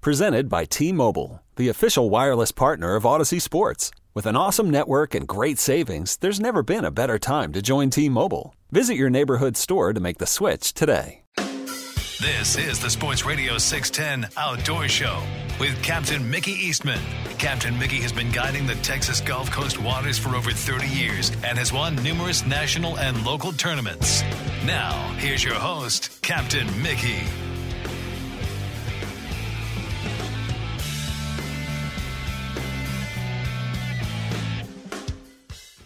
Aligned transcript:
Presented 0.00 0.48
by 0.48 0.64
T 0.64 0.92
Mobile, 0.92 1.42
the 1.56 1.68
official 1.68 2.08
wireless 2.08 2.52
partner 2.52 2.94
of 2.94 3.02
Audacy 3.02 3.42
Sports. 3.42 3.90
With 4.14 4.26
an 4.26 4.36
awesome 4.36 4.70
network 4.70 5.12
and 5.12 5.26
great 5.26 5.58
savings, 5.58 6.16
there's 6.18 6.38
never 6.38 6.62
been 6.62 6.84
a 6.84 6.92
better 6.92 7.18
time 7.18 7.52
to 7.52 7.60
join 7.60 7.90
T 7.90 8.08
Mobile. 8.08 8.54
Visit 8.70 8.94
your 8.94 9.10
neighborhood 9.10 9.56
store 9.56 9.92
to 9.92 9.98
make 9.98 10.18
the 10.18 10.26
switch 10.26 10.72
today. 10.72 11.22
This 11.36 12.56
is 12.56 12.78
the 12.78 12.90
Sports 12.90 13.24
Radio 13.26 13.58
610 13.58 14.30
Outdoor 14.36 14.86
Show 14.86 15.20
with 15.58 15.80
Captain 15.82 16.28
Mickey 16.30 16.52
Eastman. 16.52 17.00
Captain 17.38 17.76
Mickey 17.76 18.00
has 18.00 18.12
been 18.12 18.30
guiding 18.30 18.68
the 18.68 18.76
Texas 18.76 19.20
Gulf 19.20 19.50
Coast 19.50 19.80
waters 19.80 20.16
for 20.16 20.36
over 20.36 20.52
30 20.52 20.86
years 20.88 21.30
and 21.44 21.58
has 21.58 21.72
won 21.72 21.96
numerous 22.04 22.46
national 22.46 22.96
and 22.98 23.24
local 23.26 23.52
tournaments. 23.52 24.22
Now, 24.64 25.12
here's 25.18 25.42
your 25.42 25.54
host, 25.54 26.22
Captain 26.22 26.66
Mickey. 26.82 27.22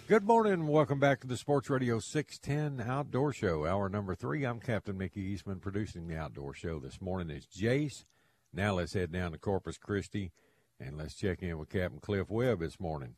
Good 0.08 0.24
morning 0.24 0.52
and 0.52 0.68
welcome 0.68 0.98
back 0.98 1.20
to 1.20 1.28
the 1.28 1.36
Sports 1.36 1.70
Radio 1.70 2.00
610 2.00 2.86
Outdoor 2.86 3.32
Show. 3.32 3.66
Hour 3.66 3.88
number 3.88 4.16
three. 4.16 4.44
I'm 4.44 4.58
Captain 4.58 4.98
Mickey 4.98 5.20
Eastman 5.20 5.60
producing 5.60 6.08
the 6.08 6.16
Outdoor 6.16 6.54
Show. 6.54 6.80
This 6.80 7.00
morning 7.00 7.34
is 7.34 7.46
Jace. 7.46 8.04
Now 8.52 8.74
let's 8.74 8.94
head 8.94 9.12
down 9.12 9.30
to 9.30 9.38
Corpus 9.38 9.78
Christi 9.78 10.32
and 10.80 10.98
let's 10.98 11.14
check 11.14 11.40
in 11.42 11.56
with 11.56 11.70
Captain 11.70 12.00
Cliff 12.00 12.28
Webb 12.28 12.60
this 12.60 12.80
morning. 12.80 13.14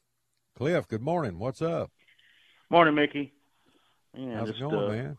Cliff, 0.56 0.86
good 0.86 1.00
morning. 1.00 1.38
What's 1.38 1.62
up? 1.62 1.90
Morning, 2.68 2.94
Mickey. 2.94 3.32
Yeah, 4.14 4.38
How's 4.38 4.48
just, 4.48 4.60
it 4.60 4.70
going, 4.70 4.77
uh, 4.77 4.88
man? 4.88 5.18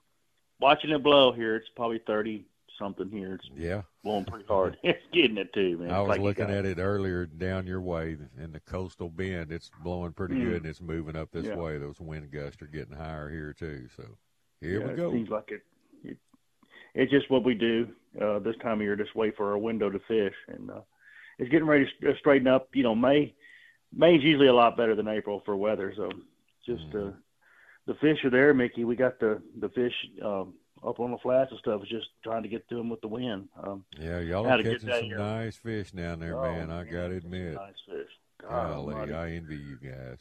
Watching 0.62 0.92
it 0.92 1.04
blow 1.04 1.34
here. 1.34 1.56
It's 1.56 1.68
probably 1.76 2.00
30 2.06 2.46
something 2.78 3.10
here. 3.10 3.36
It's 3.36 3.50
yeah, 3.56 3.82
blowing 4.04 4.26
pretty 4.26 4.46
hard. 4.48 4.78
it's 4.84 5.02
getting 5.14 5.38
it 5.38 5.54
too, 5.54 5.78
man. 5.78 5.92
I 5.92 6.00
was 6.00 6.10
like 6.10 6.22
looking 6.22 6.50
at 6.50 6.66
it 6.66 6.78
earlier 6.80 7.26
down 7.26 7.68
your 7.68 7.82
way 7.82 8.18
in 8.42 8.52
the 8.52 8.60
coastal 8.60 9.10
bend. 9.10 9.52
It's 9.52 9.72
blowing 9.84 10.14
pretty 10.14 10.36
mm. 10.36 10.46
good, 10.46 10.58
and 10.58 10.66
it's 10.66 10.82
moving 10.82 11.16
up 11.16 11.32
this 11.32 11.46
yeah. 11.46 11.56
way. 11.56 11.78
Those 11.78 12.00
wind 12.00 12.32
gusts 12.32 12.62
are 12.62 12.68
getting 12.68 12.96
higher 12.96 13.30
here 13.30 13.54
too. 13.58 13.88
So 13.96 14.04
here 14.62 14.82
yeah, 14.82 14.88
we 14.88 14.94
go. 14.94 15.10
It 15.10 15.14
seems 15.14 15.30
like 15.30 15.52
it, 15.52 15.62
it. 16.04 16.18
It's 16.94 17.12
just 17.12 17.30
what 17.30 17.44
we 17.44 17.54
do 17.54 17.88
uh, 18.22 18.40
this 18.40 18.56
time 18.62 18.80
of 18.80 18.82
year. 18.82 18.96
Just 18.96 19.16
wait 19.16 19.36
for 19.36 19.52
our 19.52 19.58
window 19.58 19.90
to 19.90 20.00
fish, 20.08 20.36
and 20.48 20.72
uh, 20.72 20.82
it's 21.40 21.50
getting 21.50 21.68
ready 21.68 21.88
to 22.02 22.14
straighten 22.20 22.48
up. 22.48 22.70
You 22.74 22.84
know, 22.84 22.96
May 22.96 23.34
May's 23.94 24.24
usually 24.24 24.48
a 24.48 24.54
lot 24.54 24.78
better 24.78 24.96
than 24.96 25.08
April 25.08 25.42
for 25.46 25.56
weather. 25.56 25.94
So 25.96 26.10
just 26.66 26.90
mm. 26.92 27.10
uh, 27.10 27.12
the 27.88 27.96
fish 27.96 28.24
are 28.24 28.30
there, 28.30 28.54
Mickey. 28.54 28.84
We 28.84 28.96
got 28.96 29.20
the 29.20 29.42
the 29.60 29.70
fish. 29.70 29.94
Um, 30.24 30.54
up 30.86 31.00
on 31.00 31.12
the 31.12 31.18
flats 31.18 31.52
and 31.52 31.60
stuff. 31.60 31.82
It's 31.82 31.92
just 31.92 32.08
trying 32.24 32.44
to 32.44 32.50
get 32.50 32.68
to 32.70 32.76
them 32.76 32.90
with 32.90 33.02
the 33.02 33.08
wind. 33.08 33.50
Um, 33.62 33.86
yeah, 33.98 34.20
y'all 34.20 34.46
are 34.46 34.58
catching 34.58 34.80
some 34.80 35.04
here. 35.04 35.18
nice 35.18 35.58
fish 35.58 35.92
down 35.92 36.20
there, 36.20 36.38
oh, 36.38 36.44
man. 36.44 36.72
I 36.72 36.84
got 36.84 37.08
to 37.08 37.16
admit. 37.16 37.56
Nice 37.56 37.74
fish. 37.88 38.10
God 38.42 38.74
Golly, 38.74 39.14
I 39.14 39.32
envy 39.32 39.58
you 39.58 39.78
guys. 39.78 40.20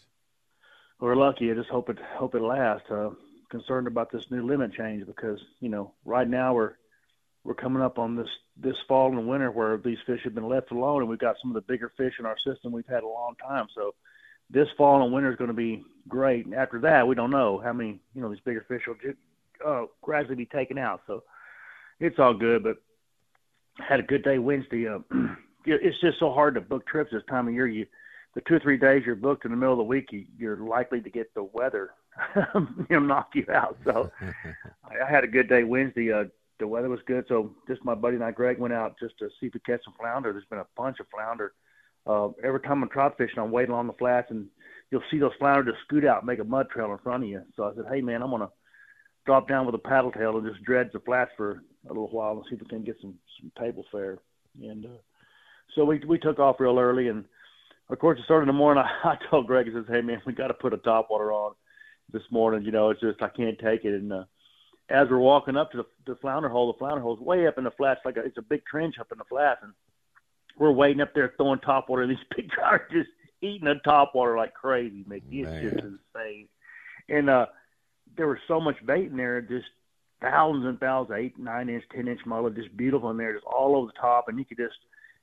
We're 1.01 1.17
lucky. 1.17 1.51
I 1.51 1.55
just 1.55 1.69
hope 1.69 1.91
it 1.91 1.99
hope 2.17 2.35
it 2.35 2.43
lasts. 2.43 2.91
Uh, 2.91 3.11
concerned 3.51 3.87
about 3.87 4.11
this 4.11 4.31
new 4.31 4.45
limit 4.45 4.73
change 4.73 5.07
because 5.07 5.39
you 5.61 5.69
know 5.69 5.93
right 6.05 6.29
now 6.29 6.55
we're 6.55 6.73
we're 7.45 7.55
coming 7.55 7.83
up 7.83 7.99
on 7.99 8.17
this 8.17 8.29
this 8.57 8.77
fall 8.89 9.17
and 9.17 9.29
winter 9.29 9.51
where 9.51 9.77
these 9.77 9.99
fish 10.07 10.21
have 10.25 10.35
been 10.35 10.49
left 10.49 10.71
alone, 10.71 11.03
and 11.03 11.11
we've 11.11 11.19
got 11.19 11.37
some 11.43 11.51
of 11.51 11.55
the 11.55 11.73
bigger 11.73 11.93
fish 11.97 12.15
in 12.19 12.27
our 12.27 12.39
system 12.39 12.73
we've 12.73 12.87
had 12.87 13.03
a 13.03 13.09
long 13.09 13.35
time. 13.37 13.67
So 13.75 13.95
this 14.49 14.69
fall 14.77 15.03
and 15.03 15.13
winter 15.13 15.31
is 15.31 15.37
going 15.37 15.49
to 15.49 15.55
be 15.55 15.85
great. 16.09 16.47
And 16.47 16.55
after 16.55 16.81
that, 16.81 17.07
we 17.07 17.15
don't 17.15 17.31
know 17.31 17.61
how 17.63 17.73
many 17.73 18.01
you 18.15 18.23
know 18.23 18.31
these 18.31 18.41
bigger 18.41 18.65
fish 18.67 18.83
will 18.87 18.95
uh, 19.65 19.85
gradually 20.03 20.37
be 20.37 20.47
taken 20.47 20.79
out. 20.79 21.03
So 21.07 21.23
it's 22.01 22.19
all 22.19 22.35
good. 22.35 22.63
But 22.63 22.77
had 23.79 24.01
a 24.01 24.05
good 24.05 24.23
day 24.23 24.39
Wednesday. 24.39 24.89
Uh, 24.89 25.01
it's 25.65 26.01
just 26.01 26.19
so 26.19 26.33
hard 26.33 26.55
to 26.55 26.61
book 26.61 26.87
trips 26.87 27.13
this 27.13 27.23
time 27.29 27.49
of 27.49 27.55
year. 27.55 27.67
You 27.67 27.87
the 28.35 28.41
two 28.43 28.55
or 28.55 28.61
three 28.61 28.77
days 28.77 29.05
you're 29.07 29.15
booked 29.15 29.45
in 29.45 29.53
the 29.53 29.57
middle 29.57 29.75
of 29.75 29.79
the 29.79 29.85
week, 29.85 30.09
you, 30.11 30.25
you're 30.37 30.57
likely 30.57 31.01
to 31.01 31.09
get 31.09 31.33
the 31.35 31.45
weather 31.45 31.91
you 32.55 32.87
know 32.91 32.99
knock 33.01 33.31
you 33.35 33.47
out. 33.53 33.77
So 33.85 34.11
I, 34.85 35.07
I 35.07 35.11
had 35.11 35.25
a 35.25 35.29
good 35.29 35.49
day 35.49 35.65
Wednesday. 35.65 36.13
Uh, 36.13 36.25
the 36.61 36.69
weather 36.69 36.89
was 36.89 37.01
good, 37.07 37.25
so 37.29 37.55
just 37.67 37.85
my 37.85 37.95
buddy 37.95 38.15
and 38.15 38.25
I, 38.25 38.31
Greg, 38.31 38.59
went 38.59 38.75
out 38.75 38.97
just 39.01 39.19
to 39.19 39.29
see 39.41 39.47
if 39.47 39.55
we 39.55 39.61
catch 39.61 39.85
some 39.85 39.95
flounder. 39.99 40.33
There's 40.33 40.45
been 40.45 40.61
a 40.61 40.67
bunch 40.77 41.01
of 41.01 41.07
flounder. 41.13 41.53
Uh, 42.07 42.29
every 42.45 42.61
time 42.61 42.83
I'm 42.83 42.89
trout 42.91 43.17
fishing, 43.19 43.39
I'm 43.39 43.51
waiting 43.51 43.75
on 43.75 43.87
the 43.89 43.93
flats, 43.95 44.31
and 44.31 44.47
you'll 44.91 45.03
see 45.11 45.19
those 45.19 45.33
flounder 45.39 45.73
just 45.73 45.83
scoot 45.85 46.05
out, 46.05 46.19
and 46.19 46.27
make 46.27 46.39
a 46.39 46.45
mud 46.45 46.71
trail 46.71 46.93
in 46.93 46.99
front 46.99 47.25
of 47.25 47.29
you. 47.29 47.43
So 47.57 47.65
I 47.65 47.75
said, 47.75 47.87
"Hey, 47.91 48.03
man, 48.03 48.23
I'm 48.23 48.31
gonna 48.31 48.51
drop 49.27 49.49
down 49.49 49.67
with 49.67 49.75
a 49.75 49.79
paddle 49.79 50.13
tail 50.13 50.37
and 50.37 50.47
just 50.47 50.65
dredge 50.65 50.93
the 50.93 51.01
flats 51.01 51.31
for 51.37 51.63
a 51.87 51.89
little 51.89 52.09
while 52.09 52.33
and 52.33 52.45
see 52.49 52.55
if 52.55 52.61
we 52.61 52.67
can 52.67 52.85
get 52.85 52.97
some 53.01 53.15
some 53.41 53.53
table 53.59 53.85
fare. 53.91 54.19
And 54.63 54.87
uh, 54.87 54.99
so 55.75 55.85
we 55.85 56.01
we 56.07 56.19
took 56.19 56.39
off 56.39 56.61
real 56.61 56.79
early, 56.79 57.09
and 57.09 57.25
of 57.89 57.99
course 57.99 58.19
it 58.19 58.25
started 58.25 58.45
in 58.45 58.55
the 58.55 58.59
morning. 58.59 58.85
I, 58.85 59.09
I 59.11 59.19
told 59.31 59.47
Greg, 59.47 59.67
I 59.69 59.73
says, 59.73 59.87
"Hey 59.89 60.03
man, 60.03 60.23
we 60.27 60.33
got 60.33 60.49
to 60.49 60.55
put 60.55 60.75
a 60.75 60.79
top 60.79 61.09
water 61.11 61.33
on 61.33 61.55
this 62.13 62.23
morning. 62.31 62.65
You 62.65 62.73
know, 62.73 62.91
it's 62.91 63.01
just 63.01 63.23
I 63.23 63.29
can't 63.29 63.59
take 63.59 63.85
it." 63.85 63.95
And 63.95 64.13
uh, 64.13 64.25
as 64.91 65.09
we're 65.11 65.19
walking 65.19 65.57
up 65.57 65.71
to 65.73 65.79
the, 65.79 66.13
the 66.13 66.17
flounder 66.21 66.49
hole, 66.49 66.73
the 66.73 66.79
flounder 66.79 67.01
hole's 67.01 67.21
way 67.21 67.47
up 67.47 67.59
in 67.59 67.65
the 67.65 67.71
flats, 67.73 68.01
like 68.05 68.17
a, 68.17 68.21
it's 68.21 68.39
a 68.39 68.43
big 68.43 68.65
trench 68.67 68.97
up 69.01 69.11
in 69.13 69.19
the 69.19 69.25
flats, 69.25 69.61
and 69.63 69.73
we're 70.59 70.73
waiting 70.73 71.01
up 71.01 71.15
there 71.15 71.33
throwing 71.37 71.59
top 71.61 71.89
water. 71.89 72.03
And 72.03 72.11
these 72.11 72.19
big 72.37 72.51
are 72.63 72.87
just 72.93 73.09
eating 73.41 73.67
the 73.67 73.75
top 73.85 74.15
water 74.15 74.37
like 74.37 74.55
crazy, 74.55 75.05
Mickey. 75.07 75.43
It's 75.43 75.51
just 75.63 75.85
insane. 75.85 76.49
And 77.09 77.29
uh, 77.29 77.47
there 78.17 78.29
was 78.29 78.39
so 78.49 78.61
much 78.61 78.77
bait 78.87 79.11
in 79.11 79.17
there, 79.17 79.41
just 79.41 79.67
thousands 80.21 80.67
and 80.67 80.81
thousands, 80.81 81.19
eight, 81.19 81.39
nine 81.39 81.69
inch, 81.69 81.85
ten 81.95 82.09
inch 82.09 82.21
mullet, 82.27 82.55
just 82.55 82.77
beautiful 82.77 83.11
in 83.11 83.17
there, 83.17 83.35
just 83.35 83.47
all 83.47 83.77
over 83.77 83.87
the 83.87 84.01
top, 84.01 84.29
and 84.29 84.39
you 84.39 84.45
could 84.45 84.59
just 84.59 84.77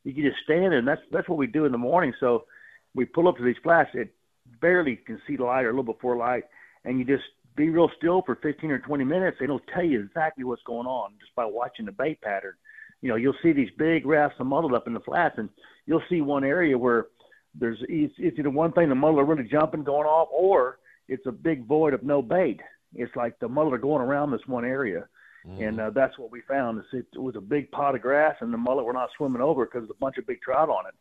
you 0.03 0.13
could 0.13 0.24
just 0.24 0.44
stand 0.44 0.72
there, 0.72 0.79
and 0.79 0.88
that's 0.88 1.02
that's 1.12 1.29
what 1.29 1.38
we 1.38 1.47
do 1.47 1.66
in 1.66 1.72
the 1.72 1.78
morning. 1.78 2.13
So 2.19 2.46
we 2.94 3.06
pull 3.06 3.28
up 3.28 3.38
to 3.38 3.44
these 3.44 3.56
flats, 3.63 3.90
it 3.94 4.13
barely 4.59 4.97
can 4.97 5.22
see 5.28 5.35
the 5.35 5.44
light 5.44 5.66
or 5.66 5.69
a 5.69 5.72
little 5.72 5.94
before 5.94 6.18
light, 6.18 6.44
and 6.85 7.00
you 7.00 7.06
just 7.06 7.24
be 7.56 7.69
real 7.69 7.90
still 7.97 8.22
for 8.25 8.35
15 8.35 8.72
or 8.72 8.79
20 8.79 9.03
minutes. 9.03 9.38
It'll 9.41 9.59
tell 9.73 9.84
you 9.84 10.02
exactly 10.02 10.44
what's 10.44 10.63
going 10.63 10.88
on 10.88 11.12
just 11.19 11.35
by 11.35 11.46
watching 11.46 11.85
the 11.85 11.91
bait 11.91 12.22
pattern. 12.22 12.53
You 13.02 13.09
know, 13.09 13.16
you'll 13.16 13.35
see 13.41 13.52
these 13.52 13.69
big 13.78 14.06
rafts 14.06 14.40
of 14.40 14.46
mullet 14.46 14.73
up 14.73 14.88
in 14.88 14.94
the 14.94 15.00
flats, 15.00 15.35
and 15.38 15.50
you'll 15.85 16.03
see 16.09 16.22
one 16.22 16.44
area 16.44 16.78
where 16.78 17.08
there's 17.56 17.79
it's, 17.90 18.13
it's 18.18 18.40
either 18.40 18.50
one 18.50 18.72
thing 18.72 18.90
the 18.90 18.96
mullet 18.96 19.19
are 19.19 19.25
really 19.25 19.50
jumping, 19.50 19.84
going 19.84 20.08
off, 20.08 20.29
or 20.31 20.79
it's 21.08 21.25
a 21.25 21.31
big 21.31 21.66
void 21.68 21.94
of 21.94 22.03
no 22.03 22.22
bait. 22.22 22.62
It's 22.96 23.16
like 23.16 23.40
the 23.40 23.50
mullet 23.50 23.74
are 23.74 23.78
going 23.78 24.02
around 24.02 24.31
this 24.31 24.46
one 24.47 24.66
area. 24.66 25.07
Mm-hmm. 25.47 25.63
And 25.63 25.81
uh, 25.81 25.90
that's 25.90 26.18
what 26.19 26.31
we 26.31 26.41
found. 26.47 26.79
Is 26.79 26.85
it, 26.94 27.19
was 27.19 27.35
a 27.35 27.41
big 27.41 27.72
pot 27.72 27.96
of 27.96 28.02
grass, 28.02 28.35
and 28.41 28.53
the 28.53 28.57
mullet 28.57 28.85
were 28.85 28.94
not 28.94 29.09
swimming 29.18 29.41
over 29.41 29.66
because 29.66 29.81
there's 29.81 29.97
a 29.97 30.00
bunch 30.00 30.18
of 30.18 30.28
big 30.28 30.41
trout 30.41 30.69
on 30.69 30.85
it, 30.85 30.94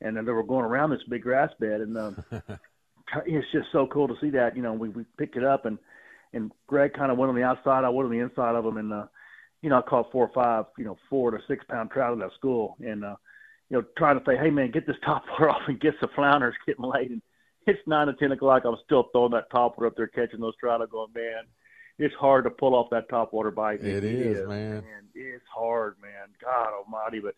and 0.00 0.16
then 0.16 0.24
they 0.24 0.30
were 0.32 0.44
going 0.44 0.64
around 0.64 0.90
this 0.90 1.02
big 1.08 1.22
grass 1.22 1.50
bed. 1.58 1.80
And 1.80 1.98
um, 1.98 2.24
it's 3.26 3.50
just 3.52 3.68
so 3.72 3.86
cool 3.86 4.08
to 4.08 4.14
see 4.20 4.30
that. 4.30 4.56
You 4.56 4.62
know, 4.62 4.72
we 4.72 4.88
we 4.90 5.04
picked 5.16 5.36
it 5.36 5.44
up, 5.44 5.64
and 5.64 5.78
and 6.32 6.52
Greg 6.66 6.92
kind 6.94 7.10
of 7.10 7.18
went 7.18 7.30
on 7.30 7.36
the 7.36 7.42
outside, 7.42 7.84
I 7.84 7.88
went 7.88 8.06
on 8.06 8.12
the 8.12 8.22
inside 8.22 8.54
of 8.54 8.64
them, 8.64 8.76
and 8.76 8.92
uh, 8.92 9.06
you 9.62 9.70
know, 9.70 9.78
I 9.78 9.82
caught 9.82 10.12
four 10.12 10.26
or 10.26 10.32
five, 10.34 10.66
you 10.76 10.84
know, 10.84 10.96
four 11.08 11.30
to 11.30 11.38
six 11.48 11.64
pound 11.68 11.90
trout 11.90 12.12
in 12.12 12.18
that 12.20 12.32
school, 12.36 12.76
and 12.80 13.04
uh, 13.04 13.16
you 13.70 13.78
know, 13.78 13.84
trying 13.96 14.18
to 14.18 14.24
say, 14.24 14.36
hey 14.36 14.50
man, 14.50 14.70
get 14.70 14.86
this 14.86 14.96
top 15.04 15.24
water 15.30 15.50
off 15.50 15.62
and 15.66 15.80
get 15.80 15.94
some 16.00 16.10
flounders 16.14 16.54
getting 16.66 16.84
laid. 16.84 17.10
And 17.10 17.22
it's 17.68 17.86
nine 17.86 18.08
or 18.08 18.14
ten 18.14 18.32
o'clock. 18.32 18.64
I'm 18.64 18.76
still 18.84 19.04
throwing 19.12 19.32
that 19.32 19.50
top 19.50 19.78
water 19.78 19.86
up 19.86 19.96
there, 19.96 20.06
catching 20.06 20.40
those 20.40 20.56
trout. 20.56 20.82
I'm 20.82 20.88
going, 20.88 21.12
man, 21.14 21.44
it's 21.98 22.14
hard 22.14 22.44
to 22.44 22.50
pull 22.50 22.74
off 22.74 22.90
that 22.90 23.08
top 23.08 23.32
water 23.32 23.50
bite. 23.50 23.80
it, 23.80 24.02
it 24.02 24.04
is, 24.04 24.38
is, 24.38 24.48
man. 24.48 24.70
man. 24.70 25.04
It's 25.14 25.44
hard, 25.52 25.96
man. 26.00 26.28
God 26.42 26.70
Almighty! 26.72 27.20
But 27.20 27.34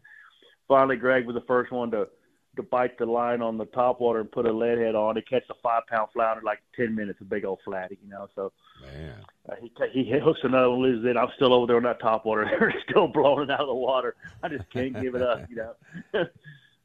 finally, 0.68 0.96
Greg 0.96 1.26
was 1.26 1.34
the 1.34 1.44
first 1.46 1.72
one 1.72 1.90
to 1.92 2.08
to 2.56 2.62
bite 2.64 2.98
the 2.98 3.06
line 3.06 3.42
on 3.42 3.56
the 3.56 3.64
top 3.66 4.00
water 4.00 4.20
and 4.20 4.30
put 4.30 4.44
a 4.44 4.52
lead 4.52 4.78
head 4.78 4.94
on. 4.94 5.16
He 5.16 5.22
catch 5.22 5.44
a 5.50 5.54
five 5.62 5.86
pound 5.88 6.08
flounder 6.12 6.42
like 6.44 6.58
ten 6.76 6.94
minutes, 6.94 7.20
a 7.20 7.24
big 7.24 7.44
old 7.44 7.60
flatty, 7.64 7.98
you 8.02 8.10
know. 8.10 8.28
So 8.34 8.52
man, 8.82 9.14
uh, 9.48 9.54
he 9.60 9.72
he 9.92 10.18
hooks 10.18 10.40
another 10.42 10.70
one, 10.70 10.80
loses 10.80 11.06
it. 11.06 11.16
I'm 11.16 11.28
still 11.36 11.54
over 11.54 11.66
there 11.66 11.76
on 11.76 11.84
that 11.84 12.00
top 12.00 12.24
water. 12.26 12.44
They're 12.60 12.74
still 12.88 13.08
blowing 13.08 13.44
it 13.44 13.50
out 13.50 13.60
of 13.60 13.68
the 13.68 13.74
water. 13.74 14.16
I 14.42 14.48
just 14.48 14.68
can't 14.70 15.00
give 15.00 15.14
it 15.14 15.22
up, 15.22 15.46
you 15.48 15.56
know. 15.56 15.74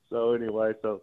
so 0.09 0.33
anyway, 0.33 0.73
so 0.81 1.01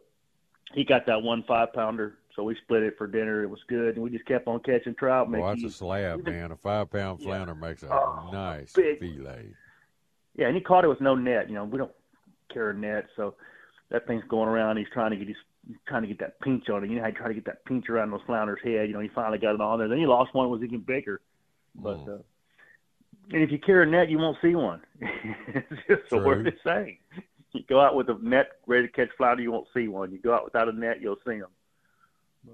he 0.75 0.85
got 0.85 1.07
that 1.07 1.23
one 1.23 1.43
five 1.43 1.73
pounder 1.73 2.19
so 2.35 2.43
we 2.43 2.57
split 2.63 2.83
it 2.83 2.97
for 2.97 3.07
dinner. 3.07 3.43
It 3.43 3.51
was 3.51 3.61
good, 3.69 3.95
and 3.95 4.03
we 4.03 4.11
just 4.11 4.25
kept 4.27 4.47
on 4.49 4.61
catching 4.61 4.95
trout. 4.95 5.29
Oh, 5.33 5.47
that's 5.47 5.65
a 5.65 5.71
slab, 5.71 6.25
man. 6.27 6.53
A 6.53 6.57
five 6.57 6.91
pound 6.91 7.23
flounder 7.23 7.57
yeah. 7.61 7.69
makes 7.69 7.83
a 7.83 7.93
oh, 7.93 8.31
nice 8.33 8.73
big. 8.73 9.01
fillet. 9.01 9.49
Yeah, 10.37 10.47
and 10.47 10.57
he 10.57 10.63
caught 10.63 10.85
it 10.85 10.89
with 10.89 11.01
no 11.01 11.15
net. 11.15 11.49
You 11.49 11.57
know, 11.57 11.65
we 11.65 11.79
don't 11.79 11.93
carry 12.53 12.75
a 12.75 12.79
net, 12.79 13.07
so 13.17 13.35
that 13.91 14.07
thing's 14.07 14.25
going 14.29 14.49
around. 14.49 14.79
He's 14.79 14.87
trying 14.93 15.11
to 15.11 15.17
get 15.17 15.29
his 15.29 15.37
trying 15.87 16.03
to 16.03 16.09
get 16.09 16.19
that 16.19 16.41
pinch 16.41 16.69
on 16.69 16.83
it. 16.83 16.91
You 16.91 16.97
know 16.97 17.03
how 17.03 17.09
you 17.09 17.15
try 17.15 17.29
to 17.29 17.35
get 17.35 17.45
that 17.45 17.65
pinch 17.67 17.89
around 17.89 18.11
those 18.11 18.21
flounders' 18.27 18.61
head. 18.65 18.89
You 18.89 18.95
know, 18.95 19.01
he 19.01 19.09
finally 19.09 19.39
got 19.39 19.55
it 19.55 19.61
on 19.61 19.79
there. 19.79 19.89
Then 19.89 19.99
he 19.99 20.07
lost 20.07 20.35
one 20.35 20.47
that 20.47 20.51
was 20.51 20.63
even 20.63 20.81
bigger. 20.81 21.21
But 21.75 21.99
Mm. 21.99 22.19
uh, 22.19 22.23
and 23.31 23.43
if 23.43 23.51
you 23.53 23.59
carry 23.59 23.87
a 23.87 23.91
net, 23.91 24.11
you 24.11 24.19
won't 24.19 24.37
see 24.43 24.55
one. 24.55 24.83
it's 25.01 25.83
just 25.89 26.09
True. 26.09 26.25
word 26.25 26.45
to 26.45 26.53
say. 26.65 26.99
You 27.53 27.63
go 27.69 27.81
out 27.81 27.95
with 27.95 28.09
a 28.09 28.19
net 28.21 28.53
ready 28.67 28.87
to 28.87 28.93
catch 28.93 29.11
flounder, 29.17 29.43
you 29.43 29.53
won't 29.53 29.69
see 29.75 29.87
one. 29.87 30.11
You 30.11 30.19
go 30.19 30.35
out 30.35 30.45
without 30.45 30.69
a 30.69 30.73
net, 30.73 31.01
you'll 31.01 31.19
see 31.27 31.39
them. 31.39 31.51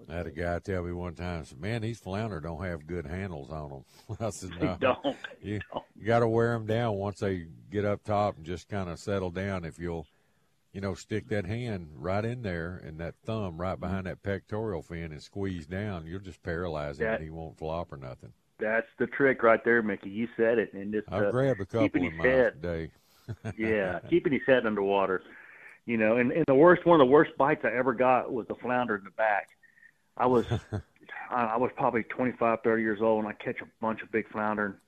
I 0.08 0.14
had 0.14 0.26
a 0.26 0.30
guy 0.30 0.58
tell 0.58 0.82
me 0.82 0.92
one 0.92 1.14
time, 1.14 1.44
said, 1.44 1.60
"Man, 1.60 1.82
these 1.82 1.98
flounder 1.98 2.40
don't 2.40 2.62
have 2.64 2.86
good 2.86 3.06
handles 3.06 3.50
on 3.50 3.70
them." 3.70 4.16
I 4.20 4.30
said, 4.30 4.50
They 4.58 4.66
"No, 4.66 4.76
don't. 4.80 5.16
you, 5.42 5.60
you 5.96 6.06
got 6.06 6.20
to 6.20 6.28
wear 6.28 6.52
them 6.52 6.66
down 6.66 6.94
once 6.94 7.20
they 7.20 7.46
get 7.70 7.84
up 7.84 8.04
top 8.04 8.36
and 8.36 8.44
just 8.44 8.68
kind 8.68 8.88
of 8.88 8.98
settle 8.98 9.30
down. 9.30 9.64
If 9.64 9.78
you'll, 9.78 10.06
you 10.72 10.80
know, 10.80 10.94
stick 10.94 11.28
that 11.28 11.46
hand 11.46 11.88
right 11.94 12.24
in 12.24 12.42
there 12.42 12.82
and 12.84 12.98
that 12.98 13.14
thumb 13.24 13.58
right 13.58 13.78
behind 13.78 14.06
that 14.06 14.22
pectoral 14.22 14.82
fin 14.82 15.12
and 15.12 15.22
squeeze 15.22 15.66
down, 15.66 16.06
you'll 16.06 16.20
just 16.20 16.42
paralyze 16.42 16.98
him 17.00 17.06
That- 17.06 17.16
and 17.16 17.24
he 17.24 17.30
won't 17.30 17.58
flop 17.58 17.92
or 17.92 17.96
nothing." 17.96 18.32
That's 18.60 18.88
the 18.98 19.06
trick 19.06 19.44
right 19.44 19.62
there, 19.64 19.82
Mickey. 19.82 20.10
You 20.10 20.26
said 20.36 20.58
it. 20.58 20.72
And 20.72 20.92
just 20.92 21.06
I've 21.12 21.26
uh, 21.26 21.30
grabbed 21.30 21.60
a 21.60 21.64
couple 21.66 22.02
in 22.02 22.10
his 22.10 22.18
my 22.18 22.26
head. 22.26 22.60
day. 22.60 22.90
yeah, 23.56 24.00
keeping 24.10 24.32
his 24.32 24.42
head 24.46 24.66
underwater. 24.66 25.22
You 25.86 25.96
know, 25.96 26.16
and, 26.16 26.32
and 26.32 26.44
the 26.46 26.54
worst 26.54 26.84
one 26.84 27.00
of 27.00 27.06
the 27.06 27.10
worst 27.10 27.36
bites 27.38 27.64
I 27.64 27.70
ever 27.76 27.94
got 27.94 28.32
was 28.32 28.46
the 28.48 28.56
flounder 28.56 28.96
in 28.96 29.04
the 29.04 29.10
back. 29.10 29.50
I 30.18 30.26
was 30.26 30.46
I 31.30 31.56
was 31.56 31.70
probably 31.76 32.02
25, 32.04 32.58
30 32.62 32.82
years 32.82 33.00
old, 33.02 33.24
and 33.24 33.28
I 33.28 33.32
catch 33.42 33.60
a 33.60 33.66
bunch 33.80 34.02
of 34.02 34.10
big 34.10 34.28
flounder, 34.30 34.80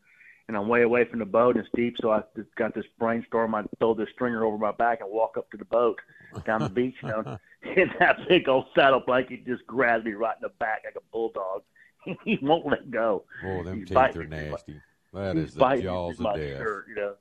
and 0.49 0.57
I'm 0.57 0.69
way 0.69 0.83
away 0.83 1.05
from 1.05 1.19
the 1.19 1.27
boat, 1.27 1.57
and 1.57 1.65
it's 1.65 1.75
deep, 1.75 1.97
so 2.01 2.11
I 2.11 2.23
just 2.37 2.55
got 2.57 2.75
this 2.75 2.87
brainstorm. 2.99 3.55
I 3.55 3.65
throw 3.79 3.95
this 3.95 4.09
stringer 4.15 4.45
over 4.45 4.59
my 4.59 4.73
back 4.73 5.01
and 5.01 5.11
walk 5.11 5.37
up 5.37 5.51
to 5.51 5.57
the 5.57 5.65
boat 5.67 6.01
down 6.45 6.61
the 6.61 6.69
beach, 6.69 6.97
you 7.03 7.09
know, 7.09 7.39
and 7.63 7.91
that 7.99 8.19
big 8.29 8.49
old 8.49 8.67
saddle 8.75 9.03
blanket 9.07 9.47
just 9.47 9.67
grabs 9.67 10.05
me 10.05 10.13
right 10.13 10.37
in 10.37 10.43
the 10.43 10.53
back 10.59 10.83
like 10.85 10.97
a 10.97 11.13
bulldog. 11.13 11.63
he 12.25 12.39
won't 12.41 12.67
let 12.67 12.91
go. 12.91 13.25
Oh, 13.45 13.63
them 13.63 13.79
He's 13.79 13.89
teeth 13.89 13.95
biting 13.95 14.23
are 14.23 14.25
me 14.25 14.37
through 14.37 14.45
my- 14.47 14.51
nasty. 14.51 14.81
That 15.13 15.37
is 15.37 15.55
the 15.55 15.77
jaws 15.77 16.15
of 16.15 16.21
my 16.21 16.37
death. 16.37 16.59
Shirt, 16.59 16.87
you 16.89 16.95
know, 16.95 17.15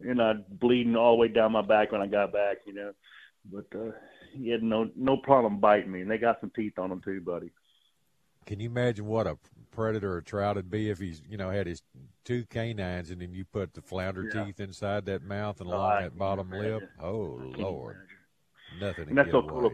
and 0.00 0.20
I'm 0.20 0.44
bleeding 0.48 0.96
all 0.96 1.12
the 1.12 1.20
way 1.20 1.28
down 1.28 1.52
my 1.52 1.60
back 1.60 1.92
when 1.92 2.00
I 2.00 2.06
got 2.06 2.32
back, 2.32 2.58
you 2.66 2.72
know. 2.72 2.92
But 3.52 3.66
uh, 3.78 3.90
he 4.34 4.50
had 4.50 4.62
no 4.62 4.90
no 4.96 5.16
problem 5.16 5.58
biting 5.58 5.90
me, 5.90 6.00
and 6.02 6.10
they 6.10 6.18
got 6.18 6.40
some 6.40 6.50
teeth 6.54 6.78
on 6.78 6.90
them 6.90 7.00
too, 7.04 7.20
buddy. 7.20 7.50
Can 8.46 8.60
you 8.60 8.68
imagine 8.68 9.06
what 9.06 9.26
a 9.26 9.38
predator 9.70 10.18
a 10.18 10.22
trout 10.22 10.56
would 10.56 10.70
be 10.70 10.90
if 10.90 10.98
he's, 10.98 11.22
you 11.28 11.36
know, 11.36 11.50
had 11.50 11.66
his 11.66 11.82
two 12.24 12.44
canines 12.50 13.10
and 13.10 13.20
then 13.20 13.32
you 13.32 13.44
put 13.44 13.74
the 13.74 13.80
flounder 13.80 14.24
Yeah. 14.24 14.44
teeth 14.44 14.60
inside 14.60 15.06
that 15.06 15.22
mouth 15.24 15.60
and 15.60 15.70
Oh, 15.70 15.72
along 15.72 15.92
I 15.92 16.02
that 16.02 16.18
bottom 16.18 16.50
lip? 16.50 16.82
Oh 17.02 17.40
Lord, 17.58 17.96
imagine. 17.96 18.18
nothing 18.80 19.08
And 19.08 19.18
that's 19.18 19.30
so 19.30 19.38
away. 19.38 19.48
cool. 19.50 19.72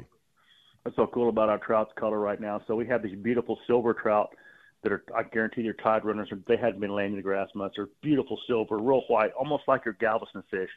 That's 0.84 0.96
so 0.96 1.06
cool 1.08 1.28
about 1.28 1.48
our 1.48 1.58
trout's 1.58 1.92
color 1.98 2.18
right 2.18 2.40
now. 2.40 2.62
So 2.66 2.74
we 2.74 2.86
have 2.86 3.02
these 3.02 3.18
beautiful 3.18 3.58
silver 3.66 3.92
trout 3.92 4.34
that 4.82 4.92
are, 4.92 5.04
I 5.14 5.24
guarantee, 5.24 5.62
they're 5.62 5.74
tide 5.74 6.06
runners. 6.06 6.30
They 6.46 6.56
hadn't 6.56 6.80
been 6.80 6.94
laying 6.94 7.10
in 7.10 7.16
the 7.16 7.22
grass 7.22 7.48
much. 7.54 7.72
They're 7.76 7.88
beautiful 8.02 8.38
silver, 8.46 8.78
real 8.78 9.02
white, 9.08 9.32
almost 9.32 9.64
like 9.68 9.84
your 9.84 9.94
Galveston 10.00 10.42
fish, 10.50 10.70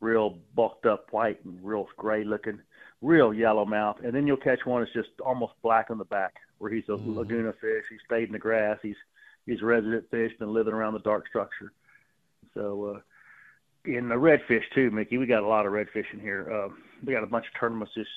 real 0.00 0.38
bulked 0.54 0.84
up 0.84 1.06
white 1.10 1.42
and 1.44 1.58
real 1.62 1.86
gray 1.96 2.22
looking, 2.22 2.60
real 3.02 3.32
yellow 3.32 3.64
mouth. 3.64 3.98
And 4.04 4.12
then 4.14 4.26
you'll 4.26 4.36
catch 4.36 4.64
one 4.66 4.82
that's 4.82 4.92
just 4.92 5.08
almost 5.24 5.54
black 5.62 5.90
on 5.90 5.98
the 5.98 6.04
back, 6.04 6.34
where 6.58 6.70
he's 6.70 6.88
a 6.88 6.92
Mhm. 6.92 7.16
Laguna 7.16 7.52
fish. 7.54 7.84
He 7.88 7.96
stayed 8.04 8.24
in 8.28 8.32
the 8.32 8.38
grass. 8.38 8.78
He's 8.82 8.96
he's 9.46 9.62
a 9.62 9.64
resident 9.66 10.08
fish, 10.10 10.32
been 10.38 10.52
living 10.52 10.74
around 10.74 10.92
the 10.94 11.00
dark 11.00 11.26
structure. 11.28 11.72
So. 12.54 12.84
uh 12.96 13.00
in 13.86 14.10
the 14.10 14.14
redfish 14.14 14.64
too, 14.74 14.90
Mickey. 14.90 15.16
We 15.16 15.24
got 15.24 15.42
a 15.42 15.46
lot 15.46 15.64
of 15.64 15.72
redfish 15.72 16.04
in 16.12 16.20
here. 16.20 16.46
Uh, 16.52 16.68
we 17.02 17.14
got 17.14 17.22
a 17.22 17.26
bunch 17.26 17.46
of 17.46 17.58
tournaments 17.58 17.94
just 17.94 18.10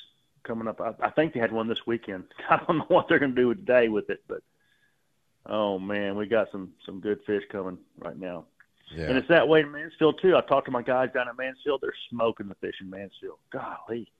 coming 0.44 0.68
up. 0.68 0.82
I, 0.82 0.94
I 1.02 1.10
think 1.12 1.34
they 1.34 1.40
had 1.40 1.54
one 1.54 1.70
this 1.70 1.88
weekend. 1.88 2.26
I 2.50 2.58
don't 2.58 2.80
know 2.80 2.86
what 2.90 3.08
they're 3.08 3.18
going 3.18 3.34
to 3.34 3.42
do 3.42 3.56
today 3.56 3.88
with 3.88 4.10
it, 4.10 4.22
but 4.28 4.42
oh 5.46 5.80
man, 5.80 6.18
we 6.18 6.28
got 6.28 6.52
some 6.52 6.74
some 6.86 7.00
good 7.00 7.20
fish 7.26 7.44
coming 7.50 7.78
right 7.98 8.20
now. 8.20 8.44
Yeah. 8.94 9.06
And 9.06 9.18
it's 9.18 9.28
that 9.30 9.48
way 9.48 9.62
in 9.62 9.72
Mansfield 9.72 10.20
too. 10.22 10.36
I 10.36 10.42
talked 10.42 10.66
to 10.66 10.72
my 10.72 10.82
guys 10.82 11.10
down 11.14 11.30
in 11.30 11.36
Mansfield. 11.38 11.80
They're 11.82 11.94
smoking 12.10 12.50
the 12.50 12.56
fish 12.56 12.76
in 12.82 12.90
Mansfield. 12.90 13.40
Golly, 13.50 14.12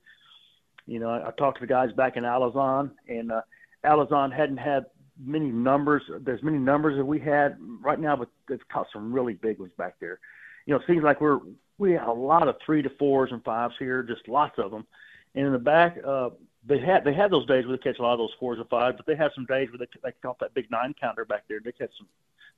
you 0.86 0.98
know, 0.98 1.08
I, 1.08 1.28
I 1.28 1.30
talked 1.32 1.58
to 1.58 1.66
the 1.66 1.72
guys 1.72 1.92
back 1.92 2.16
in 2.16 2.24
Alazan, 2.24 2.90
and 3.08 3.32
uh, 3.32 3.42
Alazan 3.84 4.34
hadn't 4.34 4.58
had 4.58 4.86
many 5.18 5.46
numbers. 5.46 6.02
There's 6.20 6.42
many 6.42 6.58
numbers 6.58 6.96
that 6.96 7.04
we 7.04 7.20
had 7.20 7.56
right 7.80 8.00
now, 8.00 8.16
but 8.16 8.28
they've 8.48 8.68
caught 8.68 8.86
some 8.92 9.12
really 9.12 9.34
big 9.34 9.58
ones 9.58 9.72
back 9.78 9.96
there. 10.00 10.18
You 10.66 10.74
know, 10.74 10.80
it 10.80 10.86
seems 10.86 11.02
like 11.02 11.20
we're 11.20 11.40
we 11.78 11.92
have 11.92 12.08
a 12.08 12.12
lot 12.12 12.48
of 12.48 12.56
three 12.64 12.82
to 12.82 12.90
fours 12.98 13.30
and 13.32 13.42
fives 13.42 13.74
here, 13.78 14.02
just 14.02 14.28
lots 14.28 14.58
of 14.58 14.70
them. 14.70 14.86
And 15.34 15.46
in 15.46 15.52
the 15.52 15.58
back, 15.58 15.96
uh, 16.06 16.30
they 16.66 16.78
had 16.78 17.04
they 17.04 17.14
had 17.14 17.30
those 17.30 17.46
days 17.46 17.66
where 17.66 17.76
they 17.76 17.82
catch 17.82 17.98
a 17.98 18.02
lot 18.02 18.12
of 18.12 18.18
those 18.18 18.34
fours 18.38 18.58
and 18.58 18.68
fives, 18.68 18.96
but 18.96 19.06
they 19.06 19.16
have 19.16 19.32
some 19.34 19.46
days 19.46 19.68
where 19.70 19.78
they 19.78 19.88
they 20.02 20.12
caught 20.22 20.38
that 20.40 20.54
big 20.54 20.70
nine 20.70 20.94
counter 21.00 21.24
back 21.24 21.44
there. 21.48 21.60
They 21.64 21.72
catch 21.72 21.90
some. 21.98 22.08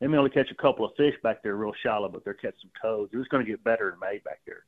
They 0.01 0.07
may 0.07 0.19
only 0.19 0.31
catch 0.31 0.51
a 0.51 0.55
couple 0.55 0.85
of 0.85 0.95
fish 0.97 1.15
back 1.23 1.43
there, 1.43 1.57
real 1.57 1.73
shallow, 1.83 2.11
but 2.11 2.23
they're 2.23 2.35
catching 2.35 2.61
some 2.61 2.71
toads. 2.83 3.15
It 3.15 3.17
was 3.17 3.29
going 3.29 3.45
to 3.45 3.51
get 3.51 3.65
better 3.65 3.91
in 3.91 3.99
May 3.99 4.19
back 4.19 4.41
there. 4.47 4.65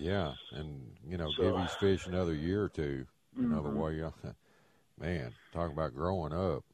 Yeah, 0.00 0.32
and 0.52 0.80
you 1.06 1.16
know, 1.16 1.30
So- 1.32 1.42
give 1.42 1.56
these 1.56 1.74
fish 1.74 2.06
another 2.06 2.34
year 2.34 2.62
or 2.64 2.68
two. 2.68 3.06
Another 3.36 3.68
Mhm. 3.68 3.74
way, 3.74 4.34
man, 4.98 5.32
talk 5.52 5.70
about 5.70 5.94
growing 5.94 6.32
up. 6.32 6.64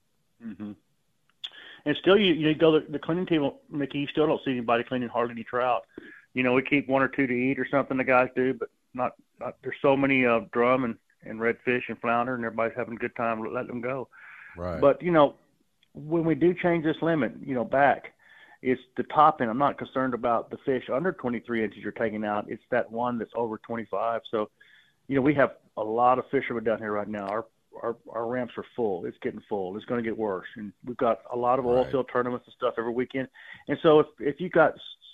hmm 0.40 0.72
And 1.84 1.96
still, 1.98 2.16
you 2.18 2.32
you 2.34 2.54
go 2.54 2.78
to 2.80 2.90
the 2.90 2.98
cleaning 2.98 3.26
table, 3.26 3.60
Mickey. 3.68 3.98
You 4.00 4.06
still 4.08 4.26
don't 4.26 4.42
see 4.44 4.50
anybody 4.52 4.82
cleaning 4.84 5.08
hardly 5.08 5.32
any 5.32 5.44
trout. 5.44 5.84
You 6.34 6.42
know, 6.42 6.52
we 6.54 6.62
keep 6.62 6.88
one 6.88 7.02
or 7.02 7.08
two 7.08 7.26
to 7.26 7.32
eat 7.34 7.58
or 7.58 7.66
something. 7.68 7.96
The 7.96 8.04
guys 8.04 8.28
do, 8.34 8.54
but 8.54 8.70
not. 8.94 9.12
not 9.38 9.56
there's 9.62 9.76
so 9.82 9.96
many 9.96 10.24
uh, 10.26 10.40
drum 10.52 10.84
and 10.84 10.96
and 11.24 11.40
redfish 11.40 11.88
and 11.88 12.00
flounder, 12.00 12.34
and 12.34 12.44
everybody's 12.44 12.76
having 12.76 12.94
a 12.94 12.98
good 12.98 13.14
time. 13.16 13.42
Let 13.52 13.66
them 13.66 13.80
go. 13.80 14.08
Right. 14.56 14.80
But 14.80 15.02
you 15.02 15.10
know, 15.12 15.34
when 15.94 16.24
we 16.24 16.34
do 16.34 16.54
change 16.54 16.84
this 16.84 17.00
limit, 17.02 17.34
you 17.42 17.54
know, 17.54 17.64
back, 17.64 18.12
it's 18.68 18.82
the 18.96 19.04
top 19.04 19.40
end. 19.40 19.48
I'm 19.48 19.58
not 19.58 19.78
concerned 19.78 20.12
about 20.12 20.50
the 20.50 20.56
fish 20.66 20.84
under 20.92 21.12
23 21.12 21.62
inches 21.64 21.78
you're 21.82 21.92
taking 21.92 22.24
out. 22.24 22.46
It's 22.48 22.62
that 22.72 22.90
one 22.90 23.16
that's 23.16 23.30
over 23.36 23.58
25. 23.58 24.22
So, 24.30 24.50
you 25.06 25.14
know, 25.14 25.22
we 25.22 25.34
have 25.34 25.50
a 25.76 25.84
lot 25.84 26.18
of 26.18 26.24
fishermen 26.32 26.64
down 26.64 26.78
here 26.78 26.90
right 26.92 27.06
now. 27.08 27.26
Our 27.28 27.46
our 27.82 27.96
our 28.10 28.26
ramps 28.26 28.54
are 28.56 28.64
full. 28.74 29.04
It's 29.04 29.16
getting 29.22 29.40
full. 29.48 29.76
It's 29.76 29.84
going 29.86 30.02
to 30.02 30.08
get 30.10 30.18
worse, 30.18 30.48
and 30.56 30.72
we've 30.84 30.96
got 30.96 31.18
a 31.32 31.36
lot 31.36 31.58
of 31.60 31.66
oil 31.66 31.82
Right. 31.84 31.90
field 31.92 32.08
tournaments 32.12 32.46
and 32.46 32.54
stuff 32.54 32.74
every 32.78 32.92
weekend. 32.92 33.28
And 33.68 33.78
so, 33.82 34.00
if 34.00 34.06
if 34.18 34.40
you 34.40 34.48
got 34.48 34.72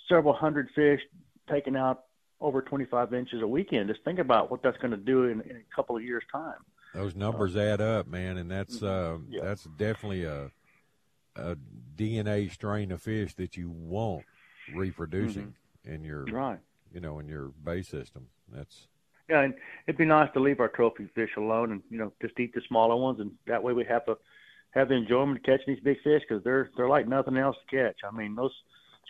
several 0.09 0.33
hundred 0.33 0.69
fish 0.73 1.01
taken 1.49 1.75
out 1.75 2.05
over 2.41 2.61
25 2.61 3.13
inches 3.13 3.41
a 3.43 3.47
weekend, 3.47 3.87
just 3.89 4.03
think 4.03 4.17
about 4.19 4.49
what 4.49 4.63
that's 4.63 4.77
going 4.77 4.91
to 4.91 4.97
do 4.97 5.25
in, 5.25 5.41
in 5.41 5.57
a 5.57 5.75
couple 5.75 5.95
of 5.95 6.03
years' 6.03 6.23
time. 6.31 6.55
Those 6.93 7.15
numbers 7.15 7.55
add 7.55 7.81
up, 7.81 8.07
man, 8.07 8.37
and 8.37 8.49
that's 8.49 8.81
uh, 8.81 9.17
Mm-hmm. 9.19 9.33
Yeah. 9.33 9.41
that's 9.43 9.63
definitely 9.77 10.23
a 10.23 10.49
a 11.35 11.57
DNA 11.95 12.51
strain 12.51 12.91
of 12.91 13.01
fish 13.01 13.33
that 13.35 13.57
you 13.57 13.69
want 13.69 14.23
reproducing 14.75 15.53
in 15.83 16.03
your 16.03 16.25
Right. 16.25 16.59
you 16.93 16.99
know 16.99 17.19
in 17.19 17.27
your 17.27 17.49
bay 17.63 17.81
system. 17.81 18.27
That's 18.51 18.87
Yeah, 19.29 19.41
and 19.41 19.53
it'd 19.87 19.97
be 19.97 20.05
nice 20.05 20.31
to 20.33 20.39
leave 20.39 20.59
our 20.59 20.67
trophy 20.69 21.07
fish 21.15 21.31
alone 21.37 21.71
and 21.71 21.83
you 21.89 21.97
know 21.97 22.11
just 22.21 22.39
eat 22.39 22.53
the 22.53 22.61
smaller 22.67 22.95
ones, 22.95 23.19
and 23.19 23.31
that 23.47 23.61
way 23.63 23.73
we 23.73 23.83
have 23.85 24.05
to 24.05 24.17
have 24.71 24.89
the 24.89 24.95
enjoyment 24.95 25.37
of 25.39 25.43
catching 25.43 25.73
these 25.75 25.83
big 25.83 26.01
fish 26.03 26.21
because 26.27 26.43
they're 26.43 26.69
they're 26.75 26.89
like 26.89 27.07
nothing 27.07 27.37
else 27.37 27.55
to 27.69 27.75
catch. 27.75 27.97
I 28.03 28.15
mean, 28.15 28.35
those 28.35 28.53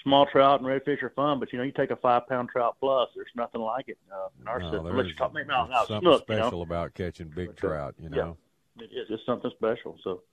small 0.03 0.25
trout 0.25 0.59
and 0.61 0.67
redfish 0.67 1.01
are 1.03 1.09
fun, 1.11 1.39
but 1.39 1.51
you 1.53 1.57
know 1.57 1.63
you 1.63 1.71
take 1.71 1.91
a 1.91 1.95
five 1.95 2.27
pound 2.27 2.49
trout 2.49 2.75
plus, 2.79 3.09
there's 3.15 3.27
nothing 3.35 3.61
like 3.61 3.87
it 3.87 3.97
uh, 4.11 4.27
in 4.41 4.47
our 4.47 4.59
no, 4.59 4.71
system. 4.71 5.15
talk 5.17 5.33
maybe 5.33 5.47
now, 5.47 5.65
now 5.67 5.85
something 5.85 5.99
snook, 6.01 6.23
you 6.27 6.35
know? 6.35 6.41
special 6.43 6.61
about 6.63 6.93
catching 6.93 7.27
big 7.29 7.47
But, 7.55 7.63
uh, 7.65 7.67
trout. 7.69 7.95
You 7.97 8.09
yeah. 8.11 8.15
know, 8.17 8.37
It 8.79 8.89
is. 8.91 9.07
It's 9.09 9.25
something 9.25 9.51
special. 9.55 9.97
So 10.03 10.23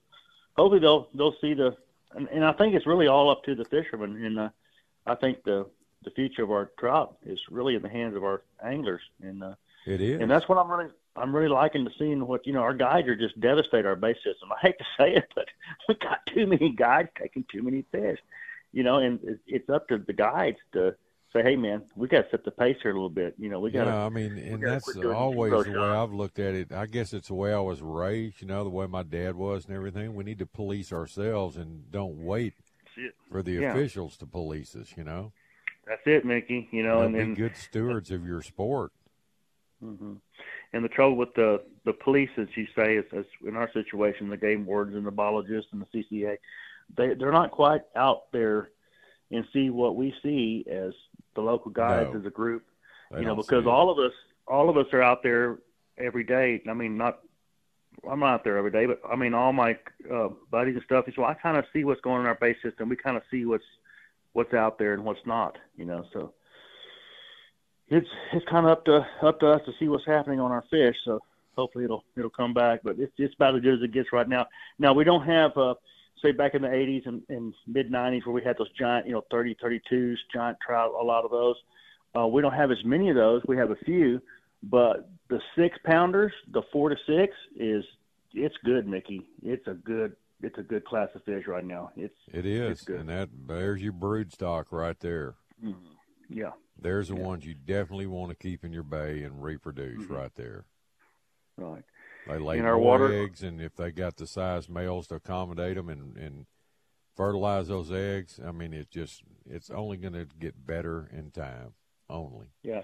hopefully 0.55 0.79
they'll 0.79 1.07
they'll 1.13 1.35
see 1.41 1.53
the 1.53 1.75
and, 2.13 2.27
and 2.29 2.43
I 2.45 2.51
think 2.53 2.73
it's 2.75 2.85
really 2.87 3.07
all 3.07 3.29
up 3.29 3.43
to 3.45 3.55
the 3.55 3.65
fishermen. 3.65 4.23
And 4.23 4.39
uh, 4.39 4.49
I 5.05 5.15
think 5.15 5.43
the 5.43 5.67
the 6.03 6.11
future 6.11 6.43
of 6.43 6.51
our 6.51 6.71
trout 6.79 7.17
is 7.25 7.39
really 7.49 7.75
in 7.75 7.81
the 7.81 7.89
hands 7.89 8.15
of 8.15 8.23
our 8.23 8.41
anglers. 8.63 9.01
And 9.21 9.43
uh, 9.43 9.53
it 9.85 10.01
is. 10.01 10.19
and 10.21 10.29
that's 10.29 10.47
what 10.49 10.57
I'm 10.57 10.69
really 10.69 10.89
I'm 11.15 11.35
really 11.35 11.49
liking 11.49 11.85
to 11.85 11.91
seeing 11.97 12.25
what 12.25 12.45
you 12.47 12.53
know 12.53 12.61
our 12.61 12.73
guides 12.73 13.07
are 13.07 13.15
just 13.15 13.39
devastate 13.39 13.85
our 13.85 13.95
base 13.95 14.17
system. 14.23 14.49
I 14.51 14.59
hate 14.67 14.77
to 14.79 14.85
say 14.97 15.15
it, 15.15 15.25
but 15.35 15.47
we 15.87 15.95
got 15.95 16.25
too 16.25 16.47
many 16.47 16.69
guides 16.71 17.09
taking 17.19 17.45
too 17.51 17.61
many 17.63 17.85
fish, 17.91 18.19
you 18.73 18.83
know, 18.83 18.97
and 18.97 19.19
it- 19.23 19.39
it's 19.47 19.69
up 19.69 19.87
to 19.89 19.97
the 19.99 20.13
guides 20.13 20.57
to 20.73 20.95
say, 21.33 21.41
hey 21.43 21.55
man, 21.55 21.83
we 21.95 22.07
got 22.07 22.23
to 22.23 22.27
set 22.31 22.43
the 22.43 22.51
pace 22.51 22.77
here 22.81 22.91
a 22.91 22.93
little 22.93 23.09
bit. 23.09 23.35
You 23.37 23.49
know, 23.49 23.59
we 23.59 23.71
got 23.71 23.85
to. 23.85 23.89
yeah, 23.91 24.05
I 24.05 24.09
mean, 24.09 24.37
and 24.37 24.61
that's 24.63 24.95
always 24.95 25.63
the 25.63 25.71
way. 25.71 25.89
I've 25.89 26.13
looked 26.13 26.39
at 26.39 26.53
it. 26.53 26.71
I 26.71 26.85
guess 26.85 27.13
it's 27.13 27.27
the 27.29 27.33
way 27.35 27.53
I 27.53 27.59
was 27.59 27.81
raised. 27.81 28.41
You 28.41 28.47
know, 28.47 28.63
the 28.63 28.69
way 28.69 28.87
my 28.87 29.03
dad 29.03 29.35
was 29.35 29.65
and 29.65 29.75
everything. 29.75 30.13
We 30.15 30.23
need 30.23 30.39
to 30.39 30.45
police 30.45 30.91
ourselves 30.91 31.57
and 31.57 31.89
don't 31.91 32.23
wait 32.25 32.53
for 33.31 33.41
the 33.41 33.57
Yeah. 33.57 33.71
officials 33.71 34.17
to 34.17 34.25
police 34.25 34.75
us. 34.75 34.93
You 34.97 35.03
know, 35.03 35.31
That's 35.87 36.01
it, 36.05 36.25
Mickey. 36.25 36.67
You 36.71 36.83
know, 36.83 36.99
You 36.99 37.05
and 37.05 37.13
be 37.13 37.19
then 37.19 37.33
good 37.33 37.55
stewards 37.55 38.11
of 38.11 38.25
your 38.25 38.41
sport. 38.41 38.91
hmm 39.79 40.13
And 40.73 40.83
the 40.83 40.89
trouble 40.89 41.15
with 41.15 41.33
the 41.35 41.61
the 41.85 41.93
police, 41.93 42.29
as 42.37 42.47
you 42.55 42.67
say, 42.75 42.97
is, 42.97 43.05
is 43.13 43.25
in 43.47 43.55
our 43.55 43.71
situation, 43.71 44.29
the 44.29 44.37
game 44.37 44.65
wardens 44.65 44.95
and 44.97 45.05
the 45.05 45.11
biologists 45.11 45.71
and 45.71 45.81
the 45.81 46.03
CCA, 46.03 46.37
they 46.97 47.13
they're 47.13 47.31
not 47.31 47.51
quite 47.51 47.81
out 47.95 48.31
there 48.31 48.69
and 49.31 49.45
see 49.53 49.69
what 49.69 49.95
we 49.95 50.13
see 50.21 50.65
as 50.69 50.93
the 51.35 51.41
local 51.41 51.71
guides 51.71 52.09
No. 52.13 52.19
as 52.19 52.25
a 52.25 52.29
group. 52.29 52.63
You 53.17 53.25
know, 53.25 53.35
because 53.35 53.65
all 53.67 53.89
of 53.89 53.99
us 53.99 54.13
all 54.47 54.69
of 54.69 54.77
us 54.77 54.85
are 54.93 55.01
out 55.01 55.21
there 55.21 55.57
every 55.97 56.23
day. 56.23 56.61
I 56.69 56.73
mean, 56.73 56.97
not 56.97 57.19
I'm 58.09 58.19
not 58.19 58.33
out 58.33 58.43
there 58.43 58.57
every 58.57 58.71
day, 58.71 58.85
but 58.85 59.01
I 59.09 59.15
mean, 59.15 59.33
all 59.33 59.51
my 59.53 59.77
uh, 60.11 60.29
buddies 60.49 60.75
and 60.75 60.83
stuff. 60.85 61.05
So 61.15 61.25
I 61.25 61.33
kind 61.33 61.57
of 61.57 61.65
see 61.73 61.83
what's 61.83 62.01
going 62.01 62.15
on 62.17 62.21
in 62.21 62.27
our 62.27 62.35
base 62.35 62.57
system. 62.63 62.89
We 62.89 62.95
kind 62.95 63.17
of 63.17 63.23
see 63.29 63.45
what's 63.45 63.65
what's 64.33 64.53
out 64.53 64.79
there 64.79 64.93
and 64.93 65.03
what's 65.03 65.25
not. 65.25 65.57
You 65.75 65.85
know, 65.85 66.05
so 66.13 66.33
it's 67.89 68.07
it's 68.33 68.45
kind 68.49 68.65
of 68.65 68.71
up 68.71 68.85
to 68.85 69.05
up 69.21 69.39
to 69.41 69.47
us 69.51 69.61
to 69.65 69.73
see 69.79 69.87
what's 69.87 70.05
happening 70.05 70.39
on 70.39 70.51
our 70.51 70.63
fish. 70.69 70.95
So 71.05 71.19
hopefully 71.55 71.83
it'll 71.83 72.03
it'll 72.17 72.29
come 72.29 72.53
back. 72.53 72.79
But 72.83 72.97
it's 72.97 73.13
it's 73.17 73.35
about 73.35 73.55
as 73.55 73.61
good 73.61 73.75
as 73.75 73.83
it 73.83 73.91
gets 73.91 74.13
right 74.13 74.27
now. 74.27 74.47
Now 74.79 74.93
we 74.93 75.03
don't 75.03 75.25
have 75.25 75.55
uh, 75.57 75.75
say 76.21 76.31
back 76.31 76.53
in 76.53 76.61
the 76.61 76.67
80s 76.67 77.07
and, 77.07 77.21
and 77.29 77.53
mid 77.67 77.91
90s 77.91 78.25
where 78.25 78.33
we 78.33 78.43
had 78.43 78.57
those 78.57 78.71
giant 78.77 79.07
you 79.07 79.13
know 79.13 79.23
30 79.31 79.55
32s 79.63 80.15
giant 80.33 80.57
trout 80.65 80.91
a 80.99 81.03
lot 81.03 81.25
of 81.25 81.31
those. 81.31 81.55
Uh, 82.17 82.27
we 82.27 82.41
don't 82.41 82.53
have 82.53 82.71
as 82.71 82.83
many 82.83 83.09
of 83.09 83.15
those. 83.15 83.41
We 83.47 83.55
have 83.55 83.71
a 83.71 83.75
few, 83.85 84.21
but 84.63 85.09
the 85.29 85.39
six 85.57 85.77
pounders, 85.85 86.33
the 86.51 86.61
four 86.71 86.89
to 86.89 86.95
six, 87.07 87.33
is 87.55 87.83
it's 88.33 88.55
good, 88.65 88.87
Mickey. 88.87 89.25
It's 89.41 89.65
a 89.67 89.73
good 89.73 90.15
it's 90.43 90.57
a 90.57 90.63
good 90.63 90.85
class 90.85 91.09
of 91.15 91.23
fish 91.23 91.45
right 91.47 91.65
now. 91.65 91.91
It's 91.95 92.15
it 92.33 92.45
is, 92.45 92.85
and 92.87 93.09
that 93.09 93.29
there's 93.47 93.81
your 93.81 93.93
brood 93.93 94.33
stock 94.33 94.71
right 94.71 94.99
there. 94.99 95.35
Mm-hmm. 95.63 95.93
Yeah, 96.29 96.51
there's 96.79 97.09
the 97.09 97.15
yeah. 97.15 97.21
ones 97.21 97.45
you 97.45 97.53
definitely 97.53 98.07
want 98.07 98.29
to 98.29 98.35
keep 98.35 98.65
in 98.65 98.73
your 98.73 98.83
bay 98.83 99.23
and 99.23 99.41
reproduce 99.43 100.03
mm-hmm. 100.03 100.13
right 100.13 100.35
there. 100.35 100.65
Right. 101.57 101.83
They 102.27 102.37
lay 102.37 102.57
in 102.57 102.63
more 102.63 102.77
water, 102.77 103.23
eggs, 103.23 103.43
and 103.43 103.59
if 103.61 103.75
they 103.75 103.91
got 103.91 104.17
the 104.17 104.27
size 104.27 104.69
males 104.69 105.07
to 105.07 105.15
accommodate 105.15 105.75
them 105.75 105.89
and 105.89 106.15
and 106.17 106.45
fertilize 107.15 107.67
those 107.67 107.91
eggs, 107.91 108.39
I 108.45 108.51
mean, 108.51 108.73
it 108.73 108.89
just 108.91 109.23
it's 109.49 109.69
only 109.69 109.97
going 109.97 110.13
to 110.13 110.27
get 110.39 110.65
better 110.65 111.09
in 111.11 111.31
time. 111.31 111.73
Only. 112.09 112.47
Yeah, 112.61 112.81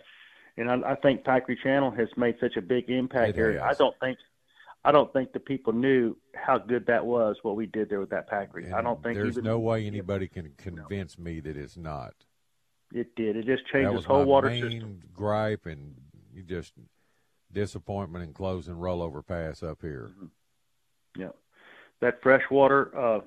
And 0.55 0.71
I, 0.71 0.91
I 0.91 0.95
think 0.95 1.25
Packery 1.25 1.57
Channel 1.61 1.91
has 1.91 2.07
made 2.15 2.35
such 2.39 2.55
a 2.55 2.61
big 2.61 2.89
impact 2.89 3.35
here. 3.35 3.61
I 3.61 3.73
don't 3.73 3.95
think 3.99 4.17
I 4.85 4.91
don't 4.91 5.11
think 5.11 5.33
the 5.33 5.39
people 5.39 5.73
knew 5.73 6.15
how 6.33 6.57
good 6.57 6.85
that 6.87 7.05
was 7.05 7.35
what 7.41 7.57
we 7.57 7.65
did 7.65 7.89
there 7.89 7.99
with 7.99 8.11
that 8.11 8.29
Packery. 8.29 8.71
I 8.71 8.81
don't 8.81 9.03
think 9.03 9.15
there's 9.15 9.37
even, 9.37 9.43
no 9.43 9.59
way 9.59 9.85
anybody 9.85 10.27
can 10.29 10.53
convince 10.57 11.17
no. 11.17 11.25
me 11.25 11.41
that 11.41 11.57
it's 11.57 11.75
not. 11.75 12.13
It 12.93 13.13
did. 13.15 13.35
It 13.35 13.45
just 13.45 13.67
changed 13.67 13.97
that 13.97 14.05
whole 14.05 14.23
water 14.23 14.47
main 14.47 14.63
system. 14.63 15.01
Gripe 15.13 15.65
and 15.65 15.95
you 16.33 16.43
just 16.43 16.73
disappointment 17.51 18.23
in 18.23 18.33
closing 18.33 18.75
rollover 18.75 19.25
pass 19.25 19.63
up 19.63 19.79
here. 19.81 20.11
Mm-hmm. 20.11 21.21
Yeah, 21.21 21.29
that 22.01 22.21
freshwater 22.21 22.97
uh, 22.97 23.21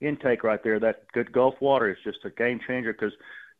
intake 0.00 0.44
right 0.44 0.62
there, 0.62 0.80
that 0.80 1.10
good 1.12 1.32
Gulf 1.32 1.54
water 1.60 1.90
is 1.90 1.98
just 2.04 2.24
a 2.24 2.30
game 2.30 2.60
changer 2.66 2.92
because 2.92 3.12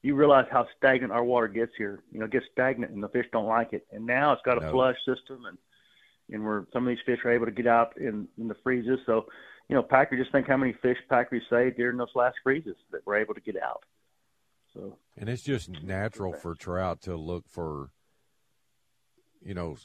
you 0.02 0.14
realize 0.14 0.46
how 0.50 0.66
stagnant 0.76 1.12
our 1.12 1.24
water 1.24 1.48
gets 1.48 1.72
here. 1.76 2.02
You 2.12 2.20
know, 2.20 2.26
it 2.26 2.32
gets 2.32 2.46
stagnant 2.52 2.92
and 2.92 3.02
the 3.02 3.08
fish 3.08 3.26
don't 3.32 3.46
like 3.46 3.72
it. 3.72 3.86
And 3.92 4.06
now 4.06 4.32
it's 4.32 4.42
got 4.42 4.58
a 4.58 4.66
no. 4.66 4.70
flush 4.70 4.96
system 5.04 5.44
and 5.46 5.58
and 6.30 6.44
where 6.44 6.66
some 6.72 6.86
of 6.86 6.88
these 6.88 7.02
fish 7.06 7.20
are 7.24 7.32
able 7.32 7.46
to 7.46 7.52
get 7.52 7.66
out 7.66 7.96
in, 7.96 8.28
in 8.36 8.48
the 8.48 8.56
freezes. 8.62 8.98
So, 9.06 9.26
you 9.68 9.74
know, 9.74 9.82
Packer 9.82 10.16
just 10.16 10.30
think 10.30 10.46
how 10.46 10.58
many 10.58 10.74
fish 10.82 10.98
Packer 11.08 11.40
saved 11.48 11.78
during 11.78 11.96
those 11.96 12.14
last 12.14 12.36
freezes 12.42 12.76
that 12.92 13.06
were 13.06 13.16
able 13.16 13.32
to 13.32 13.40
get 13.40 13.56
out. 13.62 13.82
So 14.74 14.98
And 15.16 15.28
it's 15.30 15.42
just 15.42 15.70
natural 15.82 16.34
for 16.34 16.54
trout 16.54 17.00
to 17.02 17.16
look 17.16 17.48
for 17.48 17.90
you 19.42 19.54
know, 19.54 19.76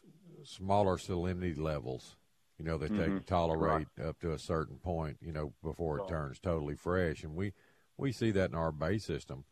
smaller 0.43 0.97
salinity 0.97 1.57
levels, 1.57 2.15
you 2.57 2.65
know, 2.65 2.77
that 2.77 2.91
mm-hmm. 2.91 3.01
they 3.01 3.07
can 3.07 3.23
tolerate 3.23 3.87
right. 3.97 4.07
up 4.07 4.19
to 4.19 4.31
a 4.31 4.39
certain 4.39 4.77
point, 4.77 5.17
you 5.21 5.31
know, 5.31 5.53
before 5.63 5.99
it 5.99 6.07
turns 6.07 6.39
totally 6.39 6.75
fresh. 6.75 7.23
And 7.23 7.35
we 7.35 7.53
we 7.97 8.11
see 8.11 8.31
that 8.31 8.49
in 8.49 8.55
our 8.55 8.71
bay 8.71 8.97
system 8.97 9.45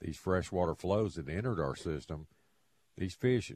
these 0.00 0.16
freshwater 0.16 0.74
flows 0.74 1.14
that 1.16 1.28
entered 1.28 1.60
our 1.60 1.74
system, 1.74 2.26
these 2.96 3.14
fish, 3.14 3.52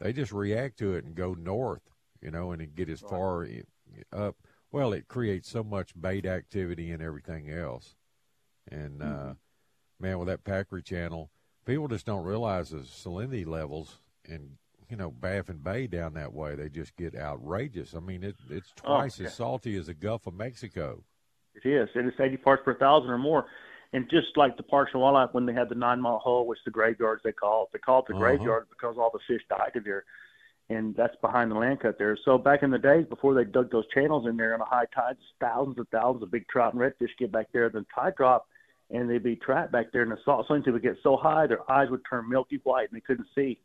they 0.00 0.12
just 0.12 0.32
react 0.32 0.78
to 0.78 0.94
it 0.94 1.04
and 1.04 1.14
go 1.14 1.34
north, 1.34 1.90
you 2.20 2.30
know, 2.30 2.52
and 2.52 2.74
get 2.74 2.88
as 2.88 3.02
right. 3.02 3.10
far 3.10 3.48
up. 4.12 4.36
Well, 4.72 4.92
it 4.92 5.08
creates 5.08 5.48
so 5.48 5.62
much 5.62 6.00
bait 6.00 6.26
activity 6.26 6.90
and 6.90 7.02
everything 7.02 7.50
else. 7.50 7.94
And, 8.70 9.02
uh, 9.02 9.04
mm-hmm. 9.04 9.30
uh, 9.30 9.34
man, 10.00 10.18
with 10.18 10.28
that 10.28 10.44
Packery 10.44 10.84
channel, 10.84 11.30
people 11.64 11.86
just 11.88 12.06
don't 12.06 12.24
realize 12.24 12.70
the 12.70 12.78
salinity 12.78 13.46
levels 13.46 13.98
and, 14.28 14.56
you 14.88 14.96
know, 14.96 15.10
Baffin 15.10 15.58
Bay 15.58 15.86
down 15.86 16.14
that 16.14 16.32
way, 16.32 16.54
they 16.54 16.68
just 16.68 16.96
get 16.96 17.14
outrageous. 17.14 17.94
I 17.94 18.00
mean, 18.00 18.22
it, 18.24 18.36
it's 18.50 18.72
twice 18.76 19.18
oh, 19.18 19.22
yeah. 19.22 19.28
as 19.28 19.34
salty 19.34 19.76
as 19.76 19.86
the 19.86 19.94
Gulf 19.94 20.26
of 20.26 20.34
Mexico. 20.34 21.04
It 21.54 21.68
is, 21.68 21.88
and 21.94 22.08
it's 22.08 22.18
80 22.18 22.38
parts 22.38 22.62
per 22.64 22.74
thousand 22.76 23.10
or 23.10 23.18
more 23.18 23.46
and 23.94 24.10
just 24.10 24.36
like 24.36 24.56
the 24.56 24.62
Parks 24.64 24.90
and 24.92 25.00
Wildlife 25.00 25.32
when 25.32 25.46
they 25.46 25.52
had 25.54 25.68
the 25.68 25.76
nine 25.76 26.00
mile 26.00 26.18
hole, 26.18 26.48
which 26.48 26.58
the 26.64 26.70
graveyards 26.72 27.22
they 27.22 27.30
call 27.30 27.64
it, 27.64 27.68
they 27.72 27.78
call 27.78 28.00
it 28.00 28.06
the 28.08 28.14
uh-huh. 28.14 28.24
graveyard 28.24 28.66
because 28.68 28.96
all 28.98 29.10
the 29.12 29.20
fish 29.28 29.40
died 29.48 29.70
in 29.76 29.84
there, 29.84 30.04
and 30.68 30.96
that's 30.96 31.14
behind 31.22 31.52
the 31.52 31.54
land 31.54 31.78
cut 31.78 31.96
there. 31.96 32.18
So 32.24 32.36
back 32.36 32.64
in 32.64 32.72
the 32.72 32.78
days 32.78 33.06
before 33.08 33.34
they 33.34 33.44
dug 33.44 33.70
those 33.70 33.84
channels 33.94 34.26
in 34.26 34.36
there 34.36 34.52
on 34.52 34.60
a 34.60 34.64
high 34.64 34.86
tide, 34.92 35.16
thousands 35.40 35.78
and 35.78 35.88
thousands 35.90 36.24
of 36.24 36.32
big 36.32 36.48
trout 36.48 36.74
and 36.74 36.82
redfish 36.82 37.16
get 37.20 37.30
back 37.30 37.46
there. 37.52 37.70
Then 37.70 37.86
tide 37.94 38.16
drop, 38.16 38.48
and 38.90 39.08
they'd 39.08 39.22
be 39.22 39.36
trapped 39.36 39.70
back 39.70 39.92
there, 39.92 40.02
and 40.02 40.10
the 40.10 40.18
salt 40.24 40.48
salinity 40.48 40.72
would 40.72 40.82
get 40.82 40.96
so 41.04 41.16
high 41.16 41.46
their 41.46 41.70
eyes 41.70 41.88
would 41.88 42.02
turn 42.10 42.28
milky 42.28 42.60
white 42.64 42.90
and 42.90 42.96
they 42.96 43.04
couldn't 43.04 43.28
see. 43.32 43.60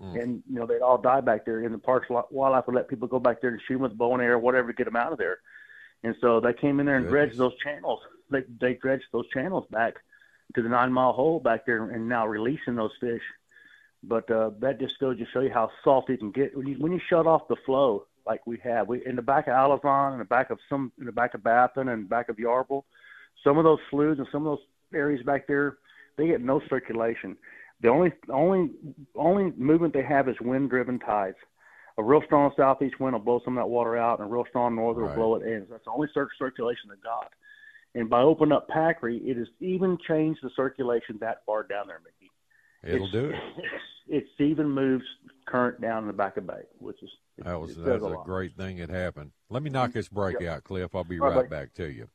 Mm. 0.00 0.22
And 0.22 0.42
you 0.48 0.58
know 0.58 0.66
they'd 0.66 0.82
all 0.82 0.98
die 0.98 1.20
back 1.20 1.44
there. 1.44 1.60
And 1.60 1.74
the 1.74 1.78
Parks 1.78 2.08
Wildlife 2.10 2.66
would 2.66 2.76
let 2.76 2.88
people 2.88 3.08
go 3.08 3.18
back 3.18 3.40
there 3.40 3.50
and 3.50 3.60
shoot 3.66 3.74
them 3.74 3.82
with 3.82 3.96
bow 3.96 4.14
and 4.14 4.22
arrow, 4.22 4.38
whatever, 4.38 4.68
to 4.68 4.76
get 4.76 4.84
them 4.84 4.96
out 4.96 5.12
of 5.12 5.18
there. 5.18 5.38
And 6.04 6.14
so 6.20 6.40
they 6.40 6.52
came 6.52 6.80
in 6.80 6.86
there 6.86 6.96
and 6.96 7.06
Goodness. 7.06 7.36
dredged 7.36 7.38
those 7.38 7.58
channels. 7.62 8.00
They 8.30 8.42
they 8.60 8.74
dredged 8.74 9.06
those 9.12 9.28
channels 9.30 9.66
back 9.70 9.94
to 10.54 10.62
the 10.62 10.68
nine 10.68 10.92
mile 10.92 11.12
hole 11.12 11.40
back 11.40 11.66
there 11.66 11.90
and 11.90 12.08
now 12.08 12.26
releasing 12.26 12.76
those 12.76 12.92
fish. 13.00 13.22
But 14.02 14.30
uh, 14.30 14.50
that 14.60 14.78
just 14.78 14.98
goes 15.00 15.18
to 15.18 15.24
show 15.32 15.40
you 15.40 15.52
how 15.52 15.70
salty 15.82 16.14
it 16.14 16.18
can 16.18 16.30
get 16.30 16.56
when 16.56 16.66
you 16.66 16.76
when 16.78 16.92
you 16.92 17.00
shut 17.08 17.26
off 17.26 17.48
the 17.48 17.56
flow 17.64 18.06
like 18.26 18.46
we 18.46 18.58
have. 18.62 18.88
We 18.88 19.04
in 19.06 19.16
the 19.16 19.22
back 19.22 19.46
of 19.48 19.54
Alazan, 19.54 20.12
in 20.12 20.18
the 20.18 20.24
back 20.24 20.50
of 20.50 20.58
some 20.68 20.92
in 20.98 21.06
the 21.06 21.12
back 21.12 21.34
of 21.34 21.42
Baffin 21.42 21.88
and 21.88 22.08
back 22.08 22.28
of 22.28 22.36
Yarble, 22.36 22.84
some 23.42 23.58
of 23.58 23.64
those 23.64 23.78
sloughs 23.90 24.18
and 24.18 24.28
some 24.30 24.46
of 24.46 24.58
those 24.58 24.66
areas 24.94 25.24
back 25.24 25.46
there, 25.46 25.78
they 26.16 26.26
get 26.26 26.40
no 26.40 26.60
circulation. 26.68 27.36
The 27.80 27.88
only 27.88 28.12
only 28.32 28.70
only 29.14 29.52
movement 29.56 29.94
they 29.94 30.02
have 30.02 30.28
is 30.28 30.36
wind 30.40 30.70
driven 30.70 30.98
tides. 30.98 31.36
A 31.98 32.02
real 32.02 32.22
strong 32.26 32.52
southeast 32.56 33.00
wind 33.00 33.14
will 33.14 33.20
blow 33.20 33.40
some 33.44 33.56
of 33.56 33.62
that 33.62 33.68
water 33.68 33.96
out, 33.96 34.18
and 34.18 34.28
a 34.28 34.30
real 34.30 34.44
strong 34.48 34.76
norther 34.76 35.02
right. 35.02 35.16
will 35.16 35.16
blow 35.16 35.34
it 35.36 35.46
in. 35.46 35.66
That's 35.70 35.84
the 35.84 35.90
only 35.90 36.08
circulation 36.12 36.90
they 36.90 36.96
got. 37.02 37.32
And 37.94 38.10
by 38.10 38.20
opening 38.20 38.52
up 38.52 38.68
Packery, 38.68 39.26
it 39.26 39.38
has 39.38 39.46
even 39.60 39.96
changed 40.06 40.40
the 40.42 40.50
circulation 40.54 41.16
that 41.20 41.38
far 41.46 41.62
down 41.62 41.86
there, 41.86 42.00
Mickey. 42.04 42.30
It'll 42.84 43.06
it's, 43.06 43.12
do 43.12 43.30
it. 43.30 43.34
It's, 43.56 43.66
it's, 44.08 44.40
even 44.40 44.68
moves 44.68 45.04
current 45.46 45.80
down 45.80 46.02
in 46.02 46.06
the 46.06 46.12
back 46.12 46.36
of 46.36 46.46
Bay, 46.46 46.62
which 46.78 47.02
is 47.02 47.10
that 47.38 47.58
was 47.58 47.74
that's 47.76 48.02
a, 48.02 48.06
a 48.06 48.22
great 48.24 48.54
thing 48.54 48.76
that 48.78 48.90
happened. 48.90 49.32
Let 49.48 49.62
me 49.62 49.68
mm-hmm. 49.68 49.74
knock 49.74 49.92
this 49.92 50.08
break 50.08 50.40
yep. 50.40 50.56
out, 50.56 50.64
Cliff. 50.64 50.94
I'll 50.94 51.04
be 51.04 51.18
right, 51.18 51.36
right 51.36 51.50
back 51.50 51.72
to 51.74 51.90
you. 51.90 52.08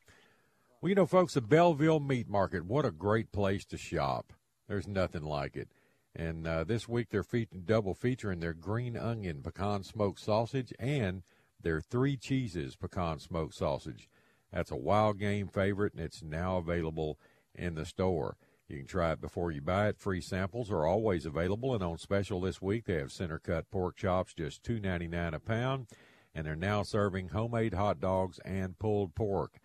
Well, 0.82 0.89
you 0.89 0.96
know, 0.96 1.08
folks, 1.08 1.34
the 1.34 1.41
Belleville 1.41 2.00
Meat 2.00 2.30
Market, 2.30 2.65
what 2.65 2.86
a 2.86 2.91
great 2.91 3.32
place 3.32 3.65
to 3.65 3.77
shop. 3.77 4.34
There's 4.72 4.88
nothing 4.88 5.24
like 5.24 5.58
it. 5.58 5.68
And 6.16 6.48
uh, 6.48 6.63
this 6.63 6.88
week 6.88 7.10
they're 7.10 7.24
fe- 7.24 7.50
double 7.66 7.94
featuring 7.94 8.40
their 8.40 8.54
green 8.54 8.96
onion 8.96 9.42
pecan 9.44 9.84
smoked 9.84 10.22
sausage 10.22 10.74
and 10.80 11.24
their 11.62 11.82
three 11.82 12.16
cheeses 12.16 12.78
pecan 12.78 13.20
smoked 13.20 13.54
sausage. 13.54 14.08
That's 14.50 14.72
a 14.72 14.78
wild 14.78 15.20
game 15.20 15.50
favorite, 15.50 15.94
and 15.94 16.01
it's 16.01 16.24
now 16.24 16.56
available 16.56 17.20
in 17.54 17.75
the 17.75 17.86
store. 17.86 18.38
You 18.70 18.78
can 18.78 18.88
try 18.88 19.12
it 19.12 19.20
before 19.20 19.51
you 19.51 19.60
buy 19.60 19.90
it. 19.90 20.00
Free 20.00 20.22
samples 20.22 20.72
are 20.72 20.86
always 20.86 21.25
available, 21.25 21.75
and 21.75 21.84
on 21.84 21.98
special 21.98 22.40
this 22.40 22.62
week 22.62 22.86
they 22.86 22.94
have 22.94 23.12
center 23.12 23.40
cut 23.40 23.70
pork 23.72 23.98
chops, 23.98 24.34
just 24.34 24.63
two 24.63 24.80
ninety 24.80 25.10
nine 25.10 25.34
a 25.34 25.40
pound, 25.42 25.88
and 26.34 26.48
they're 26.48 26.56
now 26.56 26.82
serving 26.82 27.30
homemade 27.30 27.74
hot 27.74 28.00
dogs 28.00 28.40
and 28.46 28.80
pulled 28.80 29.16
pork 29.16 29.60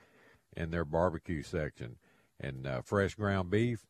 in 0.57 0.73
their 0.73 0.85
barbecue 0.85 1.45
section, 1.45 1.95
and 2.41 2.67
uh, 2.67 2.83
fresh 2.83 3.15
ground 3.15 3.51
beef. 3.51 3.87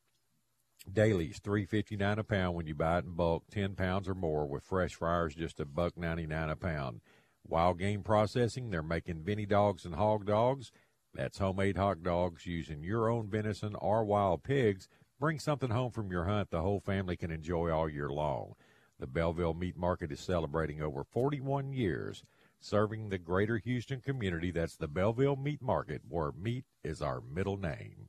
Dailies 0.92 1.40
three 1.42 1.64
fifty 1.64 1.96
nine 1.96 2.18
a 2.18 2.24
pound 2.24 2.54
when 2.54 2.66
you 2.66 2.74
buy 2.74 2.98
it 2.98 3.04
in 3.04 3.12
bulk, 3.12 3.44
ten 3.50 3.74
pounds 3.74 4.08
or 4.08 4.14
more. 4.14 4.46
With 4.46 4.64
fresh 4.64 4.94
fryers, 4.94 5.34
just 5.34 5.60
a 5.60 5.64
buck 5.64 5.96
ninety 5.96 6.26
nine 6.26 6.48
a 6.48 6.56
pound. 6.56 7.00
Wild 7.46 7.78
game 7.78 8.02
processing, 8.02 8.70
they're 8.70 8.82
making 8.82 9.22
Vinny 9.22 9.46
dogs 9.46 9.84
and 9.84 9.94
hog 9.94 10.26
dogs 10.26 10.72
that's 11.16 11.38
homemade 11.38 11.78
hot 11.78 12.02
dogs 12.02 12.44
using 12.44 12.82
your 12.82 13.08
own 13.08 13.28
venison 13.28 13.74
or 13.76 14.04
wild 14.04 14.42
pigs. 14.42 14.86
Bring 15.18 15.38
something 15.38 15.70
home 15.70 15.90
from 15.90 16.10
your 16.10 16.26
hunt 16.26 16.50
the 16.50 16.60
whole 16.60 16.78
family 16.78 17.16
can 17.16 17.30
enjoy 17.30 17.70
all 17.70 17.88
year 17.88 18.10
long. 18.10 18.54
The 19.00 19.06
Belleville 19.06 19.54
Meat 19.54 19.78
Market 19.78 20.12
is 20.12 20.20
celebrating 20.20 20.82
over 20.82 21.04
41 21.04 21.72
years 21.72 22.22
serving 22.60 23.08
the 23.08 23.18
greater 23.18 23.58
Houston 23.58 24.00
community. 24.00 24.50
That's 24.50 24.76
the 24.76 24.88
Belleville 24.88 25.36
Meat 25.36 25.62
Market, 25.62 26.02
where 26.08 26.32
meat 26.32 26.64
is 26.84 27.00
our 27.00 27.20
middle 27.20 27.56
name. 27.56 28.08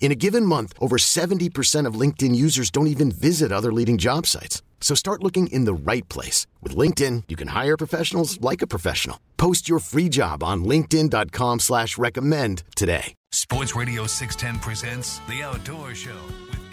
In 0.00 0.12
a 0.12 0.14
given 0.26 0.44
month, 0.44 0.74
over 0.78 0.96
70% 0.98 1.86
of 1.88 1.98
LinkedIn 1.98 2.36
users 2.36 2.70
don't 2.70 2.88
even 2.88 3.10
visit 3.10 3.50
other 3.50 3.72
leading 3.72 3.96
job 3.96 4.26
sites. 4.26 4.62
So 4.80 4.94
start 4.94 5.22
looking 5.22 5.46
in 5.46 5.64
the 5.64 5.72
right 5.72 6.06
place. 6.10 6.46
With 6.62 6.76
LinkedIn, 6.76 7.24
you 7.28 7.36
can 7.36 7.48
hire 7.48 7.78
professionals 7.78 8.38
like 8.42 8.60
a 8.60 8.66
professional. 8.66 9.18
Post 9.38 9.66
your 9.66 9.78
free 9.78 10.10
job 10.10 10.42
on 10.42 10.64
linkedin.com 10.64 11.60
slash 11.60 11.96
recommend 11.96 12.64
today. 12.76 13.14
Sports 13.32 13.74
Radio 13.74 14.06
610 14.06 14.60
presents 14.60 15.20
The 15.26 15.42
Outdoor 15.42 15.94
Show. 15.94 16.63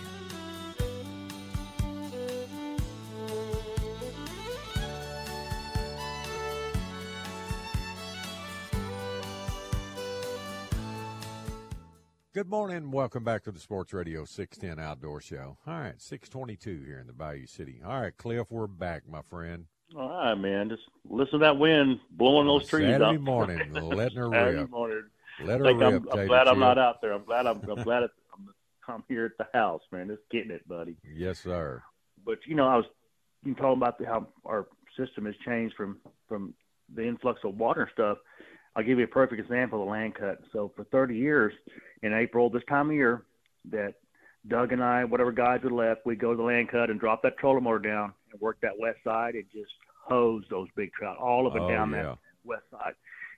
Good 12.33 12.49
morning. 12.49 12.91
Welcome 12.91 13.25
back 13.25 13.43
to 13.43 13.51
the 13.51 13.59
Sports 13.59 13.91
Radio 13.91 14.23
610 14.23 14.81
Outdoor 14.81 15.19
Show. 15.19 15.57
All 15.67 15.73
right, 15.73 16.01
622 16.01 16.85
here 16.85 16.97
in 16.97 17.05
the 17.05 17.11
Bayou 17.11 17.45
City. 17.45 17.81
All 17.85 17.99
right, 17.99 18.15
Cliff, 18.15 18.47
we're 18.49 18.67
back, 18.67 19.03
my 19.05 19.21
friend. 19.21 19.65
All 19.97 20.07
right, 20.07 20.35
man. 20.35 20.69
Just 20.69 20.83
listen 21.09 21.39
to 21.39 21.45
that 21.45 21.57
wind 21.57 21.99
blowing 22.11 22.47
those 22.47 22.69
trees 22.69 22.85
Saturday 22.85 23.17
up. 23.17 23.21
morning, 23.21 23.73
letting 23.73 24.17
her 24.17 24.31
Saturday 24.31 24.59
rip. 24.59 24.69
morning. 24.69 25.03
Let 25.43 25.59
her 25.59 25.75
rip. 25.75 25.81
I'm, 25.81 26.19
I'm 26.19 26.27
glad 26.27 26.47
I'm 26.47 26.59
not 26.59 26.77
out 26.77 27.01
there. 27.01 27.11
I'm 27.11 27.25
glad 27.25 27.47
I'm, 27.47 27.61
I'm 27.69 27.83
glad 27.83 28.03
it, 28.03 28.11
I'm, 28.33 28.47
I'm 28.87 29.03
here 29.09 29.25
at 29.25 29.37
the 29.37 29.47
house, 29.53 29.81
man. 29.91 30.07
Just 30.07 30.21
getting 30.31 30.51
it, 30.51 30.65
buddy. 30.69 30.95
Yes, 31.13 31.39
sir. 31.39 31.83
But 32.25 32.37
you 32.47 32.55
know, 32.55 32.65
I 32.65 32.77
was 32.77 32.85
you 33.43 33.55
talking 33.55 33.73
about 33.73 33.99
the, 33.99 34.05
how 34.05 34.29
our 34.45 34.67
system 34.97 35.25
has 35.25 35.35
changed 35.45 35.75
from 35.75 35.97
from 36.29 36.53
the 36.95 37.05
influx 37.05 37.41
of 37.43 37.57
water 37.57 37.81
and 37.81 37.91
stuff. 37.91 38.19
I'll 38.75 38.83
give 38.83 38.97
you 38.99 39.03
a 39.05 39.07
perfect 39.07 39.41
example 39.41 39.81
of 39.81 39.85
the 39.85 39.91
land 39.91 40.15
cut. 40.15 40.39
So 40.53 40.71
for 40.75 40.83
30 40.85 41.15
years, 41.15 41.53
in 42.03 42.13
April 42.13 42.49
this 42.49 42.63
time 42.69 42.89
of 42.89 42.95
year, 42.95 43.23
that 43.69 43.95
Doug 44.47 44.71
and 44.71 44.83
I, 44.83 45.03
whatever 45.03 45.31
guys 45.31 45.59
had 45.61 45.71
left, 45.71 46.05
we'd 46.05 46.19
go 46.19 46.31
to 46.31 46.37
the 46.37 46.43
land 46.43 46.69
cut 46.69 46.89
and 46.89 46.99
drop 46.99 47.21
that 47.23 47.37
trolling 47.37 47.63
motor 47.63 47.79
down 47.79 48.13
and 48.31 48.41
work 48.41 48.57
that 48.61 48.79
west 48.79 48.99
side 49.03 49.35
and 49.35 49.43
just 49.53 49.71
hose 50.03 50.43
those 50.49 50.67
big 50.75 50.91
trout 50.93 51.17
all 51.17 51.47
up 51.47 51.55
and 51.55 51.65
Oh, 51.65 51.69
down 51.69 51.91
yeah. 51.91 52.03
that 52.03 52.17
west 52.43 52.63
side. 52.71 52.93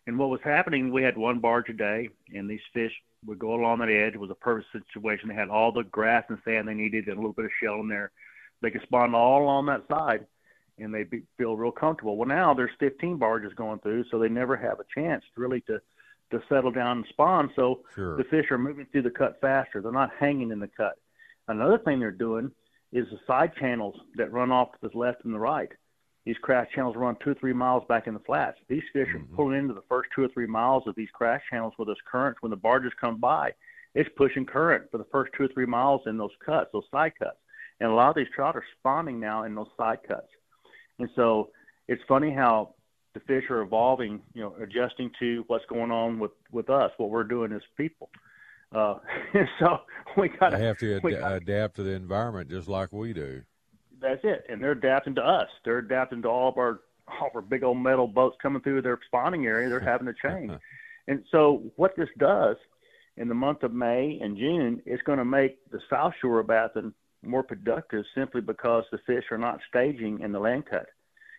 And 0.08 0.18
what 0.20 0.30
was 0.30 0.40
happening, 0.44 0.92
we 0.92 1.02
had 1.04 1.18
one 1.18 1.40
barge 1.40 1.70
a 1.70 1.74
day, 1.74 2.10
and 2.34 2.50
these 2.50 2.60
fish 2.74 2.92
would 3.26 3.40
go 3.40 3.54
along 3.54 3.80
that 3.80 3.90
edge. 3.90 4.14
It 4.14 4.20
was 4.20 4.30
a 4.32 4.36
perfect 4.36 4.68
situation. 4.94 5.30
They 5.30 5.36
had 5.36 5.50
all 5.50 5.72
the 5.72 5.84
grass 5.84 6.26
and 6.30 6.38
sand 6.46 6.68
they 6.68 6.74
needed 6.74 7.08
and 7.08 7.14
a 7.14 7.20
little 7.20 7.34
bit 7.34 7.46
of 7.46 7.52
shell 7.62 7.80
in 7.80 7.88
there. 7.88 8.12
They 8.62 8.70
could 8.70 8.82
spawn 8.84 9.16
all 9.16 9.44
along 9.44 9.66
that 9.68 9.84
side, 9.90 10.26
and 10.80 10.94
they 10.94 11.04
be, 11.04 11.24
feel 11.38 11.56
real 11.56 11.72
comfortable. 11.72 12.18
Well, 12.18 12.28
now 12.28 12.54
there's 12.54 12.72
15 12.80 13.18
barges 13.18 13.54
going 13.54 13.80
through, 13.80 14.06
so 14.10 14.20
they 14.20 14.30
never 14.30 14.56
have 14.56 14.80
a 14.80 14.86
chance 14.94 15.24
really 15.36 15.62
to 15.62 15.80
to 16.32 16.42
settle 16.50 16.72
down 16.72 16.98
and 16.98 17.06
spawn. 17.10 17.52
So 17.56 17.82
Sure. 17.94 18.18
the 18.18 18.24
fish 18.24 18.50
are 18.50 18.58
moving 18.58 18.88
through 18.88 19.04
the 19.04 19.12
cut 19.12 19.40
faster. 19.40 19.82
They're 19.82 19.92
not 19.92 20.12
hanging 20.20 20.50
in 20.50 20.60
the 20.60 20.68
cut. 20.68 20.98
Another 21.48 21.78
thing 21.78 22.00
they're 22.00 22.12
doing 22.12 22.52
is 22.92 23.08
the 23.12 23.20
side 23.28 23.54
channels 23.56 24.00
that 24.16 24.32
run 24.32 24.52
off 24.52 24.72
to 24.72 24.90
the 24.90 24.98
left 24.98 25.26
and 25.26 25.34
the 25.34 25.40
right. 25.40 25.72
These 26.26 26.38
crash 26.42 26.72
channels 26.74 26.96
run 26.96 27.18
two 27.22 27.32
or 27.32 27.36
three 27.36 27.54
miles 27.54 27.84
back 27.90 28.08
in 28.08 28.14
the 28.14 28.20
flats. 28.22 28.58
These 28.70 28.84
fish 28.94 29.10
are 29.10 29.20
mm-hmm. 29.20 29.36
pulling 29.36 29.60
into 29.60 29.74
the 29.74 29.84
first 29.90 30.10
two 30.16 30.24
or 30.24 30.30
three 30.30 30.48
miles 30.48 30.88
of 30.88 30.96
these 30.96 31.10
crash 31.14 31.42
channels 31.50 31.74
with 31.78 31.88
those 31.88 31.98
currents. 32.10 32.42
When 32.42 32.50
the 32.50 32.56
barges 32.56 32.94
come 33.00 33.18
by, 33.18 33.54
it's 33.94 34.10
pushing 34.16 34.46
current 34.46 34.90
for 34.90 34.98
the 34.98 35.06
first 35.12 35.34
two 35.38 35.44
or 35.44 35.48
three 35.50 35.66
miles 35.66 36.02
in 36.06 36.18
those 36.18 36.32
cuts, 36.44 36.70
those 36.72 36.88
side 36.92 37.14
cuts. 37.20 37.38
And 37.80 37.92
a 37.92 37.94
lot 37.94 38.10
of 38.10 38.16
these 38.16 38.34
trout 38.34 38.56
are 38.56 38.64
spawning 38.80 39.20
now 39.20 39.44
in 39.44 39.54
those 39.54 39.68
side 39.78 40.00
cuts. 40.08 40.30
And 41.00 41.10
so 41.16 41.50
it's 41.88 42.02
funny 42.08 42.32
how 42.34 42.76
the 43.14 43.20
fish 43.22 43.44
are 43.50 43.62
evolving, 43.62 44.22
you 44.34 44.42
know, 44.42 44.56
adjusting 44.62 45.12
to 45.20 45.44
what's 45.48 45.66
going 45.66 45.92
on 45.92 46.20
with 46.20 46.32
with 46.52 46.70
us, 46.70 46.92
what 46.98 47.10
we're 47.10 47.24
doing 47.24 47.52
as 47.52 47.62
people. 47.78 48.10
Uh, 48.74 48.96
and 49.34 49.48
so 49.60 49.78
we 50.18 50.30
got 50.30 50.52
They 50.52 50.64
have 50.64 50.78
to 50.80 50.96
ad- 50.96 51.02
gotta- 51.04 51.36
adapt 51.36 51.76
to 51.76 51.84
the 51.84 51.92
environment 51.92 52.50
just 52.50 52.68
like 52.68 52.92
we 52.92 53.14
do. 53.14 53.44
that's 54.02 54.22
it. 54.24 54.46
And 54.50 54.62
they're 54.62 54.72
adapting 54.72 55.16
to 55.16 55.22
us. 55.22 55.48
They're 55.64 55.78
adapting 55.80 56.22
to 56.24 56.28
all 56.30 56.50
of 56.50 56.58
our 56.58 56.82
all 57.08 57.28
of 57.28 57.36
our 57.36 57.42
big 57.42 57.64
old 57.64 57.78
metal 57.78 58.08
boats 58.08 58.38
coming 58.42 58.62
through 58.62 58.82
their 58.82 58.98
spawning 59.06 59.46
area. 59.46 59.70
They're 59.70 59.80
having 59.80 60.08
to 60.08 60.14
change. 60.14 60.52
and 61.08 61.24
so 61.32 61.64
what 61.76 61.96
this 61.98 62.10
does 62.18 62.56
in 63.18 63.28
the 63.28 63.36
month 63.36 63.62
of 63.64 63.74
May 63.74 64.20
and 64.24 64.38
June, 64.38 64.82
it's 64.86 65.04
going 65.04 65.20
to 65.20 65.26
make 65.26 65.60
the 65.70 65.80
South 65.90 66.14
Shore 66.22 66.40
of 66.40 66.48
Baffin 66.48 66.94
more 67.24 67.44
productive 67.44 68.06
simply 68.16 68.42
because 68.42 68.84
the 68.92 69.00
fish 69.06 69.26
are 69.32 69.38
not 69.38 69.60
staging 69.70 70.20
in 70.22 70.32
the 70.32 70.40
land 70.40 70.66
cut. 70.70 70.88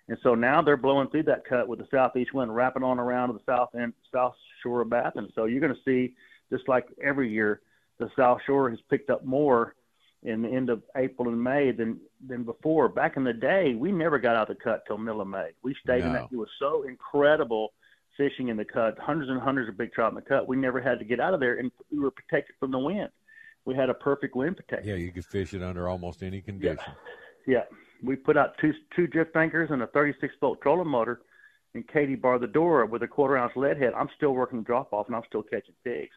And 0.09 0.19
so 0.23 0.35
now 0.35 0.61
they're 0.61 0.77
blowing 0.77 1.09
through 1.09 1.23
that 1.25 1.47
cut 1.47 1.67
with 1.67 1.79
the 1.79 1.89
southeast 1.91 2.35
wind 2.35 2.55
wrapping 2.55 2.83
on 2.83 2.99
around 2.99 3.29
to 3.29 3.35
the 3.35 3.53
south 3.53 3.75
end, 3.75 3.95
south 4.13 4.35
shore 4.63 4.83
of 4.83 4.91
Baffin. 4.91 5.29
So 5.35 5.47
you're 5.47 5.61
going 5.61 5.75
to 5.75 5.81
see, 5.85 6.15
just 6.51 6.69
like 6.69 6.87
every 7.03 7.31
year, 7.31 7.63
the 7.99 8.11
South 8.17 8.41
Shore 8.47 8.71
has 8.71 8.79
picked 8.91 9.09
up 9.09 9.25
more 9.25 9.75
in 10.23 10.43
the 10.43 10.49
end 10.49 10.71
of 10.71 10.83
April 10.97 11.29
and 11.29 11.43
May 11.43 11.71
than 11.71 12.01
than 12.27 12.45
before. 12.45 12.89
Back 12.89 13.17
in 13.17 13.25
the 13.25 13.33
day, 13.33 13.75
we 13.75 13.93
never 13.93 14.19
got 14.19 14.37
out 14.37 14.51
of 14.51 14.57
the 14.57 14.63
cut 14.63 14.85
till 14.87 14.99
middle 14.99 15.21
of 15.21 15.29
May. 15.29 15.51
We 15.63 15.77
stayed 15.83 16.03
in 16.03 16.13
that. 16.13 16.29
It 16.33 16.37
was 16.37 16.49
so 16.59 16.85
incredible 16.85 17.73
fishing 18.17 18.49
in 18.49 18.57
the 18.57 18.65
cut, 18.65 18.99
hundreds 18.99 19.31
and 19.31 19.41
hundreds 19.41 19.69
of 19.69 19.77
big 19.77 19.93
trout 19.93 20.11
in 20.11 20.17
the 20.17 20.23
cut. 20.23 20.49
We 20.49 20.57
never 20.57 20.81
had 20.81 20.99
to 20.99 21.05
get 21.05 21.21
out 21.21 21.35
of 21.35 21.41
there, 21.41 21.59
and 21.59 21.71
we 21.91 21.99
were 21.99 22.11
protected 22.11 22.57
from 22.59 22.71
the 22.71 22.79
wind. 22.79 23.11
We 23.65 23.75
had 23.75 23.89
a 23.89 23.95
perfect 23.95 24.37
wind 24.37 24.57
protection. 24.57 24.89
Yeah, 24.89 24.97
you 24.97 25.11
could 25.11 25.25
fish 25.25 25.55
it 25.55 25.63
under 25.63 25.89
almost 25.89 26.23
any 26.23 26.41
condition. 26.41 26.93
Yeah, 27.47 27.65
we 28.03 28.17
put 28.17 28.37
out 28.37 28.57
two 28.61 28.73
two 28.95 29.07
drift 29.07 29.37
anchors 29.37 29.71
and 29.71 29.83
a 29.83 29.87
36 29.89 30.35
volt 30.41 30.61
trolling 30.61 30.89
motor, 30.89 31.21
and 31.75 31.87
Katie 31.89 32.15
barred 32.15 32.43
the 32.43 32.47
door 32.47 32.85
with 32.87 33.03
a 33.03 33.09
quarter 33.09 33.37
ounce 33.37 33.53
lead 33.57 33.79
head. 33.79 33.93
I'm 33.95 34.09
still 34.17 34.33
working 34.33 34.59
the 34.59 34.65
drop 34.65 34.93
off, 34.93 35.07
and 35.07 35.17
I'm 35.17 35.23
still 35.29 35.43
catching 35.43 35.75
pigs. 35.85 36.15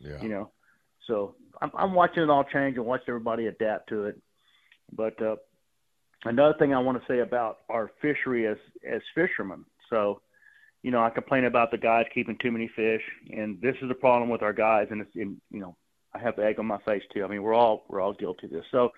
Yeah. 0.00 0.20
You 0.22 0.28
know, 0.28 0.50
so 1.06 1.34
I'm, 1.60 1.70
I'm 1.76 1.94
watching 1.94 2.22
it 2.22 2.30
all 2.30 2.44
change 2.44 2.76
and 2.76 2.86
watching 2.86 3.08
everybody 3.08 3.46
adapt 3.46 3.88
to 3.90 4.06
it. 4.06 4.20
But 4.92 5.20
uh, 5.20 5.36
another 6.24 6.54
thing 6.58 6.74
I 6.74 6.78
want 6.78 7.00
to 7.00 7.12
say 7.12 7.20
about 7.20 7.58
our 7.68 7.90
fishery 8.00 8.46
as 8.46 8.56
as 8.88 9.00
fishermen. 9.14 9.64
So, 9.90 10.20
you 10.82 10.90
know, 10.90 11.02
I 11.02 11.10
complain 11.10 11.44
about 11.44 11.70
the 11.70 11.78
guys 11.78 12.06
keeping 12.12 12.36
too 12.38 12.50
many 12.50 12.68
fish, 12.74 13.02
and 13.30 13.60
this 13.60 13.76
is 13.82 13.88
the 13.88 13.94
problem 13.94 14.30
with 14.30 14.42
our 14.42 14.52
guys. 14.52 14.88
And 14.90 15.00
it's 15.00 15.14
in, 15.14 15.40
you 15.50 15.60
know, 15.60 15.76
I 16.16 16.22
have 16.22 16.36
the 16.36 16.44
egg 16.44 16.58
on 16.58 16.66
my 16.66 16.78
face 16.78 17.02
too. 17.12 17.24
I 17.24 17.28
mean, 17.28 17.42
we're 17.42 17.54
all 17.54 17.84
we're 17.88 18.00
all 18.00 18.12
guilty 18.12 18.46
of 18.46 18.52
this. 18.52 18.64
So, 18.70 18.90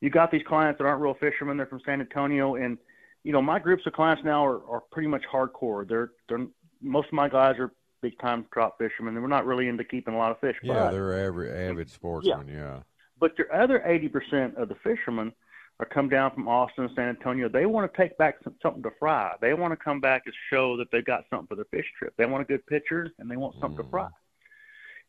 you 0.00 0.10
got 0.10 0.30
these 0.30 0.42
clients 0.46 0.78
that 0.78 0.84
aren't 0.84 1.02
real 1.02 1.14
fishermen. 1.14 1.56
They're 1.56 1.66
from 1.66 1.80
San 1.84 2.00
Antonio, 2.00 2.56
and 2.56 2.78
you 3.24 3.32
know, 3.32 3.42
my 3.42 3.58
groups 3.58 3.86
of 3.86 3.92
clients 3.92 4.22
now 4.24 4.44
are, 4.44 4.64
are 4.66 4.82
pretty 4.92 5.08
much 5.08 5.22
hardcore. 5.32 5.88
They're 5.88 6.10
they're 6.28 6.46
most 6.82 7.08
of 7.08 7.12
my 7.12 7.28
guys 7.28 7.56
are 7.58 7.72
big 8.02 8.18
time 8.18 8.46
trout 8.52 8.74
fishermen. 8.78 9.14
and 9.14 9.22
We're 9.22 9.28
not 9.28 9.46
really 9.46 9.68
into 9.68 9.84
keeping 9.84 10.14
a 10.14 10.18
lot 10.18 10.30
of 10.30 10.40
fish. 10.40 10.56
Yeah, 10.62 10.74
but, 10.74 10.90
they're 10.92 11.28
avid, 11.28 11.70
avid 11.70 11.90
sportsmen. 11.90 12.48
Yeah. 12.48 12.80
but 13.18 13.36
your 13.38 13.52
other 13.54 13.82
eighty 13.84 14.08
percent 14.08 14.56
of 14.56 14.68
the 14.68 14.76
fishermen 14.76 15.32
are 15.80 15.86
come 15.86 16.08
down 16.08 16.30
from 16.32 16.46
Austin 16.46 16.90
San 16.94 17.08
Antonio. 17.08 17.48
They 17.48 17.64
want 17.64 17.90
to 17.90 17.96
take 17.96 18.16
back 18.18 18.36
some, 18.44 18.54
something 18.62 18.82
to 18.82 18.90
fry. 18.98 19.34
They 19.40 19.54
want 19.54 19.72
to 19.72 19.76
come 19.76 19.98
back 19.98 20.22
and 20.26 20.34
show 20.50 20.76
that 20.76 20.90
they've 20.92 21.04
got 21.04 21.24
something 21.30 21.46
for 21.46 21.56
their 21.56 21.64
fish 21.70 21.86
trip. 21.98 22.12
They 22.18 22.26
want 22.26 22.42
a 22.42 22.44
good 22.44 22.64
picture 22.66 23.10
and 23.18 23.30
they 23.30 23.36
want 23.36 23.54
something 23.60 23.78
to 23.78 23.84
mm. 23.84 23.90
fry. 23.90 24.08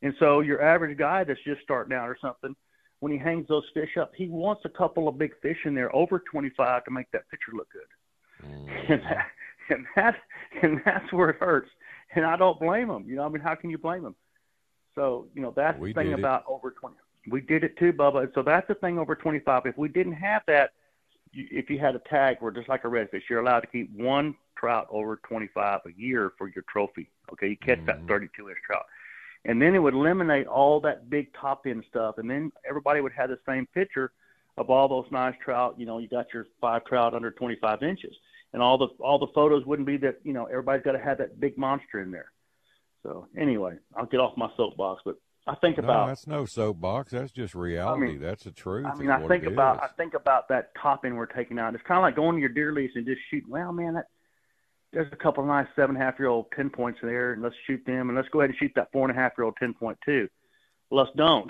And 0.02 0.14
so 0.20 0.40
your 0.42 0.62
average 0.62 0.98
guy 0.98 1.24
that's 1.24 1.40
just 1.44 1.62
starting 1.62 1.96
out 1.96 2.10
or 2.10 2.18
something, 2.20 2.56
when 3.00 3.12
he 3.12 3.18
hangs 3.18 3.48
those 3.48 3.64
fish 3.74 3.98
up, 4.00 4.12
he 4.16 4.28
wants 4.28 4.64
a 4.66 4.70
couple 4.70 5.08
of 5.08 5.18
big 5.18 5.32
fish 5.42 5.58
in 5.66 5.74
there 5.74 5.94
over 5.96 6.20
25 6.32 6.86
to 6.86 6.92
make 6.92 7.10
that 7.12 7.30
picture 7.30 7.52
look 7.54 7.68
good. 7.72 8.48
Mm. 8.48 8.68
And 8.90 9.02
that, 9.04 9.28
and 9.70 9.86
that 9.96 10.16
and 10.62 10.82
that's 10.86 11.12
where 11.14 11.30
it 11.30 11.38
hurts. 11.38 11.70
And 12.16 12.26
I 12.26 12.36
don't 12.36 12.60
blame 12.60 12.90
him. 12.90 13.06
You 13.08 13.16
know, 13.16 13.24
I 13.24 13.30
mean, 13.30 13.42
how 13.42 13.56
can 13.56 13.70
you 13.70 13.78
blame 13.78 14.06
him? 14.06 14.16
So 14.96 15.28
you 15.34 15.42
know 15.42 15.54
that's 15.56 15.80
We 15.80 15.94
the 15.94 16.02
thing 16.02 16.12
it. 16.12 16.20
about 16.20 16.44
over 16.48 16.72
20. 16.72 16.96
We 17.30 17.42
did 17.42 17.64
it 17.64 17.78
too, 17.78 17.94
Bubba. 17.94 18.24
And 18.24 18.32
so 18.34 18.42
that's 18.42 18.68
the 18.68 18.76
thing 18.76 18.98
over 18.98 19.16
25. 19.16 19.66
If 19.66 19.78
we 19.78 19.88
didn't 19.88 20.14
have 20.14 20.42
that, 20.48 20.72
if 21.34 21.70
you 21.70 21.80
had 21.80 21.96
a 21.96 22.00
tag 22.00 22.38
where 22.40 22.52
just 22.52 22.68
like 22.68 22.84
a 22.84 22.88
redfish, 22.88 23.22
you're 23.30 23.40
allowed 23.40 23.62
to 23.62 23.68
keep 23.68 23.92
one 23.96 24.36
trout 24.58 24.88
over 24.90 25.20
25 25.24 25.82
a 25.86 25.90
year 26.00 26.34
for 26.38 26.50
your 26.50 26.64
trophy. 26.70 27.10
Okay, 27.32 27.50
you 27.50 27.58
catch 27.58 27.84
that 27.86 28.02
mm. 28.02 28.08
32 28.08 28.50
inch 28.50 28.58
trout, 28.66 28.86
and 29.46 29.62
then 29.62 29.74
it 29.76 29.80
would 29.80 29.94
eliminate 29.94 30.48
all 30.48 30.80
that 30.82 31.10
big 31.10 31.34
top 31.34 31.66
end 31.66 31.84
stuff, 31.90 32.18
and 32.18 32.30
then 32.30 32.52
everybody 32.68 33.02
would 33.02 33.14
have 33.14 33.30
the 33.30 33.40
same 33.48 33.66
picture 33.74 34.12
of 34.58 34.70
all 34.70 34.88
those 34.88 35.06
nice 35.12 35.34
trout. 35.44 35.76
You 35.78 35.86
know, 35.86 35.98
you 35.98 36.08
got 36.08 36.28
your 36.34 36.46
five 36.60 36.86
trout 36.86 37.14
under 37.14 37.32
25 37.32 37.84
inches, 37.84 38.16
and 38.54 38.62
all 38.62 38.78
the 38.78 38.88
all 39.00 39.18
the 39.20 39.28
photos 39.34 39.66
wouldn't 39.66 39.88
be 39.88 39.98
that. 39.98 40.20
You 40.24 40.34
know, 40.34 40.46
everybody's 40.46 40.84
got 40.84 40.92
to 40.94 41.00
have 41.00 41.18
that 41.20 41.40
big 41.40 41.58
monster 41.58 42.02
in 42.02 42.12
there. 42.12 42.32
So 43.04 43.28
anyway, 43.38 43.78
I'll 43.96 44.06
get 44.06 44.20
off 44.20 44.38
my 44.38 44.50
soapbox, 44.56 45.02
but 45.04 45.16
I 45.48 45.56
think 45.56 45.78
No, 45.80 45.86
about 45.86 46.08
that's 46.10 46.28
no 46.28 46.46
soapbox. 46.46 47.12
That's 47.12 47.32
just 47.32 47.56
reality. 47.56 48.06
mean- 48.06 48.20
that's 48.22 48.44
the 48.44 48.52
truth. 48.52 48.86
I 48.86 48.94
mean, 48.96 49.10
I 49.10 49.28
think 49.28 49.46
about 49.48 49.78
is. 49.78 49.82
I 49.86 49.88
think 49.98 50.14
about 50.14 50.50
that 50.50 50.70
top 50.80 51.04
end 51.04 51.18
we're 51.18 51.26
taking 51.26 51.58
out. 51.58 51.74
It's 51.74 51.84
kind 51.88 51.98
of 51.98 52.04
like 52.04 52.16
going 52.16 52.36
to 52.36 52.40
your 52.40 52.50
deer 52.50 52.72
lease 52.74 52.92
and 52.94 53.06
just 53.08 53.22
shooting. 53.32 53.50
Well, 53.50 53.74
man, 53.74 53.96
that 53.96 54.06
there's 54.94 55.12
a 55.12 55.16
couple 55.16 55.44
of 55.44 55.48
nice 55.48 55.68
seven 55.76 55.96
and 55.96 56.04
a 56.04 56.06
half 56.06 56.20
year 56.20 56.28
old 56.28 56.48
ten 56.56 56.70
points 56.70 57.00
there, 57.02 57.34
and 57.34 57.42
let's 57.42 57.56
shoot 57.66 57.82
them, 57.86 58.10
and 58.10 58.16
let's 58.16 58.30
go 58.30 58.42
ahead 58.42 58.50
and 58.50 58.60
shoot 58.60 58.72
that 58.76 58.92
four 58.92 59.08
and 59.08 59.18
a 59.18 59.22
half 59.22 59.34
year 59.38 59.46
old 59.46 59.56
ten 59.58 59.74
point 59.74 59.80
point 59.80 60.00
two. 60.06 60.30
Let's 60.90 61.10
don't. 61.16 61.50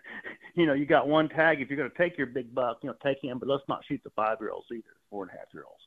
you 0.54 0.66
know, 0.66 0.74
you 0.74 0.86
got 0.86 1.08
one 1.08 1.28
tag. 1.28 1.60
If 1.60 1.68
you're 1.68 1.76
going 1.76 1.90
to 1.90 1.98
take 1.98 2.16
your 2.16 2.28
big 2.28 2.54
buck, 2.54 2.78
you 2.82 2.88
know, 2.88 2.96
take 3.02 3.22
him, 3.22 3.38
but 3.38 3.48
let's 3.48 3.64
not 3.68 3.84
shoot 3.86 4.00
the 4.04 4.10
five 4.10 4.38
year 4.40 4.50
olds 4.50 4.66
either, 4.70 4.84
four 5.10 5.24
and 5.24 5.32
a 5.32 5.38
half 5.38 5.48
year 5.52 5.64
olds. 5.66 5.82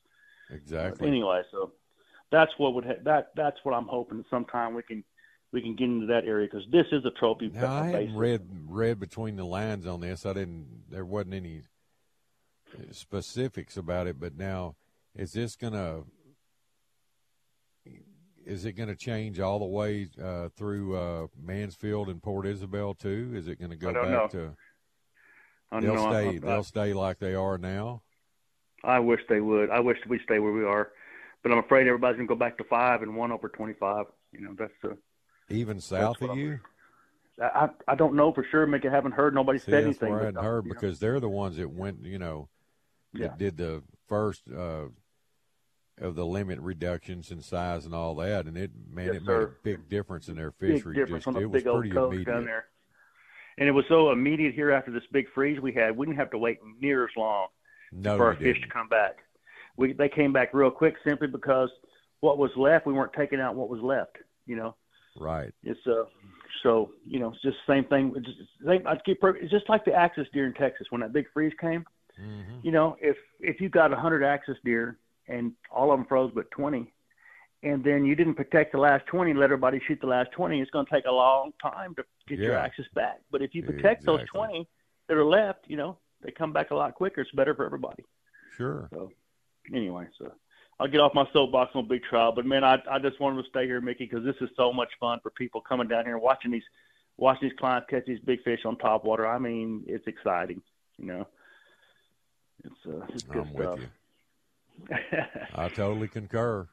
exactly. 0.62 0.98
But 1.00 1.08
anyway, 1.08 1.42
so 1.52 1.72
that's 2.32 2.52
what 2.58 2.74
would 2.74 2.86
ha- 2.86 3.02
that 3.04 3.32
that's 3.36 3.58
what 3.64 3.74
I'm 3.74 3.88
hoping 3.88 4.18
that 4.18 4.30
sometime 4.30 4.74
we 4.74 4.84
can 4.84 5.04
we 5.52 5.62
can 5.62 5.76
get 5.76 5.86
into 5.86 6.08
that 6.08 6.26
area 6.26 6.48
because 6.52 6.68
this 6.72 6.86
is 6.92 7.06
a 7.06 7.12
trophy. 7.12 7.50
Now 7.54 7.72
I 7.72 7.88
hadn't 7.88 8.16
read 8.16 8.42
read 8.68 9.00
between 9.00 9.36
the 9.36 9.46
lines 9.46 9.88
on 9.88 10.02
this. 10.02 10.26
I 10.26 10.34
didn't. 10.34 10.84
There 10.90 11.06
wasn't 11.06 11.34
any 11.36 11.64
specifics 12.92 13.78
about 13.78 14.08
it. 14.08 14.20
But 14.20 14.38
now, 14.38 14.76
is 15.16 15.34
this 15.34 15.56
gonna? 15.56 16.04
Is 18.50 18.66
it 18.66 18.72
going 18.74 18.90
to 18.90 18.96
change 18.96 19.40
all 19.40 19.60
the 19.60 19.66
way 19.66 20.10
uh, 20.22 20.50
through 20.58 20.96
uh, 20.98 21.28
Mansfield 21.40 22.10
and 22.10 22.22
Port 22.22 22.48
Isabel 22.48 22.96
too? 22.96 23.32
Is 23.36 23.48
it 23.48 23.60
going 23.60 23.70
to 23.70 23.78
go 23.78 23.94
back 23.94 24.10
know. 24.10 24.28
to? 24.32 24.56
I 25.72 25.80
They'll 25.82 25.94
know, 25.94 26.10
stay. 26.12 26.28
I- 26.30 26.40
they'll 26.40 26.64
stay 26.64 26.94
like 26.94 27.20
they 27.20 27.36
are 27.36 27.58
now. 27.60 28.02
I 28.84 29.00
wish 29.00 29.20
they 29.30 29.40
would. 29.42 29.70
I 29.70 29.82
wish 29.82 29.98
we 30.08 30.20
stay 30.24 30.40
where 30.40 30.54
we 30.54 30.64
are, 30.64 30.92
but 31.44 31.52
I'm 31.52 31.58
afraid 31.60 31.86
everybody's 31.86 32.16
gonna 32.18 32.28
go 32.28 32.36
back 32.36 32.58
to 32.60 32.64
five 32.64 33.02
and 33.04 33.16
one 33.16 33.32
over 33.32 33.50
twenty-five. 33.50 34.06
You 34.32 34.42
know, 34.42 34.56
that's 34.58 34.72
uh, 34.84 34.96
Even 35.50 35.80
south 35.80 36.22
of 36.22 36.30
I'm- 36.32 36.40
you. 36.40 36.60
I 37.42 37.70
I 37.88 37.96
don't 37.96 38.16
know 38.16 38.34
for 38.34 38.46
sure. 38.50 38.66
Mick, 38.66 38.86
I 38.86 38.90
haven't 38.92 39.12
heard. 39.14 39.36
Nobody 39.36 39.60
See, 39.60 39.72
said 39.72 39.84
anything. 39.84 40.14
I 40.14 40.24
hadn't 40.26 40.44
heard 40.44 40.66
you 40.66 40.70
know, 40.70 40.74
because 40.74 41.00
they're 41.00 41.20
the 41.20 41.30
ones 41.30 41.58
that 41.58 41.70
went. 41.70 42.04
You 42.04 42.20
know, 42.20 42.50
that 43.14 43.20
Yeah. 43.22 43.34
did 43.38 43.58
the 43.58 43.84
first 44.08 44.44
uh, 44.50 44.86
of 46.02 46.16
the 46.16 46.26
limit 46.26 46.60
reductions 46.60 47.32
in 47.32 47.42
size 47.42 47.86
and 47.86 47.94
all 47.94 48.16
that, 48.16 48.46
and 48.46 48.58
it 48.58 48.72
man, 48.92 49.08
Yes, 49.08 49.16
it 49.18 49.24
made 49.24 49.34
a 49.36 49.50
big 49.64 49.90
difference 49.90 50.28
in 50.30 50.36
their 50.36 50.52
big 50.52 50.76
fishery. 50.76 50.96
difference 50.96 51.26
Just 51.26 51.28
on 51.28 51.34
the 51.36 51.42
it 51.42 51.50
was 51.50 51.64
big 51.64 51.68
old 51.68 51.82
pretty 51.82 51.96
coast 51.96 52.14
immediate. 52.16 52.34
down 52.34 52.46
there. 52.46 52.66
And 53.58 53.68
it 53.68 53.72
was 53.74 53.84
so 53.90 54.12
immediate 54.12 54.54
here 54.56 54.72
after 54.72 54.92
this 54.92 55.04
big 55.12 55.26
freeze 55.36 55.60
we 55.60 55.74
had. 55.74 55.96
We 55.98 56.06
didn't 56.06 56.18
have 56.20 56.32
to 56.32 56.38
wait 56.38 56.60
near 56.80 57.04
as 57.04 57.10
long 57.18 57.48
No, 57.92 58.16
for 58.18 58.26
our 58.28 58.34
fish 58.36 58.56
didn't. 58.56 58.62
to 58.62 58.68
come 58.70 58.88
back. 58.88 59.18
We 59.76 59.94
they 59.94 60.10
came 60.10 60.32
back 60.34 60.54
real 60.54 60.72
quick 60.72 60.96
simply 61.06 61.28
because 61.28 61.70
what 62.22 62.38
was 62.38 62.52
left 62.56 62.86
we 62.86 62.94
weren't 62.94 63.14
taking 63.14 63.40
out 63.42 63.56
what 63.56 63.70
was 63.70 63.82
left. 63.82 64.18
You 64.46 64.56
know, 64.56 64.76
Right. 65.20 65.54
it's 65.64 65.86
uh 65.88 66.06
so 66.64 66.92
you 67.06 67.20
know 67.20 67.30
it's 67.32 67.42
just 67.42 67.58
the 67.68 67.74
same 67.74 67.84
thing. 67.86 68.14
It's 68.16 68.26
just, 68.26 68.38
same, 68.66 68.88
I 68.88 68.96
keep 69.06 69.20
it's 69.24 69.52
just 69.52 69.68
like 69.70 69.84
the 69.86 69.94
axis 69.94 70.28
deer 70.34 70.46
in 70.48 70.54
Texas 70.54 70.88
when 70.90 71.02
that 71.02 71.14
big 71.14 71.26
freeze 71.34 71.54
came. 71.60 71.84
Mm-hmm. 72.20 72.60
You 72.64 72.72
know, 72.72 72.96
if 73.02 73.18
if 73.40 73.60
you 73.62 73.70
got 73.70 73.92
a 73.94 73.96
hundred 73.96 74.24
axis 74.24 74.58
deer 74.64 74.98
and 75.30 75.54
all 75.72 75.92
of 75.92 75.98
them 76.00 76.06
froze 76.08 76.32
but 76.36 76.52
twenty, 76.52 76.92
and 77.64 77.82
then 77.84 78.04
you 78.04 78.16
didn't 78.16 78.34
protect 78.36 78.74
the 78.74 78.80
last 78.80 79.06
twenty, 79.06 79.34
let 79.34 79.46
everybody 79.46 79.80
shoot 79.88 80.00
the 80.02 80.08
last 80.08 80.32
twenty, 80.32 80.60
it's 80.60 80.72
going 80.72 80.86
to 80.86 80.92
take 80.92 81.06
a 81.06 81.12
long 81.12 81.54
time 81.62 81.96
to 81.96 82.04
get 82.28 82.40
your 82.40 82.54
Yeah. 82.54 82.64
axis 82.64 82.88
back. 82.96 83.22
But 83.32 83.42
if 83.42 83.56
you 83.56 83.64
protect 83.64 84.06
those 84.06 84.22
twenty 84.28 84.68
that 85.08 85.16
are 85.16 85.24
left, 85.24 85.62
you 85.68 85.78
know, 85.78 85.98
they 86.22 86.32
come 86.32 86.52
back 86.52 86.72
a 86.72 86.76
lot 86.76 86.96
quicker. 86.96 87.22
It's 87.22 87.32
better 87.32 87.56
for 87.56 87.66
everybody. 87.66 88.04
Sure. 88.58 88.90
So 88.92 89.12
anyway, 89.74 90.08
so 90.18 90.34
I'll 90.80 90.88
get 90.88 91.00
off 91.02 91.14
my 91.14 91.28
soapbox 91.34 91.72
on 91.76 91.88
big 91.88 92.04
trial, 92.04 92.32
but 92.32 92.46
man, 92.46 92.64
I 92.64 92.82
I 92.90 93.00
just 93.00 93.20
wanted 93.20 93.44
to 93.44 93.50
stay 93.50 93.66
here, 93.66 93.82
Mickey, 93.82 94.06
because 94.06 94.26
this 94.26 94.36
is 94.42 94.50
so 94.58 94.74
much 94.74 94.90
fun 95.00 95.20
for 95.22 95.30
people 95.32 95.62
coming 95.62 95.88
down 95.88 96.06
here 96.06 96.16
and 96.16 96.24
watching 96.24 96.52
these 96.52 96.64
watching 97.18 97.50
these 97.50 97.58
clients 97.58 97.88
catch 97.90 98.06
these 98.06 98.20
big 98.22 98.42
fish 98.44 98.62
on 98.66 98.78
top 98.78 99.04
water. 99.04 99.28
I 99.28 99.38
mean, 99.38 99.84
it's 99.88 100.08
exciting, 100.08 100.62
you 100.98 101.06
know. 101.06 101.28
It's 102.64 102.76
uh, 102.88 103.06
it's 103.14 103.24
good 103.28 103.42
I'm 103.44 103.54
stuff. 103.54 103.78
with 103.78 103.80
you. 103.80 103.90
I 105.56 105.70
totally 105.76 106.08
concur. 106.08 106.68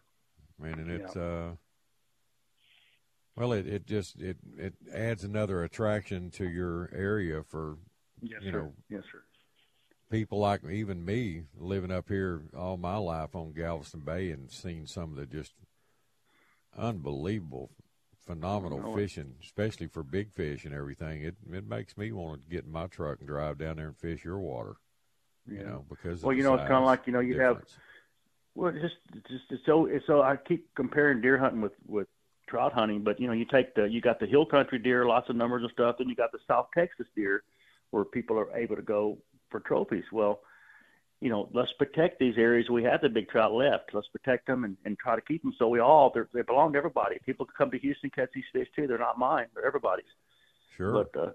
I 0.59 0.62
mean, 0.64 0.79
and 0.79 0.90
it's 0.90 1.16
uh, 1.16 1.53
well, 3.37 3.53
it, 3.53 3.66
it 3.66 3.87
just 3.87 4.19
it 4.21 4.38
it 4.59 4.75
adds 4.92 5.25
another 5.25 5.62
attraction 5.62 6.31
to 6.33 6.49
your 6.49 6.90
area 6.95 7.42
for 7.42 7.77
yes, 8.23 8.40
you 8.42 8.51
sir. 8.51 8.59
know 8.59 8.73
yes, 8.88 9.03
sir. 9.12 9.23
people 10.11 10.38
like 10.38 10.64
even 10.64 11.05
me 11.05 11.42
living 11.59 11.90
up 11.90 12.09
here 12.09 12.42
all 12.57 12.77
my 12.77 12.97
life 12.97 13.35
on 13.35 13.53
Galveston 13.53 14.01
Bay 14.01 14.31
and 14.31 14.51
seen 14.51 14.87
some 14.87 15.11
of 15.11 15.16
the 15.16 15.27
just 15.27 15.53
unbelievable, 16.77 17.71
phenomenal 18.27 18.81
know 18.81 18.95
fishing, 18.95 19.35
especially 19.42 19.87
for 19.87 20.03
big 20.03 20.33
fish 20.33 20.64
and 20.64 20.75
everything. 20.75 21.23
It 21.23 21.37
it 21.53 21.66
makes 21.69 21.97
me 21.99 22.12
want 22.12 22.45
to 22.45 22.51
get 22.51 22.64
in 22.64 22.73
my 22.73 22.87
truck 22.87 23.19
and 23.19 23.29
drive 23.29 23.59
down 23.59 23.77
there 23.77 23.88
and 23.88 23.99
fish 23.99 24.25
your 24.25 24.38
water. 24.38 24.77
You 25.49 25.62
know, 25.62 25.85
because 25.88 26.21
of 26.21 26.25
Well, 26.25 26.37
you 26.37 26.42
know, 26.42 26.55
it's 26.55 26.64
kinda 26.64 26.81
like, 26.81 27.07
you 27.07 27.12
know, 27.12 27.21
you 27.21 27.38
have- 27.38 27.59
difference. 27.59 27.79
Well, 28.57 28.73
just 28.73 28.97
just 29.29 29.45
it's 29.51 29.62
so 29.66 29.85
it's 29.85 30.07
so 30.07 30.23
I 30.23 30.37
keep 30.37 30.75
comparing 30.75 31.21
deer 31.21 31.37
hunting 31.37 31.61
with 31.61 31.75
with 31.87 32.09
trout 32.49 32.73
hunting, 32.73 33.03
but 33.03 33.21
you 33.21 33.27
know, 33.27 33.35
you 33.35 33.45
take 33.45 33.75
the 33.75 33.85
you 33.85 34.01
got 34.01 34.19
the 34.19 34.27
hill 34.27 34.47
country 34.47 34.79
deer, 34.79 35.05
lots 35.05 35.29
of 35.29 35.37
numbers 35.37 35.62
and 35.62 35.71
stuff, 35.73 35.97
and 35.99 36.09
you 36.09 36.16
got 36.16 36.33
the 36.33 36.38
South 36.49 36.69
Texas 36.77 37.07
deer, 37.14 37.42
where 37.90 38.05
people 38.05 38.38
are 38.38 38.51
able 38.57 38.75
to 38.75 38.83
go 38.83 39.19
for 39.51 39.61
trophies. 39.61 40.05
Well, 40.11 40.40
you 41.21 41.29
know, 41.29 41.51
let's 41.53 41.73
protect 41.79 42.19
these 42.19 42.38
areas. 42.38 42.71
We 42.71 42.83
have 42.85 43.03
the 43.03 43.11
big 43.11 43.29
trout 43.29 43.53
left. 43.53 43.90
Let's 43.92 44.09
protect 44.09 44.47
them 44.47 44.64
and, 44.64 44.77
and 44.87 44.99
try 44.99 45.16
to 45.16 45.23
keep 45.23 45.42
them. 45.42 45.55
So 45.59 45.69
we 45.69 45.81
all 45.81 46.11
they're, 46.14 46.29
they 46.33 46.42
belong 46.42 46.73
to 46.73 46.79
everybody. 46.79 47.19
People 47.27 47.45
can 47.45 47.55
come 47.59 47.71
to 47.73 47.79
Houston 47.79 48.09
catch 48.09 48.31
these 48.35 48.45
fish 48.55 48.69
too. 48.75 48.87
They're 48.87 48.97
not 48.97 49.19
mine. 49.19 49.47
They're 49.55 49.66
everybody's. 49.66 50.07
Sure, 50.79 51.05
But 51.05 51.21
uh, 51.21 51.31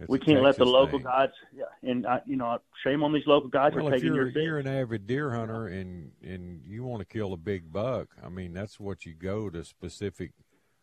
It's 0.00 0.08
we 0.08 0.18
can't 0.18 0.42
let 0.42 0.56
the 0.56 0.64
local 0.64 0.98
thing. 0.98 1.06
guys. 1.06 1.28
Yeah, 1.54 1.64
and 1.82 2.06
I, 2.06 2.20
you 2.26 2.36
know, 2.36 2.58
shame 2.84 3.02
on 3.02 3.12
these 3.12 3.26
local 3.26 3.48
guys 3.48 3.72
Well, 3.74 3.86
for 3.86 3.92
taking 3.92 4.06
you're 4.14 4.24
your 4.24 4.32
fish. 4.32 4.42
you're 4.44 4.58
an 4.58 4.66
avid 4.66 5.06
deer 5.06 5.30
hunter 5.30 5.66
and 5.68 6.12
and 6.22 6.62
you 6.66 6.84
want 6.84 7.00
to 7.00 7.04
kill 7.06 7.32
a 7.32 7.36
big 7.36 7.72
buck, 7.72 8.08
I 8.24 8.28
mean 8.28 8.52
that's 8.52 8.80
what 8.80 9.04
you 9.06 9.14
go 9.14 9.50
to 9.50 9.64
specific 9.64 10.32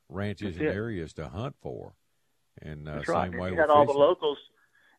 ranches 0.10 0.56
That's 0.56 0.60
and 0.60 0.70
it. 0.70 0.74
areas 0.76 1.14
to 1.14 1.28
hunt 1.30 1.56
for. 1.62 1.94
And 2.62 2.88
uh, 2.88 2.96
That's 2.96 3.08
same 3.08 3.16
right. 3.16 3.40
way 3.40 3.48
If 3.50 3.54
you 3.56 3.60
had 3.60 3.70
all 3.70 3.86
the 3.86 3.92
locals, 3.94 4.38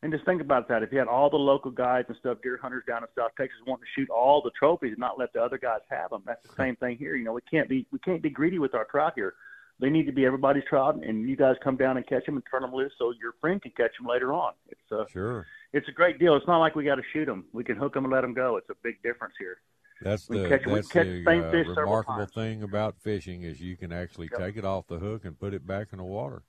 and 0.03 0.13
just 0.13 0.25
think 0.25 0.41
about 0.41 0.69
that. 0.69 0.83
If 0.85 0.93
you 0.93 0.99
had 0.99 1.09
all 1.09 1.29
the 1.29 1.37
local 1.37 1.73
guys 1.73 2.05
and 2.07 2.17
stuff, 2.19 2.39
deer 2.43 2.57
hunters 2.63 2.85
down 2.87 3.03
in 3.03 3.09
South 3.17 3.33
Texas 3.37 3.59
wanting 3.67 3.83
to 3.85 4.01
shoot 4.01 4.09
all 4.11 4.41
the 4.43 4.53
trophies 4.57 4.91
and 4.93 4.99
not 4.99 5.19
let 5.19 5.33
the 5.33 5.43
other 5.43 5.59
guys 5.59 5.81
have 5.91 6.11
them, 6.11 6.23
that's 6.25 6.43
the 6.47 6.55
same 6.57 6.77
thing 6.77 6.97
here. 6.99 7.17
You 7.17 7.25
know, 7.25 7.33
we 7.33 7.41
can't 7.51 7.69
be 7.69 7.87
we 7.91 7.99
can't 7.99 8.23
be 8.23 8.31
greedy 8.31 8.59
with 8.61 8.75
our 8.75 8.85
trout 8.85 9.15
here. 9.17 9.35
They 9.81 9.91
need 9.91 10.07
to 10.07 10.13
be 10.13 10.27
everybody's 10.27 10.65
trout, 10.69 10.97
and 11.05 11.29
you 11.29 11.37
guys 11.37 11.55
come 11.63 11.77
down 11.77 11.97
and 11.97 12.07
catch 12.07 12.27
them 12.27 12.35
and 12.35 12.45
turn 12.51 12.63
them 12.63 12.73
loose 12.73 12.93
so 12.99 13.13
your 13.21 13.35
friend 13.41 13.63
can 13.63 13.71
catch 13.77 13.93
them 13.99 14.09
later 14.09 14.33
on. 14.33 14.53
It's 14.69 14.81
uh, 14.93 15.05
Sure, 15.13 15.47
it's 15.73 15.89
a 15.89 15.93
great 15.93 16.19
deal. 16.19 16.35
It's 16.35 16.47
not 16.49 16.59
like 16.59 16.75
we 16.75 16.85
got 16.85 16.97
to 16.97 17.03
shoot 17.13 17.27
them. 17.27 17.45
We 17.53 17.63
can 17.63 17.77
hook 17.77 17.95
them 17.95 18.05
and 18.05 18.13
let 18.13 18.23
them 18.23 18.35
go. 18.35 18.57
It's 18.57 18.69
a 18.71 18.75
big 18.83 19.01
difference 19.05 19.35
here. 19.39 19.59
that's 20.03 20.29
We 20.29 20.39
the 20.39 20.49
catch- 20.49 20.67
we 20.67 20.75
that's 20.75 20.89
catch 20.89 21.07
the 21.07 21.47
uh, 21.47 21.51
fish 21.53 21.67
remarkable 21.69 22.27
thing 22.27 22.65
about 22.65 22.97
fishing 23.01 23.43
is 23.43 23.61
you 23.61 23.77
can 23.77 23.93
actually 23.93 24.29
Yep. 24.33 24.41
take 24.41 24.57
it 24.57 24.65
off 24.65 24.89
the 24.89 24.99
hook 24.99 25.25
and 25.25 25.39
put 25.39 25.55
it 25.55 25.65
back 25.67 25.89
in 25.93 25.99
the 25.99 26.05
water. 26.05 26.43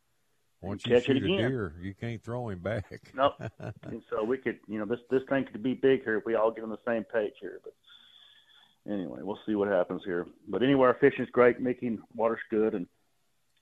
Once 0.61 0.85
you 0.85 0.93
catch 0.95 1.03
it 1.03 1.13
shoot 1.13 1.23
a 1.23 1.25
again. 1.25 1.51
deer, 1.51 1.75
you 1.81 1.93
can't 1.93 2.21
throw 2.23 2.49
him 2.49 2.59
back. 2.59 3.11
Nope. 3.13 3.33
and 3.83 4.01
so 4.09 4.23
we 4.23 4.37
could, 4.39 4.59
you 4.67 4.79
know, 4.79 4.85
this 4.85 4.99
this 5.11 5.21
thing 5.29 5.45
could 5.45 5.61
be 5.63 5.75
big 5.75 6.03
here 6.03 6.17
if 6.17 6.25
we 6.25 6.33
all 6.35 6.49
get 6.51 6.63
on 6.63 6.69
the 6.69 6.77
same 6.85 7.03
page 7.05 7.33
here. 7.39 7.59
But 7.63 8.91
anyway, 8.91 9.19
we'll 9.21 9.39
see 9.45 9.55
what 9.55 9.67
happens 9.67 10.01
here. 10.03 10.25
But 10.47 10.63
anyway, 10.63 10.87
our 10.87 10.95
fishing's 10.99 11.29
great. 11.29 11.59
Mickey, 11.61 11.97
water's 12.15 12.39
good, 12.49 12.73
and 12.73 12.87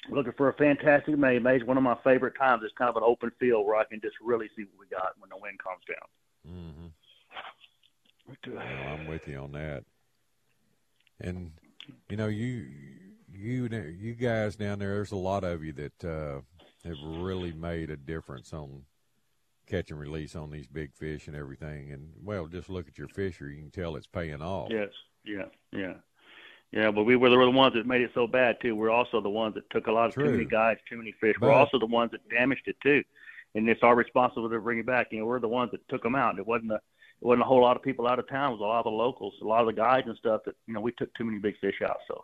looking 0.10 0.34
for 0.34 0.50
a 0.50 0.54
fantastic 0.54 1.18
May. 1.18 1.40
May's 1.40 1.64
one 1.64 1.78
of 1.78 1.84
my 1.84 1.98
favorite 2.04 2.36
times. 2.38 2.64
It's 2.64 2.78
kind 2.78 2.90
of 2.90 2.98
an 2.98 3.04
open 3.06 3.32
field 3.40 3.66
where 3.66 3.76
I 3.76 3.84
can 3.84 4.02
just 4.02 4.16
really 4.24 4.50
see 4.56 4.64
what 4.64 4.80
we 4.80 4.88
got 4.88 5.14
when 5.20 5.30
the 5.30 5.38
wind 5.38 5.60
calms 5.60 5.84
down. 5.88 6.54
hmm 6.54 6.88
But, 8.28 8.54
No, 8.54 8.60
uh, 8.60 8.94
I'm 8.94 9.08
with 9.08 9.28
you 9.28 9.38
on 9.38 9.52
that. 9.54 9.84
And 11.20 11.52
you 12.10 12.18
know, 12.18 12.28
you 12.28 12.68
you 13.34 13.68
you 13.68 14.14
guys 14.14 14.56
down 14.56 14.80
there, 14.80 14.96
there's 14.96 15.12
a 15.12 15.16
lot 15.18 15.44
of 15.44 15.64
you 15.64 15.74
that 15.74 16.06
uh, 16.06 16.42
have 16.88 16.98
really 17.04 17.52
made 17.52 17.90
a 17.90 17.98
difference 17.98 18.54
on 18.54 18.84
catch 19.68 19.92
and 19.92 20.00
release 20.00 20.36
on 20.36 20.52
these 20.52 20.68
big 20.68 20.94
fish 20.94 21.28
and 21.28 21.36
everything. 21.36 21.92
And 21.92 22.14
well, 22.24 22.48
just 22.48 22.70
look 22.70 22.88
at 22.88 22.98
your 22.98 23.08
fishery; 23.08 23.56
you 23.56 23.62
can 23.62 23.72
tell 23.72 23.96
it's 23.96 24.08
paying 24.08 24.42
off. 24.42 24.70
Yes, 24.72 24.90
yeah, 25.26 25.46
yeah, 25.72 25.94
yeah. 26.72 26.92
But 26.92 27.04
we 27.04 27.16
were 27.16 27.30
the 27.30 27.52
ones 27.52 27.74
that 27.76 27.86
made 27.86 28.02
it 28.02 28.12
so 28.14 28.28
bad 28.28 28.58
too. 28.62 28.76
We're 28.76 28.90
also 28.90 29.22
the 29.22 29.30
ones 29.30 29.56
that 29.56 29.70
took 29.70 29.88
a 29.88 29.92
lot 29.92 30.10
of 30.10 30.16
too 30.16 30.32
many 30.32 30.46
guys, 30.46 30.78
too 30.90 30.98
many 30.98 31.14
fish. 31.20 31.36
But- 31.40 31.48
we're 31.48 31.54
also 31.54 31.80
the 31.80 31.86
ones 31.86 32.12
that 32.12 32.28
damaged 32.30 32.64
it 32.68 32.78
too, 32.82 33.04
and 33.56 33.68
it's 33.70 33.84
our 33.84 33.96
responsibility 33.96 34.56
to 34.56 34.62
bring 34.62 34.80
it 34.80 34.86
back. 34.86 35.08
You 35.12 35.20
know, 35.20 35.26
we're 35.26 35.40
the 35.40 35.48
ones 35.48 35.72
that 35.72 35.88
took 35.90 36.04
them 36.04 36.16
out. 36.16 36.40
It 36.40 36.48
wasn't 36.48 36.70
the 36.70 36.82
wasn't 37.22 37.42
a 37.42 37.46
whole 37.46 37.62
lot 37.62 37.76
of 37.76 37.84
people 37.84 38.08
out 38.08 38.20
of 38.20 38.30
town. 38.30 38.50
It 38.50 38.54
was 38.54 38.62
a 38.62 38.64
lot 38.64 38.80
of 38.80 38.86
the 38.86 38.92
locals, 38.92 39.34
a 39.42 39.46
lot 39.46 39.62
of 39.62 39.68
the 39.68 39.74
guys 39.74 40.04
and 40.06 40.16
stuff. 40.18 40.42
That 40.46 40.56
you 40.68 40.74
know, 40.74 40.82
we 40.82 40.92
took 40.92 41.14
too 41.16 41.26
many 41.26 41.40
big 41.40 41.58
fish 41.60 41.82
out. 41.84 41.98
So, 42.08 42.24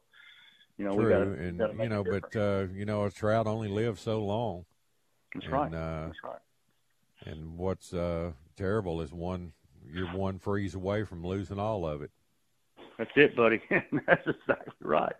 you 0.77 0.85
know, 0.85 0.93
True, 0.93 1.05
we 1.05 1.09
got 1.09 1.21
and 1.21 1.59
to 1.59 1.83
you 1.83 1.89
know, 1.89 2.03
but 2.03 2.35
uh, 2.35 2.67
you 2.73 2.85
know, 2.85 3.05
a 3.05 3.11
trout 3.11 3.47
only 3.47 3.67
lives 3.67 4.01
so 4.01 4.23
long. 4.23 4.65
that's 5.33 5.45
and, 5.45 5.53
right. 5.53 5.73
uh, 5.73 6.05
that's 6.07 6.23
right. 6.23 6.39
And 7.25 7.57
what's 7.57 7.93
uh, 7.93 8.33
terrible 8.55 9.01
is 9.01 9.11
one 9.11 9.53
you're 9.91 10.07
one 10.07 10.39
freeze 10.39 10.75
away 10.75 11.03
from 11.03 11.25
losing 11.25 11.59
all 11.59 11.85
of 11.85 12.01
it. 12.01 12.11
That's 12.97 13.11
it, 13.15 13.35
buddy. 13.35 13.61
That's 13.69 14.27
exactly 14.27 14.73
right. 14.81 15.15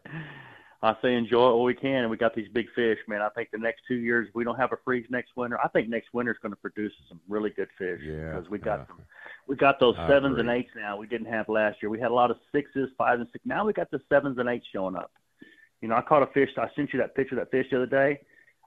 I 0.84 0.96
say 1.02 1.16
enjoy 1.16 1.50
it 1.50 1.54
while 1.56 1.64
we 1.64 1.74
can, 1.74 2.02
and 2.02 2.10
we 2.10 2.18
got 2.18 2.36
these 2.36 2.50
big 2.54 2.66
fish, 2.76 2.98
man. 3.08 3.22
I 3.22 3.30
think 3.30 3.52
the 3.52 3.58
next 3.58 3.84
two 3.88 3.96
years, 3.96 4.28
if 4.28 4.36
we 4.36 4.44
don't 4.44 4.58
have 4.58 4.74
a 4.74 4.78
freeze 4.84 5.06
next 5.10 5.32
winter. 5.38 5.58
I 5.64 5.70
think 5.70 5.88
next 5.88 6.14
winter 6.14 6.34
is 6.34 6.38
going 6.42 6.52
to 6.52 6.58
produce 6.58 6.92
some 7.08 7.22
really 7.30 7.52
good 7.52 7.70
fish. 7.78 8.02
Yeah, 8.04 8.34
because 8.34 8.50
we 8.50 8.60
got 8.60 8.88
some, 8.88 9.00
we 9.48 9.56
got 9.56 9.80
those 9.80 9.96
I 9.98 10.10
sevens 10.10 10.38
and 10.38 10.50
eights 10.50 10.72
now. 10.76 10.98
We 10.98 11.08
didn't 11.08 11.28
have 11.28 11.48
last 11.48 11.78
year. 11.82 11.90
We 11.90 12.02
had 12.02 12.12
a 12.12 12.14
lot 12.14 12.32
of 12.32 12.38
sixes, 12.52 12.90
fives, 12.98 13.22
and 13.22 13.30
six. 13.32 13.46
Now 13.46 13.66
we 13.66 13.72
got 13.72 13.92
the 13.92 14.02
sevens 14.10 14.38
and 14.38 14.50
eights 14.50 14.66
showing 14.74 14.98
up. 14.98 15.12
You 15.82 15.88
know, 15.88 15.96
I 15.96 16.02
caught 16.02 16.22
a 16.22 16.28
fish. 16.28 16.50
I 16.58 16.68
sent 16.76 16.92
you 16.92 17.00
that 17.00 17.16
picture 17.16 17.40
of 17.40 17.46
that 17.46 17.52
fish 17.52 17.68
the 17.72 17.78
other 17.78 17.86
day. 17.86 18.20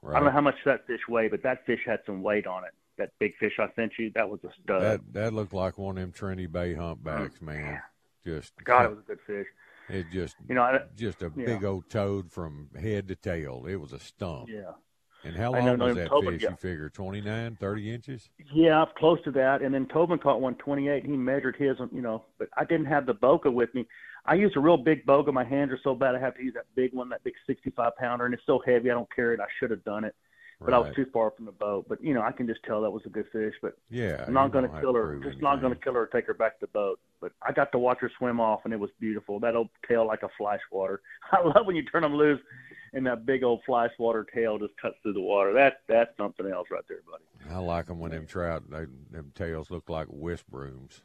I 0.07 0.13
don't 0.13 0.25
know 0.25 0.31
how 0.31 0.41
much 0.41 0.55
that 0.65 0.87
fish 0.87 1.01
weighed, 1.07 1.31
but 1.31 1.43
that 1.43 1.65
fish 1.67 1.81
had 1.85 1.99
some 2.05 2.23
weight 2.23 2.47
on 2.47 2.63
it. 2.63 2.71
That 2.97 3.11
big 3.19 3.35
fish 3.37 3.53
I 3.59 3.67
sent 3.75 3.93
you, 3.99 4.11
that 4.15 4.27
was 4.27 4.39
a 4.43 4.49
stud. 4.63 4.81
That 4.81 5.13
that 5.13 5.33
looked 5.33 5.53
like 5.53 5.77
one 5.77 5.97
of 5.97 6.01
them 6.01 6.11
Trinity 6.11 6.47
Bay 6.47 6.73
humpbacks, 6.73 7.39
mm. 7.39 7.43
man. 7.43 7.81
Just 8.27 8.53
God, 8.63 8.85
it 8.85 8.89
was 8.89 8.99
a 8.99 9.07
good 9.07 9.19
fish. 9.25 9.47
it 9.89 10.05
just 10.11 10.35
You 10.49 10.55
know, 10.55 10.63
I, 10.63 10.79
just 10.97 11.21
a 11.21 11.31
yeah. 11.35 11.45
big 11.45 11.63
old 11.63 11.89
toad 11.89 12.31
from 12.31 12.69
head 12.79 13.07
to 13.07 13.15
tail. 13.15 13.65
It 13.67 13.77
was 13.77 13.93
a 13.93 13.99
stump. 13.99 14.49
yeah. 14.49 14.71
And 15.23 15.35
how 15.35 15.51
long 15.51 15.79
was 15.79 15.95
that 15.95 16.09
Tobin 16.09 16.33
fish? 16.33 16.41
got- 16.43 16.51
You 16.51 16.57
figure 16.57 16.89
29, 16.89 17.57
30 17.59 17.91
inches? 17.91 18.29
Yeah, 18.53 18.85
close 18.97 19.19
to 19.23 19.31
that. 19.31 19.61
And 19.63 19.73
then 19.73 19.87
Tobin 19.87 20.19
caught 20.19 20.39
one 20.41 20.55
twenty-eight. 20.55 21.05
He 21.05 21.17
measured 21.17 21.55
his, 21.57 21.75
you 21.91 22.01
know, 22.01 22.25
but 22.37 22.49
I 22.55 22.63
didn't 22.65 22.85
have 22.85 23.05
the 23.07 23.15
boga 23.15 23.51
with 23.51 23.73
me. 23.73 23.87
I 24.25 24.35
used 24.35 24.55
a 24.55 24.59
real 24.59 24.77
big 24.77 25.05
boga. 25.05 25.33
My 25.33 25.43
hands 25.43 25.71
are 25.71 25.79
so 25.83 25.95
bad 25.95 26.13
I 26.15 26.19
have 26.19 26.35
to 26.35 26.43
use 26.43 26.53
that 26.53 26.65
big 26.75 26.93
one, 26.93 27.09
that 27.09 27.23
big 27.23 27.33
65 27.47 27.93
pounder, 27.97 28.25
and 28.25 28.33
it's 28.33 28.43
so 28.45 28.61
heavy 28.65 28.91
I 28.91 28.93
don't 28.93 29.09
carry 29.13 29.33
it. 29.33 29.39
I 29.39 29.47
should 29.59 29.71
have 29.71 29.83
done 29.85 30.03
it, 30.03 30.15
but 30.59 30.73
I 30.73 30.79
was 30.79 30.95
too 30.95 31.05
far 31.13 31.31
from 31.31 31.45
the 31.45 31.51
boat. 31.51 31.85
But 31.87 32.03
you 32.03 32.13
know, 32.13 32.21
I 32.21 32.31
can 32.31 32.47
just 32.47 32.63
tell 32.63 32.81
that 32.81 32.89
was 32.89 33.03
a 33.05 33.09
good 33.09 33.27
fish. 33.31 33.53
But 33.61 33.77
Yeah. 33.89 34.23
I'm 34.27 34.33
not 34.33 34.51
going 34.51 34.69
to 34.69 34.79
kill 34.81 34.93
her. 34.95 35.19
Just 35.23 35.41
not 35.41 35.61
going 35.61 35.73
to 35.73 35.79
kill 35.79 35.93
her 35.93 36.03
or 36.03 36.07
take 36.07 36.25
her 36.27 36.33
back 36.33 36.59
to 36.59 36.65
the 36.65 36.71
boat. 36.71 36.99
But 37.21 37.31
I 37.41 37.51
got 37.51 37.71
to 37.73 37.79
watch 37.79 37.99
her 38.01 38.11
swim 38.17 38.39
off, 38.39 38.61
and 38.65 38.73
it 38.73 38.79
was 38.79 38.89
beautiful. 38.99 39.39
That 39.39 39.55
old 39.55 39.69
tail 39.87 40.05
like 40.05 40.23
a 40.23 40.29
fly 40.37 40.57
swatter. 40.69 41.01
I 41.31 41.41
love 41.41 41.65
when 41.65 41.75
you 41.75 41.83
turn 41.83 42.01
them 42.01 42.15
loose, 42.15 42.41
and 42.93 43.05
that 43.05 43.25
big 43.25 43.43
old 43.43 43.61
fly 43.65 43.87
swatter 43.95 44.25
tail 44.33 44.57
just 44.57 44.73
cuts 44.81 44.95
through 45.03 45.13
the 45.13 45.21
water. 45.21 45.53
That 45.53 45.81
that's 45.87 46.15
something 46.17 46.47
else 46.47 46.67
right 46.71 46.83
there, 46.87 46.99
buddy. 47.09 47.53
I 47.53 47.59
like 47.59 47.85
them 47.85 47.99
when 47.99 48.11
them 48.11 48.25
trout, 48.25 48.63
they, 48.69 48.85
them 49.11 49.31
tails 49.35 49.69
look 49.69 49.89
like 49.89 50.07
wisp 50.09 50.47
brooms. 50.47 51.01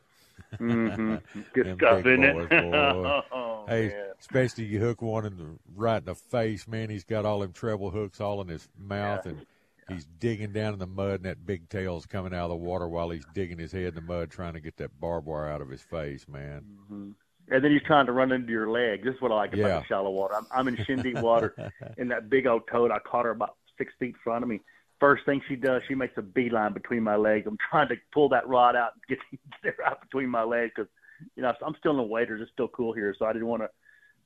Mm-hmm. 0.60 1.16
Good 1.52 1.76
stuff, 1.76 2.00
isn't 2.06 2.20
boys, 2.20 2.48
it? 2.50 2.64
oh, 2.64 3.64
Hey, 3.68 3.88
man. 3.88 4.04
especially 4.20 4.64
you 4.64 4.80
hook 4.80 5.02
one 5.02 5.24
in 5.26 5.36
the 5.36 5.46
right 5.74 5.98
in 5.98 6.04
the 6.04 6.14
face, 6.14 6.66
man. 6.68 6.90
He's 6.90 7.04
got 7.04 7.24
all 7.24 7.40
them 7.40 7.52
treble 7.52 7.90
hooks 7.90 8.20
all 8.20 8.40
in 8.40 8.48
his 8.48 8.68
mouth, 8.78 9.24
and 9.26 9.46
he's 9.88 10.06
digging 10.18 10.52
down 10.52 10.72
in 10.74 10.78
the 10.78 10.86
mud, 10.86 11.16
and 11.16 11.24
that 11.24 11.46
big 11.46 11.68
tail's 11.68 12.06
coming 12.06 12.34
out 12.34 12.44
of 12.44 12.50
the 12.50 12.56
water 12.56 12.88
while 12.88 13.10
he's 13.10 13.24
digging 13.34 13.58
his 13.58 13.72
head 13.72 13.84
in 13.84 13.94
the 13.94 14.00
mud, 14.00 14.30
trying 14.30 14.54
to 14.54 14.60
get 14.60 14.76
that 14.78 14.98
barbed 15.00 15.26
wire 15.26 15.48
out 15.48 15.60
of 15.60 15.68
his 15.70 15.82
face, 15.82 16.26
man. 16.28 16.64
And 16.90 17.64
then 17.64 17.70
he's 17.72 17.82
trying 17.82 18.06
to 18.06 18.12
run 18.12 18.30
into 18.32 18.50
your 18.52 18.70
leg. 18.70 19.04
This 19.04 19.14
is 19.14 19.20
what 19.20 19.32
I 19.32 19.36
like 19.36 19.52
about 19.52 19.58
Yeah. 19.68 19.78
the 19.80 19.84
shallow 19.86 20.10
water. 20.10 20.34
I'm, 20.36 20.46
I'm 20.54 20.68
in 20.68 20.76
shin 20.84 21.02
deep 21.02 21.18
water, 21.18 21.54
and 21.98 22.10
that 22.10 22.30
big 22.30 22.46
old 22.46 22.62
toad, 22.70 22.90
I 22.90 22.98
caught 23.00 23.24
her 23.24 23.30
about 23.30 23.56
six 23.78 23.92
feet 23.98 24.08
in 24.10 24.14
front 24.22 24.42
of 24.42 24.48
me. 24.48 24.60
First 25.02 25.26
thing 25.26 25.42
she 25.48 25.56
does, 25.56 25.82
she 25.88 25.96
makes 25.96 26.16
a 26.16 26.22
beeline 26.22 26.74
between 26.74 27.02
my 27.02 27.16
legs. 27.16 27.44
I'm 27.48 27.58
trying 27.70 27.88
to 27.88 27.96
pull 28.14 28.28
that 28.28 28.46
rod 28.46 28.76
out 28.76 28.92
and 28.94 29.02
get, 29.08 29.40
get 29.64 29.74
her 29.76 29.84
out 29.84 30.00
between 30.00 30.28
my 30.28 30.44
legs 30.44 30.70
because, 30.76 30.88
you 31.34 31.42
know, 31.42 31.52
I'm 31.66 31.74
still 31.80 31.90
in 31.90 31.96
the 31.96 32.04
waders. 32.04 32.40
It's 32.40 32.52
still 32.52 32.68
cool 32.68 32.92
here, 32.92 33.12
so 33.18 33.26
I 33.26 33.32
didn't 33.32 33.48
want 33.48 33.62
to 33.62 33.68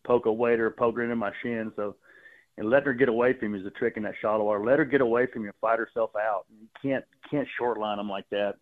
poke 0.04 0.26
a 0.26 0.32
wader 0.32 0.70
poke 0.70 0.96
her 0.96 1.02
into 1.02 1.16
my 1.16 1.32
shin. 1.42 1.72
So, 1.76 1.96
and 2.58 2.68
letting 2.68 2.88
her 2.88 2.92
get 2.92 3.08
away 3.08 3.32
from 3.32 3.54
you 3.54 3.60
is 3.60 3.64
the 3.64 3.70
trick 3.70 3.94
in 3.96 4.02
that 4.02 4.16
shallow 4.20 4.44
water. 4.44 4.62
Let 4.66 4.78
her 4.78 4.84
get 4.84 5.00
away 5.00 5.26
from 5.32 5.44
you 5.44 5.48
and 5.48 5.56
fight 5.62 5.78
herself 5.78 6.10
out. 6.14 6.44
You 6.50 6.68
can't 6.82 7.06
can't 7.30 7.48
short 7.58 7.78
line 7.78 7.96
them 7.96 8.10
like 8.10 8.28
that. 8.30 8.56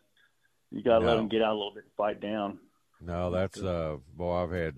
You 0.70 0.84
got 0.84 1.00
to 1.00 1.06
let 1.06 1.16
them 1.16 1.28
get 1.28 1.42
out 1.42 1.52
a 1.52 1.58
little 1.58 1.74
bit 1.74 1.82
and 1.82 1.92
fight 1.96 2.20
down. 2.20 2.60
No, 3.00 3.32
that's 3.32 3.60
uh, 3.60 3.96
boy, 4.16 4.44
I've 4.44 4.52
had, 4.52 4.76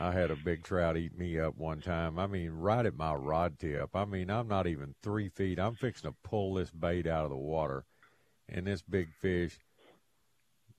I 0.00 0.12
had 0.12 0.30
a 0.30 0.36
big 0.36 0.62
trout 0.62 0.96
eat 0.96 1.18
me 1.18 1.40
up 1.40 1.56
one 1.56 1.80
time. 1.80 2.18
I 2.18 2.26
mean, 2.26 2.52
right 2.52 2.86
at 2.86 2.96
my 2.96 3.14
rod 3.14 3.58
tip. 3.58 3.90
I 3.94 4.04
mean, 4.04 4.30
I'm 4.30 4.46
not 4.46 4.66
even 4.66 4.94
three 5.02 5.28
feet. 5.28 5.58
I'm 5.58 5.74
fixing 5.74 6.10
to 6.10 6.16
pull 6.22 6.54
this 6.54 6.70
bait 6.70 7.06
out 7.06 7.24
of 7.24 7.30
the 7.30 7.36
water, 7.36 7.84
and 8.48 8.66
this 8.66 8.82
big 8.82 9.12
fish, 9.12 9.58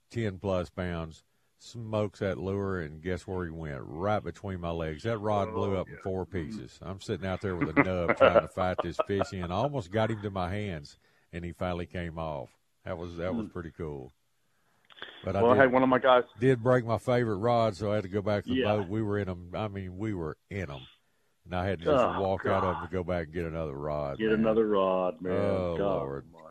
ten 0.10 0.40
plus 0.40 0.70
pounds, 0.70 1.24
smokes 1.58 2.20
that 2.20 2.38
lure, 2.38 2.80
and 2.80 3.02
guess 3.02 3.28
where 3.28 3.46
he 3.46 3.52
went? 3.52 3.82
Right 3.82 4.24
between 4.24 4.62
my 4.62 4.72
legs. 4.72 5.04
That 5.04 5.18
rod 5.18 5.54
blew 5.54 5.76
oh, 5.76 5.82
up 5.82 5.90
in 5.90 5.98
four 5.98 6.26
mm-hmm. 6.26 6.46
pieces. 6.52 6.80
I'm 6.82 7.02
sitting 7.02 7.28
out 7.28 7.42
there 7.42 7.56
with 7.56 7.78
a 7.78 7.84
nub 7.84 8.18
trying 8.18 8.42
to 8.42 8.48
fight 8.48 8.78
this 8.82 8.98
fish 9.06 9.34
in. 9.34 9.52
I 9.52 9.56
almost 9.56 9.92
got 9.92 10.12
him 10.12 10.22
to 10.22 10.30
my 10.30 10.50
hands, 10.50 10.98
and 11.34 11.44
he 11.44 11.52
finally 11.52 11.86
came 11.86 12.18
off. 12.18 12.50
That 12.86 12.98
was 12.98 13.18
that 13.18 13.36
was 13.36 13.48
mm. 13.48 13.54
pretty 13.54 13.72
cool. 13.72 14.14
But 15.24 15.36
I 15.36 15.42
Well, 15.42 15.52
I 15.52 15.56
did, 15.56 15.62
had 15.62 15.72
one 15.74 15.84
of 15.84 15.90
my 15.90 16.00
guys 16.00 16.24
did 16.40 16.64
break 16.64 16.86
my 16.86 16.98
favorite 16.98 17.38
rod, 17.38 17.76
so 17.76 17.92
I 17.92 17.96
had 17.96 18.04
to 18.04 18.10
go 18.10 18.22
back 18.22 18.44
to 18.46 18.50
the 18.50 18.56
Yeah. 18.56 18.78
boat. 18.78 18.88
We 18.88 19.02
were 19.02 19.18
in 19.20 19.28
them. 19.28 19.52
I 19.54 19.68
mean, 19.68 19.98
we 19.98 20.14
were 20.14 20.38
in 20.50 20.68
them, 20.68 20.88
and 21.46 21.56
I 21.56 21.66
had 21.66 21.80
to 21.80 21.86
just 21.86 22.06
Oh, 22.06 22.22
walk 22.22 22.46
out 22.46 22.64
of 22.64 22.78
them 22.78 22.88
to 22.88 22.94
go 22.94 23.04
back 23.04 23.26
and 23.26 23.34
get 23.34 23.46
another 23.46 23.76
rod. 23.76 24.18
Get 24.18 24.30
man. 24.30 24.40
another 24.40 24.68
rod, 24.68 25.22
man. 25.22 25.34
Oh, 25.34 25.76
God 25.78 25.96
Lord. 25.96 26.26
almighty. 26.34 26.46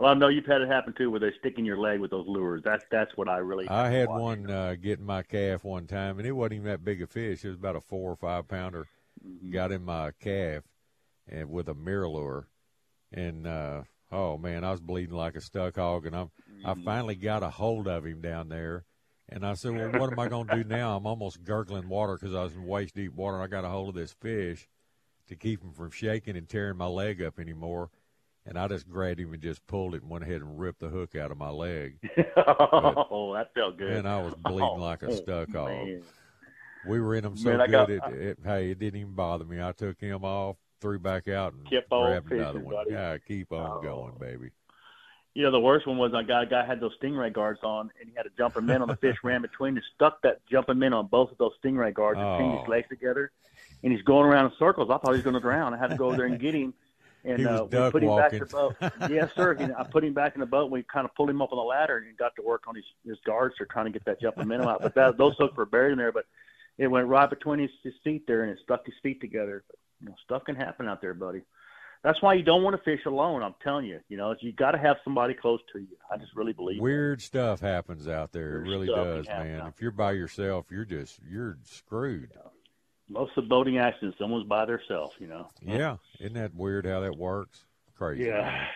Well, 0.00 0.10
I 0.10 0.14
know 0.14 0.28
you've 0.28 0.46
had 0.46 0.60
it 0.60 0.68
happen 0.68 0.94
too, 0.96 1.10
where 1.10 1.18
they 1.20 1.32
stick 1.40 1.58
in 1.58 1.64
your 1.64 1.76
leg 1.76 1.98
with 2.00 2.10
those 2.12 2.26
lures. 2.28 2.62
That's 2.64 2.84
that's 2.90 3.16
what 3.16 3.28
I 3.28 3.38
really. 3.38 3.68
I 3.68 3.88
had 3.90 4.08
one 4.08 4.48
uh, 4.48 4.76
getting 4.80 5.04
my 5.04 5.22
calf 5.22 5.64
one 5.64 5.86
time, 5.88 6.18
and 6.18 6.26
it 6.26 6.32
wasn't 6.32 6.54
even 6.54 6.66
that 6.66 6.84
big 6.84 7.02
a 7.02 7.06
fish. 7.06 7.44
It 7.44 7.48
was 7.48 7.56
about 7.56 7.76
a 7.76 7.80
four 7.80 8.12
or 8.12 8.16
five 8.16 8.46
pounder. 8.46 8.86
Mm-hmm. 9.26 9.50
Got 9.50 9.72
in 9.72 9.84
my 9.84 10.12
calf, 10.20 10.62
and 11.28 11.50
with 11.50 11.68
a 11.68 11.74
MirrOLure, 11.74 12.44
and 13.12 13.44
uh, 13.46 13.82
oh 14.12 14.38
man, 14.38 14.62
I 14.62 14.70
was 14.70 14.80
bleeding 14.80 15.16
like 15.16 15.34
a 15.34 15.40
stuck 15.40 15.74
hog, 15.74 16.06
and 16.06 16.14
I'm 16.14 16.30
I 16.64 16.72
Mm-hmm. 16.72 16.84
finally 16.84 17.14
got 17.14 17.42
a 17.42 17.50
hold 17.50 17.86
of 17.88 18.04
him 18.04 18.20
down 18.20 18.48
there, 18.48 18.84
and 19.28 19.44
I 19.46 19.54
said, 19.54 19.72
well, 19.76 19.92
what 20.00 20.12
am 20.12 20.18
I 20.18 20.28
going 20.28 20.48
to 20.48 20.56
do 20.56 20.64
now? 20.68 20.96
I'm 20.96 21.06
almost 21.06 21.44
gurgling 21.44 21.88
water 21.88 22.14
because 22.18 22.34
I 22.34 22.42
was 22.42 22.54
in 22.54 22.64
waist 22.66 22.94
deep 22.94 23.14
water. 23.14 23.36
and 23.36 23.44
I 23.44 23.46
got 23.46 23.64
a 23.64 23.68
hold 23.68 23.90
of 23.90 23.94
this 23.94 24.12
fish 24.12 24.68
to 25.28 25.36
keep 25.36 25.62
him 25.62 25.72
from 25.72 25.90
shaking 25.90 26.36
and 26.36 26.48
tearing 26.48 26.76
my 26.76 26.86
leg 26.86 27.22
up 27.22 27.38
anymore. 27.38 27.90
And 28.46 28.58
I 28.58 28.66
just 28.66 28.88
grabbed 28.88 29.20
him 29.20 29.34
and 29.34 29.42
just 29.42 29.66
pulled 29.66 29.94
it 29.94 30.00
and 30.02 30.10
went 30.10 30.24
ahead 30.24 30.40
and 30.40 30.58
ripped 30.58 30.80
the 30.80 30.88
hook 30.88 31.14
out 31.14 31.30
of 31.30 31.36
my 31.36 31.50
leg. 31.50 31.98
oh, 32.36 33.34
that 33.34 33.52
felt 33.52 33.76
good. 33.76 33.90
Man, 33.92 34.06
I 34.06 34.22
was 34.22 34.34
bleeding 34.36 34.62
Oh, 34.62 34.74
like 34.76 35.02
a 35.02 35.08
oh, 35.10 35.14
stuck 35.14 35.50
man. 35.50 36.02
We 36.86 36.98
were 37.00 37.14
in 37.14 37.24
them 37.24 37.36
so 37.36 37.50
Man, 37.50 37.58
good. 37.66 37.70
got- 37.70 37.90
it, 37.90 38.02
it, 38.14 38.38
hey, 38.42 38.70
it 38.70 38.78
didn't 38.78 39.00
even 39.00 39.12
bother 39.14 39.44
me. 39.44 39.60
I 39.60 39.72
took 39.72 40.00
him 40.00 40.24
off, 40.24 40.56
threw 40.80 40.98
back 40.98 41.28
out, 41.28 41.52
and 41.52 41.68
Kept 41.68 41.92
on 41.92 42.06
grabbed 42.08 42.32
another 42.32 42.52
fishing, 42.52 42.64
one. 42.64 42.74
buddy. 42.74 42.90
Yeah, 42.92 43.18
keep 43.18 43.52
on 43.52 43.78
Oh. 43.78 43.82
going, 43.82 44.14
baby. 44.18 44.50
You 45.38 45.44
know, 45.44 45.52
the 45.52 45.60
worst 45.60 45.86
one 45.86 45.98
was 45.98 46.14
I 46.14 46.24
got 46.24 46.42
a 46.42 46.46
guy 46.46 46.66
had 46.66 46.80
those 46.80 46.90
stingray 47.00 47.32
guards 47.32 47.60
on, 47.62 47.92
and 48.00 48.10
he 48.10 48.16
had 48.16 48.26
a 48.26 48.30
jumping 48.36 48.66
min 48.66 48.82
on 48.82 48.88
the 48.88 48.96
fish 48.96 49.14
ran 49.22 49.40
between 49.40 49.76
and 49.76 49.84
stuck 49.94 50.20
that 50.22 50.40
jumping 50.50 50.80
min 50.80 50.92
on 50.92 51.06
both 51.06 51.30
of 51.30 51.38
those 51.38 51.52
stingray 51.64 51.94
guards 51.94 52.18
and 52.18 52.38
pinned 52.40 52.54
Oh. 52.54 52.58
his 52.58 52.68
legs 52.68 52.88
together, 52.88 53.30
and 53.84 53.92
he's 53.92 54.02
going 54.02 54.26
around 54.26 54.46
in 54.46 54.52
circles. 54.58 54.90
I 54.90 54.98
thought 54.98 55.12
he 55.12 55.18
was 55.18 55.22
going 55.22 55.34
to 55.34 55.40
drown. 55.40 55.74
I 55.74 55.78
had 55.78 55.90
to 55.90 55.96
go 55.96 56.06
over 56.06 56.16
there 56.16 56.26
and 56.26 56.40
get 56.40 56.54
him. 56.56 56.74
And 57.24 57.46
uh, 57.46 57.66
we 57.70 57.90
put 57.90 58.02
him 58.04 58.16
back 58.16 58.32
in 58.32 58.38
the 58.38 58.46
boat. 58.46 58.76
yes, 59.10 59.30
sir. 59.34 59.54
He, 59.58 59.64
I 59.64 59.82
put 59.82 60.04
him 60.04 60.14
back 60.14 60.34
in 60.34 60.40
the 60.40 60.46
boat. 60.46 60.62
and 60.64 60.70
We 60.72 60.84
kind 60.84 61.04
of 61.04 61.14
pulled 61.16 61.28
him 61.28 61.42
up 61.42 61.52
on 61.52 61.58
the 61.58 61.64
ladder 61.64 61.98
and 61.98 62.16
got 62.16 62.34
to 62.36 62.42
work 62.42 62.62
on 62.68 62.74
his 62.76 62.84
his 63.04 63.18
guards. 63.26 63.56
They're 63.58 63.66
trying 63.66 63.86
to 63.86 63.90
get 63.92 64.04
that 64.06 64.20
jumping 64.20 64.46
minnow 64.48 64.68
out. 64.68 64.80
But 64.82 64.94
that, 64.94 65.18
those 65.18 65.34
hooks 65.36 65.56
were 65.56 65.66
buried 65.66 65.92
in 65.92 65.98
there. 65.98 66.12
But 66.12 66.26
it 66.78 66.86
went 66.86 67.06
right 67.08 67.28
between 67.28 67.58
his, 67.58 67.70
his 67.82 67.92
feet 68.04 68.26
there, 68.28 68.42
and 68.44 68.52
it 68.52 68.58
stuck 68.62 68.86
his 68.86 68.94
feet 69.02 69.20
together. 69.20 69.64
But, 69.68 69.76
you 70.00 70.08
know, 70.08 70.14
stuff 70.24 70.44
can 70.44 70.54
happen 70.56 70.88
out 70.88 71.00
there, 71.00 71.12
buddy. 71.12 71.42
That's 72.04 72.22
why 72.22 72.34
you 72.34 72.42
don't 72.42 72.62
want 72.62 72.76
to 72.76 72.82
fish 72.82 73.04
alone. 73.06 73.42
I'm 73.42 73.54
telling 73.62 73.86
you. 73.86 74.00
You 74.08 74.16
know, 74.16 74.34
you 74.40 74.52
got 74.52 74.70
to 74.72 74.78
have 74.78 74.96
somebody 75.02 75.34
close 75.34 75.60
to 75.72 75.80
you. 75.80 75.88
I 76.10 76.16
just 76.16 76.34
really 76.36 76.52
believe. 76.52 76.78
that. 76.78 76.82
Weird 76.82 77.20
stuff 77.20 77.60
happens 77.60 78.06
out 78.06 78.32
there. 78.32 78.62
Weird 78.62 78.66
it 78.66 78.70
really 78.70 78.86
does, 78.86 79.26
man. 79.26 79.66
If 79.66 79.82
you're 79.82 79.90
by 79.90 80.12
yourself, 80.12 80.66
you're 80.70 80.84
just 80.84 81.18
you're 81.28 81.58
screwed. 81.64 82.30
Most 83.08 83.32
of 83.36 83.44
the 83.44 83.48
boating 83.48 83.78
accidents, 83.78 84.18
someone's 84.18 84.46
by 84.46 84.64
themselves. 84.66 85.14
You 85.18 85.26
know. 85.28 85.48
Yeah, 85.60 85.96
isn't 86.20 86.34
that 86.34 86.54
weird 86.54 86.86
how 86.86 87.00
that 87.00 87.16
works? 87.16 87.64
Crazy. 87.96 88.24
Yeah. 88.24 88.66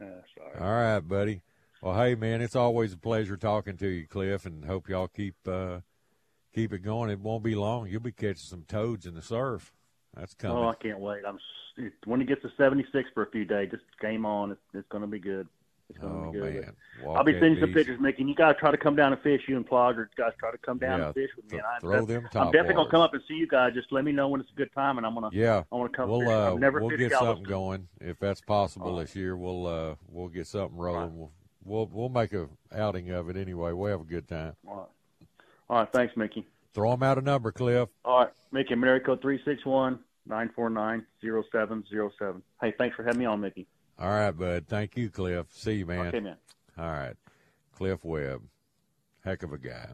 Uh, 0.00 0.04
sorry. 0.36 0.58
All 0.60 0.72
right, 0.72 1.00
buddy. 1.00 1.42
Well, 1.82 1.94
hey, 1.94 2.14
man, 2.14 2.42
it's 2.42 2.56
always 2.56 2.92
a 2.92 2.98
pleasure 2.98 3.36
talking 3.36 3.76
to 3.78 3.88
you, 3.88 4.06
Cliff, 4.06 4.44
and 4.44 4.64
hope 4.64 4.88
y'all 4.88 5.08
keep 5.08 5.36
uh, 5.46 5.80
keep 6.54 6.72
it 6.72 6.80
going. 6.80 7.10
It 7.10 7.20
won't 7.20 7.44
be 7.44 7.54
long. 7.54 7.86
You'll 7.86 8.00
be 8.00 8.12
catching 8.12 8.36
some 8.36 8.64
toads 8.66 9.06
in 9.06 9.14
the 9.14 9.22
surf. 9.22 9.72
That's 10.14 10.34
coming. 10.34 10.58
Oh, 10.58 10.68
I 10.68 10.74
can't 10.74 10.98
wait. 10.98 11.22
I'm 11.26 11.38
when 12.04 12.20
it 12.20 12.28
gets 12.28 12.42
to 12.42 12.50
76 12.56 13.08
for 13.14 13.22
a 13.22 13.30
few 13.30 13.44
days. 13.44 13.70
Just 13.70 13.82
game 14.00 14.24
on. 14.26 14.52
It's, 14.52 14.60
it's 14.74 14.88
going 14.88 15.02
to 15.02 15.06
be 15.08 15.18
good. 15.18 15.46
It's 15.88 15.98
going 15.98 16.12
to 16.12 16.28
Oh, 16.28 16.32
be 16.32 16.38
good. 16.38 16.54
man. 16.62 16.76
I'll 17.16 17.24
be 17.24 17.32
sending 17.32 17.58
some 17.60 17.72
pictures, 17.72 17.98
Mickey. 18.00 18.22
And 18.22 18.28
you 18.28 18.34
to 18.36 18.54
try 18.54 18.70
to 18.70 18.76
come 18.76 18.94
down 18.94 19.12
and 19.12 19.20
fish. 19.22 19.42
You 19.48 19.56
and 19.56 19.68
Plogger 19.68 20.06
guys 20.16 20.32
try 20.38 20.52
to 20.52 20.58
come 20.58 20.78
down 20.78 21.00
Yeah, 21.00 21.06
and 21.06 21.14
fish 21.14 21.30
with 21.34 21.46
me. 21.46 21.50
th- 21.50 21.62
And 21.62 21.66
I, 21.66 21.78
throw 21.80 22.06
them 22.06 22.28
I'm 22.34 22.52
definitely 22.52 22.74
going 22.74 22.86
to 22.86 22.90
come 22.92 23.00
up 23.00 23.12
and 23.14 23.22
see 23.26 23.34
you 23.34 23.48
guys. 23.48 23.74
Just 23.74 23.90
let 23.90 24.04
me 24.04 24.12
know 24.12 24.28
when 24.28 24.40
it's 24.40 24.50
a 24.50 24.54
good 24.56 24.72
time, 24.72 24.98
and 24.98 25.06
I'm 25.06 25.14
going 25.14 25.28
to. 25.30 25.36
Yeah, 25.36 25.64
I 25.72 25.74
want 25.74 25.92
to 25.92 25.96
come. 25.96 26.08
we'll 26.08 26.28
uh, 26.28 26.54
we'll 26.54 26.90
get 26.96 27.12
something 27.12 27.42
going 27.44 27.88
if 28.00 28.20
that's 28.20 28.40
possible 28.40 28.96
right. 28.96 29.06
this 29.06 29.16
year. 29.16 29.36
We'll 29.36 29.66
uh, 29.66 29.94
we'll 30.08 30.28
get 30.28 30.46
something 30.46 30.78
rolling. 30.78 31.00
Right. 31.02 31.12
We'll 31.12 31.32
we'll 31.64 31.86
we'll 31.92 32.08
make 32.08 32.32
a 32.34 32.48
outing 32.72 33.10
of 33.10 33.28
it 33.28 33.36
anyway. 33.36 33.72
We'll 33.72 33.90
have 33.90 34.00
a 34.00 34.04
good 34.04 34.28
time. 34.28 34.54
All 34.68 34.76
right. 34.76 34.86
All 35.70 35.78
right. 35.80 35.88
Thanks, 35.92 36.16
Mickey. 36.16 36.46
Throw 36.72 36.92
them 36.92 37.02
out 37.02 37.18
a 37.18 37.20
number, 37.20 37.50
Cliff. 37.50 37.88
All 38.04 38.20
right. 38.20 38.32
Mickey, 38.52 38.74
code 39.04 39.20
three 39.22 39.40
six 39.44 39.64
one 39.66 39.98
nine 40.30 40.50
four 40.54 40.70
nine 40.70 41.04
zero 41.20 41.44
seven 41.52 41.84
zero 41.90 42.10
seven. 42.18 42.42
Hey, 42.62 42.72
thanks 42.78 42.96
for 42.96 43.02
having 43.02 43.18
me 43.18 43.26
on, 43.26 43.40
Mickey. 43.40 43.66
All 43.98 44.08
right, 44.08 44.30
bud. 44.30 44.66
Thank 44.66 44.96
you, 44.96 45.10
Cliff. 45.10 45.48
See 45.50 45.74
you, 45.74 45.86
man. 45.86 46.06
Okay, 46.06 46.20
man. 46.20 46.36
All 46.78 46.86
right. 46.86 47.16
Cliff 47.76 48.02
Webb. 48.02 48.42
Heck 49.22 49.42
of 49.42 49.52
a 49.52 49.58
guy. 49.58 49.90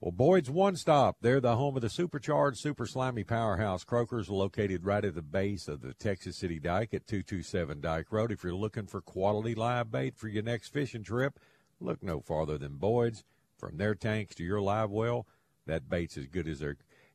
Well, 0.00 0.12
Boyd's 0.12 0.50
One 0.50 0.76
Stop. 0.76 1.16
They're 1.22 1.40
the 1.40 1.56
home 1.56 1.76
of 1.76 1.82
the 1.82 1.88
supercharged, 1.88 2.58
super 2.58 2.84
slimy 2.84 3.24
powerhouse. 3.24 3.84
Croakers 3.84 4.28
located 4.28 4.84
right 4.84 5.02
at 5.02 5.14
the 5.14 5.22
base 5.22 5.66
of 5.66 5.80
the 5.80 5.94
Texas 5.94 6.36
City 6.36 6.60
Dike 6.60 6.92
at 6.92 7.06
227 7.06 7.80
Dike 7.80 8.12
Road. 8.12 8.30
If 8.30 8.44
you're 8.44 8.52
looking 8.52 8.86
for 8.86 9.00
quality 9.00 9.54
live 9.54 9.90
bait 9.90 10.18
for 10.18 10.28
your 10.28 10.42
next 10.42 10.68
fishing 10.68 11.04
trip, 11.04 11.40
look 11.80 12.02
no 12.02 12.20
farther 12.20 12.58
than 12.58 12.76
Boyd's. 12.76 13.24
From 13.56 13.78
their 13.78 13.94
tanks 13.94 14.34
to 14.34 14.44
your 14.44 14.60
live 14.60 14.90
well, 14.90 15.26
that 15.64 15.88
bait's 15.88 16.18
as 16.18 16.26
good 16.26 16.48
as 16.48 16.62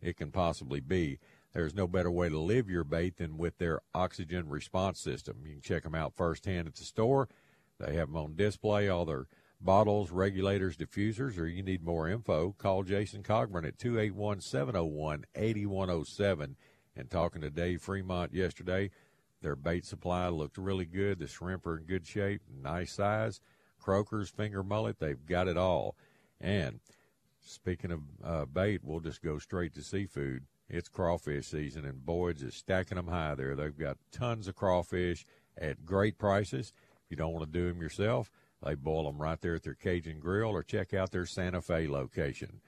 it 0.01 0.17
can 0.17 0.31
possibly 0.31 0.79
be. 0.79 1.19
There's 1.53 1.73
no 1.73 1.87
better 1.87 2.11
way 2.11 2.29
to 2.29 2.39
live 2.39 2.69
your 2.69 2.83
bait 2.83 3.17
than 3.17 3.37
with 3.37 3.57
their 3.57 3.81
oxygen 3.93 4.49
response 4.49 4.99
system. 4.99 5.37
You 5.43 5.53
can 5.53 5.61
check 5.61 5.83
them 5.83 5.95
out 5.95 6.13
firsthand 6.15 6.67
at 6.67 6.75
the 6.75 6.83
store. 6.83 7.27
They 7.79 7.95
have 7.95 8.09
them 8.09 8.17
on 8.17 8.35
display, 8.35 8.87
all 8.87 9.05
their 9.05 9.27
bottles, 9.59 10.11
regulators, 10.11 10.77
diffusers, 10.77 11.37
or 11.37 11.47
you 11.47 11.63
need 11.63 11.83
more 11.83 12.07
info, 12.07 12.55
call 12.57 12.83
Jason 12.83 13.23
Cogburn 13.23 13.67
at 13.67 13.79
281 13.79 14.41
701 14.41 15.25
8107. 15.35 16.55
And 16.95 17.09
talking 17.09 17.41
to 17.41 17.49
Dave 17.49 17.81
Fremont 17.81 18.33
yesterday, 18.33 18.91
their 19.41 19.55
bait 19.55 19.85
supply 19.85 20.27
looked 20.27 20.57
really 20.57 20.85
good. 20.85 21.19
The 21.19 21.27
shrimp 21.27 21.65
are 21.65 21.77
in 21.77 21.85
good 21.85 22.05
shape, 22.05 22.41
nice 22.61 22.93
size. 22.93 23.39
Croakers, 23.79 24.29
finger 24.29 24.63
mullet, 24.63 24.99
they've 24.99 25.25
got 25.25 25.47
it 25.47 25.57
all. 25.57 25.95
And 26.41 26.81
speaking 27.41 27.91
of 27.91 28.01
uh, 28.23 28.45
bait, 28.45 28.81
we'll 28.83 28.99
just 28.99 29.21
go 29.21 29.39
straight 29.39 29.73
to 29.75 29.81
seafood. 29.81 30.43
It's 30.69 30.87
crawfish 30.87 31.47
season, 31.47 31.85
and 31.85 32.05
Boyd's 32.05 32.43
is 32.43 32.53
stacking 32.53 32.97
them 32.97 33.07
high 33.07 33.33
there. 33.35 33.55
They've 33.55 33.77
got 33.77 33.97
tons 34.11 34.47
of 34.47 34.55
crawfish 34.55 35.25
at 35.57 35.85
great 35.85 36.19
prices. 36.19 36.73
If 37.03 37.11
you 37.11 37.17
don't 37.17 37.33
want 37.33 37.51
to 37.51 37.59
do 37.59 37.67
them 37.67 37.81
yourself, 37.81 38.29
they 38.63 38.75
boil 38.75 39.05
them 39.05 39.21
right 39.21 39.41
there 39.41 39.55
at 39.55 39.63
their 39.63 39.73
Cajun 39.73 40.19
Grill 40.19 40.51
or 40.51 40.61
check 40.61 40.93
out 40.93 41.11
their 41.11 41.25
Santa 41.25 41.61
Fe 41.61 41.87
location. 41.87 42.61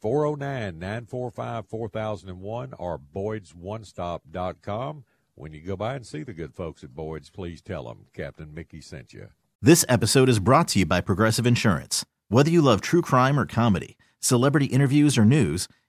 409 0.00 0.78
945 0.78 1.66
4001 1.66 2.74
or 2.78 2.98
Boyd'sOneStop.com. 2.98 5.04
When 5.34 5.52
you 5.52 5.60
go 5.60 5.76
by 5.76 5.94
and 5.94 6.06
see 6.06 6.24
the 6.24 6.32
good 6.32 6.54
folks 6.54 6.84
at 6.84 6.94
Boyd's, 6.94 7.30
please 7.30 7.62
tell 7.62 7.84
them 7.84 8.06
Captain 8.12 8.52
Mickey 8.52 8.80
sent 8.80 9.12
you. 9.12 9.28
This 9.62 9.84
episode 9.88 10.28
is 10.28 10.38
brought 10.38 10.68
to 10.68 10.80
you 10.80 10.86
by 10.86 11.00
Progressive 11.00 11.46
Insurance. 11.46 12.04
Whether 12.28 12.50
you 12.50 12.60
love 12.60 12.80
true 12.80 13.02
crime 13.02 13.38
or 13.38 13.46
comedy, 13.46 13.96
celebrity 14.20 14.66
interviews 14.66 15.16
or 15.16 15.24
news, 15.24 15.68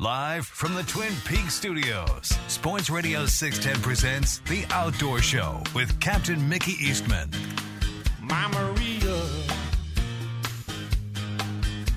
Live 0.00 0.44
from 0.44 0.74
the 0.74 0.82
Twin 0.82 1.12
Peaks 1.24 1.54
studios, 1.54 2.26
Sports 2.48 2.90
Radio 2.90 3.26
610 3.26 3.80
presents 3.80 4.38
The 4.40 4.66
Outdoor 4.70 5.20
Show 5.20 5.62
with 5.72 6.00
Captain 6.00 6.48
Mickey 6.48 6.72
Eastman. 6.72 7.30
My 8.20 8.48
Maria, 8.48 9.22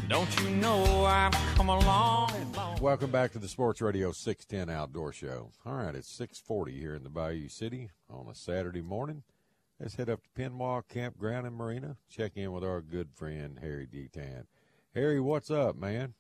don't 0.08 0.40
you 0.40 0.50
know 0.52 1.06
I've 1.06 1.34
come 1.56 1.70
a 1.70 1.80
long, 1.80 2.54
long 2.56 2.78
Welcome 2.80 3.10
back 3.10 3.32
to 3.32 3.40
the 3.40 3.48
Sports 3.48 3.82
Radio 3.82 4.12
610 4.12 4.74
Outdoor 4.74 5.12
Show. 5.12 5.50
All 5.66 5.74
right, 5.74 5.96
it's 5.96 6.08
640 6.08 6.80
here 6.80 6.94
in 6.94 7.02
the 7.04 7.10
Bayou 7.10 7.50
City 7.50 7.90
on 8.12 8.28
a 8.30 8.36
Saturday 8.36 8.84
morning. 8.84 9.24
Let's 9.80 9.96
head 9.96 10.08
up 10.08 10.22
to 10.22 10.30
Penwa 10.40 10.84
Campground 10.88 11.48
and 11.48 11.56
Marina, 11.56 11.98
check 12.08 12.34
in 12.36 12.52
with 12.52 12.64
our 12.64 12.82
good 12.82 13.10
friend 13.16 13.58
Harry 13.60 13.88
Detant. 13.88 14.46
Harry, 14.94 15.20
what's 15.20 15.50
up, 15.50 15.76
man? 15.76 16.14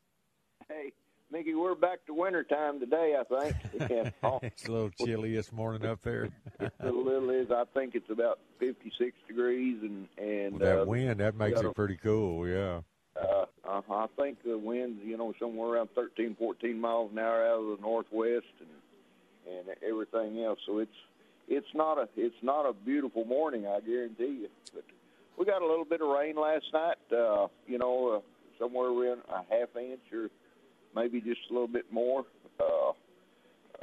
Hey, 0.67 0.93
Mickey, 1.29 1.55
we're 1.55 1.75
back 1.75 2.05
to 2.05 2.13
winter 2.13 2.43
time 2.43 2.79
today, 2.79 3.17
I 3.19 3.23
think. 3.23 3.55
Yeah. 3.91 4.09
it's 4.43 4.65
a 4.65 4.71
little 4.71 4.89
chilly 4.91 5.35
this 5.35 5.51
morning 5.51 5.85
up 5.85 6.01
there. 6.01 6.29
it 6.59 6.71
a 6.79 6.89
little 6.89 7.29
is. 7.31 7.51
I 7.51 7.65
think 7.73 7.95
it's 7.95 8.09
about 8.09 8.39
56 8.59 9.13
degrees, 9.27 9.77
and 9.81 10.07
and 10.17 10.53
With 10.53 10.61
that 10.61 10.81
uh, 10.81 10.85
wind, 10.85 11.19
that 11.19 11.35
makes 11.35 11.59
it 11.59 11.75
pretty 11.75 11.97
cool, 11.97 12.47
yeah. 12.47 12.79
Uh, 13.21 13.45
uh, 13.67 13.81
I 13.89 14.07
think 14.15 14.41
the 14.43 14.57
winds, 14.57 15.01
you 15.03 15.17
know, 15.17 15.33
somewhere 15.37 15.69
around 15.69 15.89
13, 15.95 16.35
14 16.39 16.79
miles 16.79 17.11
an 17.11 17.19
hour 17.19 17.45
out 17.45 17.59
of 17.59 17.77
the 17.77 17.81
northwest, 17.81 18.45
and 18.59 19.57
and 19.57 19.75
everything 19.85 20.43
else. 20.43 20.59
So 20.65 20.79
it's 20.79 20.95
it's 21.49 21.73
not 21.73 21.97
a 21.97 22.07
it's 22.15 22.41
not 22.41 22.65
a 22.65 22.73
beautiful 22.73 23.25
morning, 23.25 23.67
I 23.67 23.81
guarantee 23.81 24.43
you. 24.43 24.49
But 24.73 24.85
we 25.37 25.45
got 25.45 25.61
a 25.61 25.67
little 25.67 25.85
bit 25.85 26.01
of 26.01 26.07
rain 26.07 26.37
last 26.37 26.65
night. 26.73 26.97
Uh, 27.11 27.47
you 27.67 27.77
know, 27.77 28.15
uh, 28.15 28.19
somewhere 28.59 28.87
around 28.87 29.21
a 29.29 29.39
half 29.53 29.75
inch 29.75 29.99
or 30.13 30.29
maybe 30.95 31.21
just 31.21 31.41
a 31.49 31.53
little 31.53 31.67
bit 31.67 31.91
more. 31.91 32.25
Uh, 32.59 32.91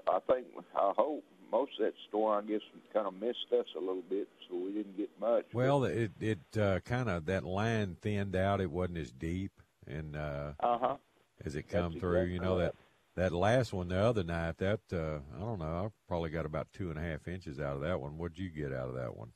I 0.09 0.19
think 0.27 0.47
I 0.77 0.93
hope 0.97 1.25
most 1.51 1.73
of 1.79 1.87
that 1.87 1.95
storm, 2.09 2.45
I 2.45 2.49
guess, 2.49 2.61
kind 2.93 3.07
of 3.07 3.14
missed 3.14 3.47
us 3.53 3.67
a 3.77 3.81
little 3.81 4.03
bit, 4.09 4.29
so 4.49 4.57
we 4.57 4.73
didn't 4.73 4.97
get 4.97 5.11
much. 5.21 5.47
Well, 5.53 5.85
it 5.85 6.12
it 6.21 6.59
uh, 6.59 6.81
kind 6.81 7.09
of 7.09 7.27
that 7.27 7.45
line 7.45 7.97
thinned 8.01 8.37
out. 8.37 8.61
It 8.61 8.71
wasn't 8.71 8.99
as 8.99 9.12
deep, 9.12 9.53
and 9.87 10.17
uh 10.17 10.53
huh. 10.61 10.97
as 11.45 11.55
it 11.55 11.69
come 11.69 11.93
That's 11.93 12.01
through, 12.01 12.17
exactly 12.17 12.35
you 12.35 12.40
know 12.40 12.59
right. 12.59 12.73
that 13.14 13.31
that 13.31 13.33
last 13.33 13.73
one 13.73 13.88
the 13.88 13.99
other 13.99 14.25
night. 14.25 14.59
That 14.59 14.81
uh 14.93 15.19
I 15.37 15.40
don't 15.40 15.61
know. 15.61 15.87
I 15.87 15.88
probably 16.09 16.31
got 16.31 16.47
about 16.47 16.69
two 16.73 16.90
and 16.90 16.99
a 16.99 17.03
half 17.03 17.29
inches 17.29 17.61
out 17.61 17.77
of 17.77 17.83
that 17.83 18.01
one. 18.01 18.19
What'd 18.19 18.38
you 18.38 18.51
get 18.51 18.73
out 18.73 18.88
of 18.88 18.95
that 18.97 19.17
one? 19.17 19.31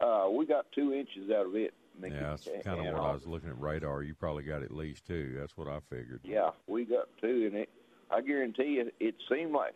Uh, 0.00 0.28
we 0.30 0.46
got 0.46 0.66
two 0.72 0.92
inches 0.92 1.30
out 1.30 1.46
of 1.46 1.56
it. 1.56 1.74
Mickey. 2.00 2.14
Yeah, 2.14 2.30
that's 2.30 2.48
kind 2.64 2.86
of 2.86 2.94
what 2.94 3.02
I 3.02 3.12
was 3.12 3.26
looking 3.26 3.50
at 3.50 3.60
radar. 3.60 4.02
You 4.02 4.14
probably 4.14 4.42
got 4.42 4.62
at 4.62 4.70
least 4.70 5.06
two. 5.06 5.36
That's 5.38 5.56
what 5.56 5.68
I 5.68 5.78
figured. 5.90 6.20
Yeah, 6.24 6.50
we 6.66 6.84
got 6.84 7.08
two, 7.20 7.48
and 7.50 7.54
it. 7.54 7.68
I 8.10 8.22
guarantee 8.22 8.76
you, 8.76 8.90
it 9.00 9.14
seemed 9.30 9.52
like. 9.52 9.74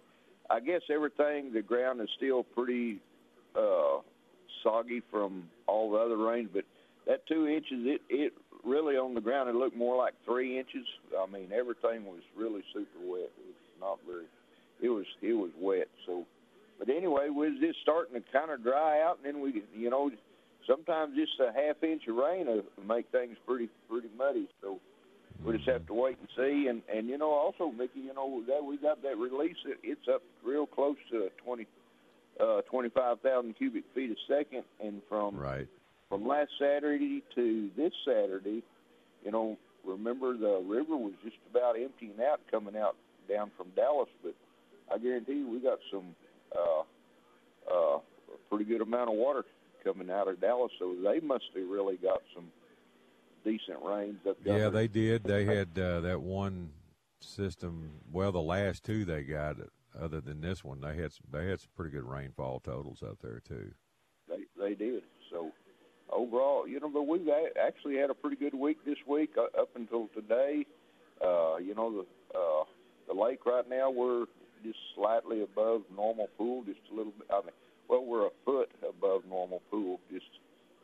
I 0.51 0.61
guess 0.61 0.83
everything, 0.91 1.53
the 1.53 1.63
ground 1.63 2.01
is 2.01 2.09
still 2.17 2.43
pretty 2.43 3.01
uh, 3.57 4.01
soggy 4.63 5.03
from 5.11 5.49
all 5.67 5.93
the 5.93 5.99
other 5.99 6.17
rain, 6.17 6.49
but 6.53 6.65
that 7.07 7.27
two 7.27 7.47
inches, 7.47 7.87
it 7.87 8.03
it 8.09 8.33
really 8.65 8.97
on 8.97 9.15
the 9.15 9.21
ground, 9.21 9.49
it 9.49 9.55
looked 9.55 9.77
more 9.77 9.97
like 9.97 10.15
three 10.25 10.59
inches. 10.59 10.87
I 11.19 11.27
mean, 11.31 11.51
everything 11.53 12.05
was 12.05 12.21
really 12.37 12.63
super 12.73 12.99
wet. 13.05 13.31
It 13.39 13.47
was 13.47 13.81
not 13.81 13.99
very. 14.07 14.27
It 14.81 14.89
was 14.89 15.07
it 15.21 15.35
was 15.35 15.51
wet. 15.59 15.89
So, 16.07 16.25
but 16.79 16.89
anyway, 16.89 17.29
we 17.29 17.51
was 17.51 17.61
just 17.61 17.81
starting 17.83 18.15
to 18.15 18.23
kind 18.33 18.51
of 18.51 18.63
dry 18.63 19.01
out, 19.03 19.19
and 19.25 19.35
then 19.35 19.43
we, 19.43 19.63
you 19.75 19.91
know, 19.91 20.11
sometimes 20.67 21.17
just 21.17 21.33
a 21.41 21.53
half 21.53 21.83
inch 21.83 22.03
of 22.09 22.17
rain 22.17 22.47
will 22.47 22.63
make 22.87 23.11
things 23.11 23.37
pretty 23.47 23.69
pretty 23.89 24.09
muddy. 24.17 24.49
So 24.61 24.79
we 25.45 25.57
just 25.57 25.69
have 25.69 25.87
to 25.87 25.95
wait 25.95 26.19
and 26.19 26.29
see. 26.37 26.69
And 26.69 26.83
and 26.93 27.09
you 27.09 27.19
know 27.19 27.31
also 27.31 27.71
Mickey, 27.71 28.01
you 28.01 28.15
know 28.15 28.43
that 28.47 28.65
we 28.65 28.77
got 28.77 29.03
that 29.03 29.17
release. 29.17 29.57
It, 29.67 29.79
it's 29.83 30.09
up 30.13 30.23
real 30.45 30.67
close 30.67 30.97
to 31.11 31.31
20, 31.45 31.67
uh, 32.41 32.63
25,000 32.71 33.55
cubic 33.55 33.85
feet 33.95 34.11
a 34.11 34.33
second, 34.33 34.65
and 34.83 35.03
from 35.09 35.37
right 35.37 35.69
from 36.09 36.27
last 36.27 36.51
Saturday 36.61 37.23
to 37.35 37.71
this 37.77 37.93
Saturday, 38.07 38.63
you 39.25 39.31
know, 39.31 39.57
remember 39.85 40.37
the 40.37 40.63
river 40.67 40.97
was 40.97 41.15
just 41.25 41.37
about 41.51 41.75
emptying 41.79 42.15
out 42.23 42.41
coming 42.51 42.77
out 42.77 42.97
down 43.29 43.51
from 43.57 43.69
Dallas, 43.75 44.09
but 44.23 44.35
I 44.93 44.99
guarantee 44.99 45.39
you 45.39 45.49
we 45.49 45.61
got 45.61 45.79
some 45.91 46.15
uh, 46.55 46.83
uh, 47.73 47.97
a 47.97 48.01
pretty 48.51 48.65
good 48.65 48.83
amount 48.83 49.09
of 49.09 49.17
water 49.17 49.45
coming 49.83 50.11
out 50.11 50.29
of 50.29 50.41
Dallas, 50.41 50.73
so 50.79 50.95
they 51.03 51.21
must 51.21 51.45
have 51.55 51.69
really 51.69 51.97
got 51.97 52.23
some 52.35 52.45
decent 53.45 53.79
rains 53.85 54.19
up 54.29 54.37
there. 54.45 54.59
Yeah, 54.59 54.69
they 54.69 54.89
did. 54.89 55.25
They 55.25 55.45
had 55.45 55.79
uh, 55.79 56.01
that 56.01 56.21
one 56.21 56.71
system. 57.21 58.01
Well, 58.11 58.33
the 58.33 58.43
last 58.43 58.85
two 58.85 59.05
they 59.05 59.23
got, 59.23 59.57
other 59.99 60.21
than 60.21 60.41
this 60.41 60.65
one, 60.65 60.81
they 60.81 60.97
had 60.97 61.13
some, 61.13 61.27
they 61.31 61.47
had 61.47 61.61
some 61.61 61.71
pretty 61.77 61.91
good 61.91 62.05
rainfall 62.05 62.61
totals 62.61 63.03
up 63.03 63.19
there 63.23 63.41
too. 63.41 63.73
They 64.29 64.45
they 64.59 64.75
did. 64.75 65.03
So 65.31 65.51
overall, 66.11 66.67
you 66.67 66.81
know, 66.81 66.89
but 66.89 67.03
we've 67.03 67.29
actually 67.63 67.97
had 67.97 68.11
a 68.11 68.15
pretty 68.15 68.37
good 68.37 68.55
week 68.55 68.85
this 68.85 68.99
week 69.07 69.31
uh, 69.37 69.61
up 69.61 69.71
until 69.75 70.09
today. 70.15 70.67
Uh, 71.21 71.57
you 71.57 71.75
know, 71.75 71.91
the 71.93 72.39
uh, 72.39 72.65
the 73.09 73.21
lake 73.21 73.45
right 73.47 73.69
now 73.69 73.91
we're 73.91 74.27
just 74.63 74.79
slightly 74.95 75.43
above 75.43 75.83
normal 75.95 76.29
pool, 76.39 76.63
just 76.65 76.81
a 76.93 76.95
little 76.95 77.13
bit. 77.13 77.27
I 77.31 77.41
mean, 77.41 77.51
well, 77.93 78.05
we're 78.05 78.27
a 78.27 78.37
foot 78.45 78.73
above 78.81 79.23
normal 79.29 79.61
pool, 79.71 80.01
just 80.11 80.25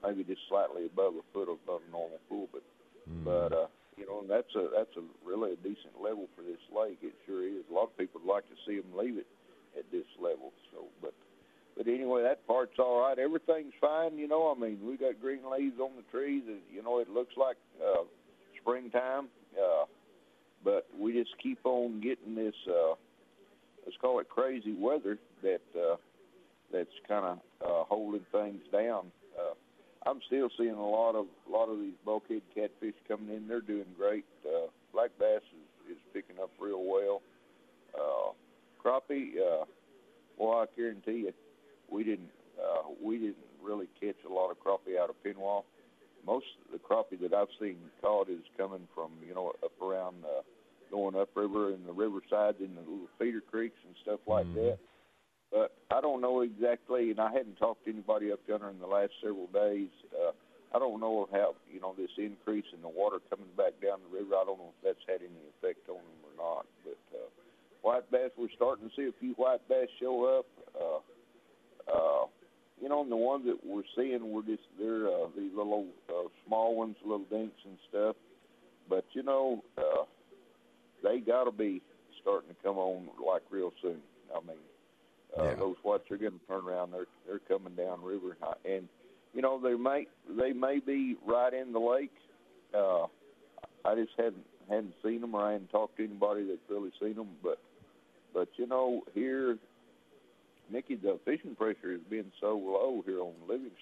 maybe 0.05 0.25
just 0.25 0.43
slightly 0.49 0.85
above 0.85 1.15
a 1.17 1.25
foot 1.33 1.49
above 1.49 1.81
normal 1.91 2.21
pool, 2.29 2.49
but 2.53 2.63
mm. 3.09 3.25
but 3.25 3.53
uh, 3.57 3.67
you 3.97 4.05
know 4.05 4.23
that's 4.29 4.55
a 4.55 4.69
that's 4.77 4.93
a 5.01 5.05
really 5.25 5.53
a 5.53 5.57
decent 5.57 5.97
level 5.97 6.29
for 6.37 6.43
this 6.43 6.61
lake. 6.69 6.99
It 7.01 7.15
sure 7.25 7.49
is. 7.49 7.65
A 7.71 7.75
lot 7.75 7.85
of 7.89 7.97
people 7.97 8.21
would 8.21 8.31
like 8.31 8.45
to 8.49 8.57
see 8.67 8.77
them 8.77 8.93
leave 8.93 9.17
it 9.17 9.27
at 9.79 9.91
this 9.91 10.05
level. 10.21 10.53
So, 10.71 10.85
but 11.01 11.15
but 11.79 11.87
anyway, 11.87 12.23
that 12.25 12.45
part's 12.47 12.79
all 12.79 13.01
right. 13.01 13.19
Everything's 13.19 13.73
fine. 13.81 14.19
You 14.19 14.27
know, 14.27 14.55
I 14.55 14.61
mean, 14.61 14.81
we 14.85 14.97
got 14.97 15.21
green 15.21 15.49
leaves 15.49 15.79
on 15.81 15.93
the 15.97 16.03
trees. 16.11 16.43
And, 16.49 16.59
you 16.75 16.83
know, 16.83 16.99
it 16.99 17.09
looks 17.09 17.35
like 17.37 17.57
uh, 17.81 18.03
springtime. 18.61 19.29
Uh, 19.55 19.85
but 20.65 20.89
we 20.99 21.13
just 21.13 21.31
keep 21.41 21.61
on 21.63 22.01
getting 22.01 22.35
this. 22.35 22.55
Uh, 22.67 22.95
let's 23.87 23.97
call 24.01 24.19
it 24.19 24.29
crazy 24.29 24.75
weather 24.77 25.19
that 25.43 25.63
uh, 25.79 25.95
that's 26.73 26.91
kind 27.07 27.25
of 27.25 27.39
uh, 27.65 27.85
holding 27.89 28.25
things 28.33 28.63
down. 28.73 29.11
Uh, 29.39 29.55
I'm 30.09 30.21
still 30.27 30.49
seeing 30.57 30.75
a 30.75 30.89
lot 30.89 31.15
of 31.15 31.27
a 31.49 31.51
lot 31.51 31.69
of 31.69 31.79
these 31.81 31.95
bulkhead 32.05 32.43
catfish 32.55 32.95
coming 33.07 33.35
in. 33.35 33.49
They're 33.49 33.61
doing 33.61 33.87
great. 33.97 34.25
Uh, 34.45 34.69
black 34.93 35.11
bass 35.19 35.43
is, 35.53 35.97
is 35.97 35.99
picking 36.13 36.41
up 36.43 36.51
real 36.61 36.83
well. 36.85 37.23
Uh, 37.95 38.33
crappie, 38.83 39.33
uh, 39.39 39.65
well, 40.39 40.59
I 40.59 40.67
guarantee 40.77 41.25
you, 41.27 41.33
we 41.91 42.05
didn't 42.05 42.31
uh, 42.59 42.89
we 43.03 43.19
didn't 43.19 43.37
really 43.63 43.89
catch 44.01 44.17
a 44.29 44.33
lot 44.33 44.51
of 44.51 44.59
crappie 44.63 44.99
out 44.99 45.11
of 45.11 45.17
Pinwall. 45.25 45.65
Most 46.27 46.47
of 46.67 46.73
the 46.73 46.79
crappie 46.79 47.21
that 47.21 47.33
I've 47.35 47.49
seen 47.61 47.77
caught 48.03 48.29
is 48.29 48.43
coming 48.57 48.87
from 48.95 49.11
you 49.27 49.35
know 49.35 49.53
up 49.65 49.73
around 49.83 50.17
uh, 50.25 50.43
going 50.91 51.17
upriver 51.17 51.73
and 51.73 51.87
the 51.87 51.93
riverside 51.93 52.57
and 52.61 52.77
the 52.77 52.81
little 52.81 53.09
feeder 53.19 53.43
creeks 53.51 53.79
and 53.87 53.95
stuff 54.03 54.21
like 54.27 54.47
Mhm. 54.47 54.55
that. 54.55 54.79
But 55.51 55.73
I 55.91 56.01
don't 56.01 56.21
know 56.21 56.43
exactly, 56.43 57.11
and 57.11 57.21
I 57.21 57.33
hadn't 57.33 57.57
talked 57.57 57.85
to 57.85 57.91
anybody 57.91 58.33
up 58.33 58.41
yonder 58.47 58.69
in 58.69 58.79
the 58.79 58.87
last 58.87 59.13
several 59.23 59.47
days. 59.47 59.89
Uh, 60.13 60.33
I 60.75 60.79
don't 60.79 61.01
know 61.01 61.29
how 61.33 61.55
you 61.73 61.81
know 61.81 61.95
this 61.97 62.11
increase 62.19 62.67
in 62.75 62.83
the 62.83 62.89
water 62.89 63.19
coming 63.31 63.49
back 63.57 63.81
down 63.83 64.01
the 64.05 64.19
river. 64.19 64.37
I 64.37 64.45
don't 64.45 64.59
know 64.59 64.73
if 64.77 64.85
that's 64.85 65.05
had 65.09 65.25
any 65.25 65.41
effect 65.57 65.89
on 65.89 65.97
them 65.97 66.21
or 66.29 66.35
not. 66.37 66.67
But 66.85 67.01
uh, 67.17 67.29
white 67.81 68.11
bass, 68.11 68.31
we're 68.37 68.53
starting 68.55 68.91
to 68.91 68.95
see 68.95 69.09
a 69.09 69.21
few 69.21 69.33
white 69.35 69.67
bass 69.69 69.89
show 69.99 70.39
up. 70.39 70.47
Uh, 70.77 71.01
uh, 71.91 72.27
you 72.81 72.89
know, 72.89 73.03
and 73.03 73.11
the 73.11 73.17
ones 73.17 73.47
that 73.47 73.59
we're 73.65 73.89
seeing, 73.97 74.31
we're 74.31 74.43
just 74.43 74.63
they're 74.79 75.09
uh, 75.09 75.29
these 75.35 75.51
little 75.57 75.87
uh, 76.11 76.29
small 76.47 76.77
ones, 76.77 76.97
little 77.03 77.25
dinks 77.31 77.59
and 77.65 77.79
stuff. 77.89 78.17
But 78.89 79.05
you 79.13 79.23
know, 79.23 79.65
uh, 79.79 80.05
they 81.03 81.21
got 81.21 81.45
to 81.45 81.53
be 81.53 81.83
starting 82.21 82.51
to 82.51 82.57
come 82.63 82.77
on 82.77 83.09
like 83.25 83.43
real 83.51 83.73
soon. 83.81 84.01
I 84.35 84.41
mean, 84.47 84.59
uh, 85.39 85.45
Yeah. 85.45 85.55
those 85.55 85.77
whites 85.83 86.11
are 86.11 86.17
going 86.17 86.33
to 86.39 86.47
turn 86.47 86.65
around. 86.67 86.93
They're 86.93 87.07
they're 87.27 87.39
coming 87.41 87.75
down 87.75 88.03
river, 88.03 88.37
and 88.65 88.89
you 89.35 89.43
know 89.43 89.61
they 89.61 89.75
may 89.75 90.07
they 90.29 90.53
may 90.53 90.79
be 90.81 91.17
right 91.27 91.53
in 91.53 91.73
the 91.73 91.81
lake. 91.81 92.13
Uh, 92.75 93.05
I 93.85 93.95
just 93.95 94.13
hadn't 94.17 94.45
hadn't 94.69 94.95
seen 95.03 95.21
them, 95.21 95.35
or 95.35 95.43
I 95.43 95.53
hadn't 95.53 95.71
talked 95.71 95.97
to 95.99 96.05
anybody 96.05 96.47
that's 96.47 96.69
really 96.69 96.93
seen 97.01 97.15
them. 97.15 97.29
But 97.43 97.59
but 98.35 98.49
you 98.57 98.67
know 98.67 99.03
here, 99.15 99.57
Mickey, 100.71 100.97
the 100.97 101.19
fishing 101.25 101.55
pressure 101.55 101.93
has 101.93 102.01
been 102.11 102.31
so 102.41 102.57
low 102.57 103.03
here 103.07 103.21
on 103.21 103.33
Livingston 103.49 103.75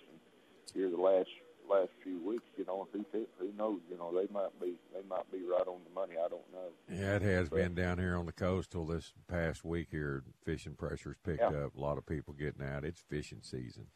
here 0.75 0.91
the 0.91 0.97
last 0.97 1.29
last 1.71 1.91
few 2.03 2.19
weeks. 2.27 2.45
You 2.57 2.65
know 2.65 2.87
who 2.93 3.05
who 3.39 3.53
knows? 3.57 3.81
You 3.91 3.97
know 3.99 4.13
they 4.15 4.33
might 4.33 4.59
be 4.61 4.75
they 4.95 5.03
might 5.09 5.31
be 5.31 5.39
right 5.43 5.67
on 5.67 5.81
the 5.89 5.95
money. 5.95 6.15
I 6.15 6.29
don't 6.29 6.53
know. 6.53 6.69
Yeah, 6.91 7.17
it 7.17 7.23
has 7.23 7.49
been 7.49 7.75
down 7.75 7.99
here 7.99 8.17
on 8.17 8.27
the 8.27 8.33
coastal 8.33 8.87
this 8.87 9.13
past 9.29 9.65
week 9.65 9.89
here. 9.91 10.23
Fishing 10.45 10.75
pressure's 10.75 11.17
picked 11.25 11.41
Yeah. 11.41 11.65
up. 11.65 11.77
A 11.77 11.81
lot 11.81 11.99
of 11.99 12.07
people 12.07 12.35
getting 12.35 12.63
out. 12.65 12.85
It's 12.85 13.01
fishing 13.01 13.41
season. 13.43 13.87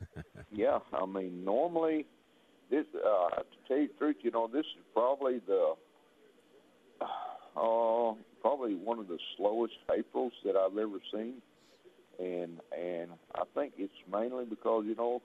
Yeah, 0.52 0.78
I 0.92 1.04
mean, 1.06 1.44
normally, 1.44 2.06
this 2.70 2.86
uh, 2.94 3.28
to 3.36 3.44
tell 3.68 3.76
you 3.78 3.88
the 3.88 3.94
truth, 3.98 4.16
you 4.22 4.30
know, 4.30 4.46
this 4.46 4.64
is 4.64 4.84
probably 4.94 5.40
the, 5.46 5.74
uh, 7.00 8.14
probably 8.40 8.74
one 8.74 8.98
of 8.98 9.08
the 9.08 9.18
slowest 9.36 9.74
Aprils 9.92 10.32
that 10.44 10.56
I've 10.56 10.76
ever 10.78 10.98
seen, 11.12 11.34
and 12.18 12.60
and 12.76 13.10
I 13.34 13.42
think 13.54 13.74
it's 13.78 13.92
mainly 14.10 14.44
because 14.44 14.84
you 14.86 14.94
know, 14.94 15.20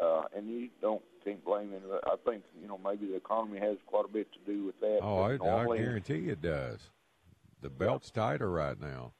uh, 0.00 0.22
and 0.36 0.48
you 0.48 0.68
don't 0.80 1.02
can't 1.24 1.44
blame 1.44 1.72
it. 1.72 1.82
I 2.06 2.16
think 2.24 2.42
you 2.60 2.68
know 2.68 2.78
maybe 2.82 3.06
the 3.06 3.16
economy 3.16 3.60
has 3.60 3.76
quite 3.86 4.04
a 4.04 4.12
bit 4.12 4.28
to 4.32 4.38
do 4.52 4.64
with 4.64 4.78
that. 4.80 5.00
Oh, 5.02 5.22
I, 5.22 5.32
I 5.32 5.76
guarantee 5.76 6.28
it 6.28 6.42
does. 6.42 6.80
The 7.62 7.70
belt's 7.70 8.10
tighter 8.10 8.50
right 8.50 8.80
now. 8.80 9.12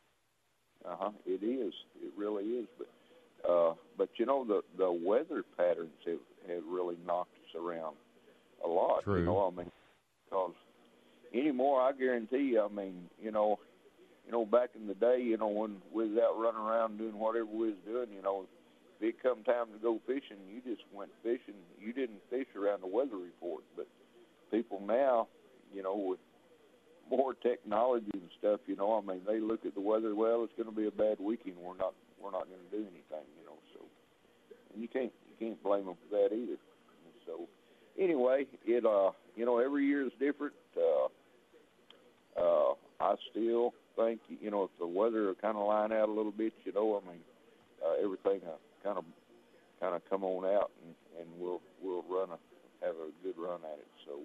Uh 0.85 0.97
huh. 0.99 1.11
It 1.27 1.45
is. 1.45 1.75
It 2.03 2.13
really 2.17 2.45
is. 2.45 2.67
But 2.79 3.51
uh, 3.51 3.75
but 3.99 4.09
you 4.17 4.27
know 4.27 4.45
the 4.45 4.63
the 4.79 4.91
weather 4.91 5.45
patterns 5.57 5.91
have 6.07 6.19
have 6.49 6.63
really 6.69 6.97
knocked 7.07 7.35
us 7.37 7.61
around 7.61 7.97
a 8.65 8.69
lot. 8.69 9.05
True. 9.05 9.21
You 9.21 9.27
know, 9.27 9.53
I 9.53 9.57
mean, 9.57 9.71
because 10.25 10.55
anymore, 11.35 11.81
I 11.83 11.93
guarantee 11.93 12.53
you. 12.53 12.63
I 12.63 12.69
mean, 12.69 13.09
you 13.23 13.31
know, 13.31 13.59
you 14.27 14.33
know, 14.33 14.45
back 14.45 14.71
in 14.75 14.87
the 14.87 14.95
day, 14.95 15.21
you 15.21 15.37
know, 15.37 15.49
when 15.49 15.77
we 15.93 16.09
was 16.09 16.19
out 16.19 16.39
running 16.39 16.61
around 16.61 16.99
doing 16.99 17.19
whatever 17.19 17.47
we 17.47 17.69
was 17.69 17.77
doing, 17.87 18.09
you 18.15 18.23
know, 18.23 18.47
if 19.01 19.15
it 19.15 19.23
come 19.23 19.43
time 19.45 19.67
to 19.73 19.79
go 19.81 19.99
fishing, 20.07 20.37
you 20.53 20.61
just 20.61 20.85
went 20.93 21.11
fishing. 21.23 21.55
You 21.81 21.93
didn't 21.93 22.21
fish 22.29 22.47
around 22.55 22.83
the 22.83 22.87
weather 22.87 23.17
report. 23.17 23.65
But 23.75 23.89
people 24.51 24.83
now, 24.87 25.29
you 25.73 25.83
know, 25.83 25.97
with 25.97 26.19
more 27.11 27.35
technology 27.35 28.11
and 28.13 28.31
stuff, 28.39 28.61
you 28.67 28.77
know, 28.77 28.99
I 28.99 29.01
mean, 29.01 29.23
they 29.27 29.41
look 29.41 29.65
at 29.65 29.75
the 29.75 29.81
weather. 29.81 30.15
Well, 30.15 30.45
it's 30.45 30.53
going 30.57 30.69
to 30.69 30.75
be 30.75 30.87
a 30.87 30.91
bad 30.91 31.19
weekend. 31.19 31.57
We're 31.57 31.77
not, 31.77 31.95
we're 32.23 32.31
not 32.31 32.47
going 32.49 32.61
to 32.61 32.77
do 32.77 32.83
anything, 32.83 33.27
you 33.39 33.47
know. 33.47 33.57
So, 33.75 33.81
and 34.75 34.83
you 34.83 34.89
can't, 34.89 35.13
you 35.29 35.47
can't 35.47 35.63
blame 35.63 35.87
them 35.87 35.97
for 36.09 36.17
that 36.17 36.35
either. 36.35 36.59
So, 37.25 37.49
anyway, 37.99 38.47
it, 38.67 38.85
uh, 38.85 39.13
you 39.35 39.47
know, 39.47 39.59
every 39.59 39.87
year 39.87 40.07
is 40.07 40.13
different. 40.21 40.55
Uh, 40.77 41.09
uh, 42.39 42.75
I 43.01 43.15
still 43.31 43.73
think, 43.97 44.21
you 44.29 44.51
know, 44.51 44.65
if 44.65 44.71
the 44.79 44.87
weather 44.87 45.35
kind 45.41 45.57
of 45.57 45.67
line 45.67 45.91
out 45.91 46.09
a 46.09 46.13
little 46.13 46.33
bit, 46.33 46.53
you 46.65 46.73
know, 46.73 47.01
I 47.03 47.11
mean, 47.11 47.21
uh, 47.83 48.05
everything 48.05 48.41
uh, 48.47 48.57
kind 48.83 48.99
of, 48.99 49.05
kind 49.81 49.95
of 49.95 50.03
come 50.09 50.25
on 50.25 50.45
out, 50.45 50.71
and, 50.85 50.95
and 51.21 51.29
we'll, 51.39 51.61
we'll 51.83 52.05
run 52.09 52.31
a, 52.31 52.39
have 52.85 52.95
a 52.97 53.11
good 53.23 53.37
run 53.39 53.61
at 53.65 53.79
it. 53.79 53.89
So, 54.07 54.21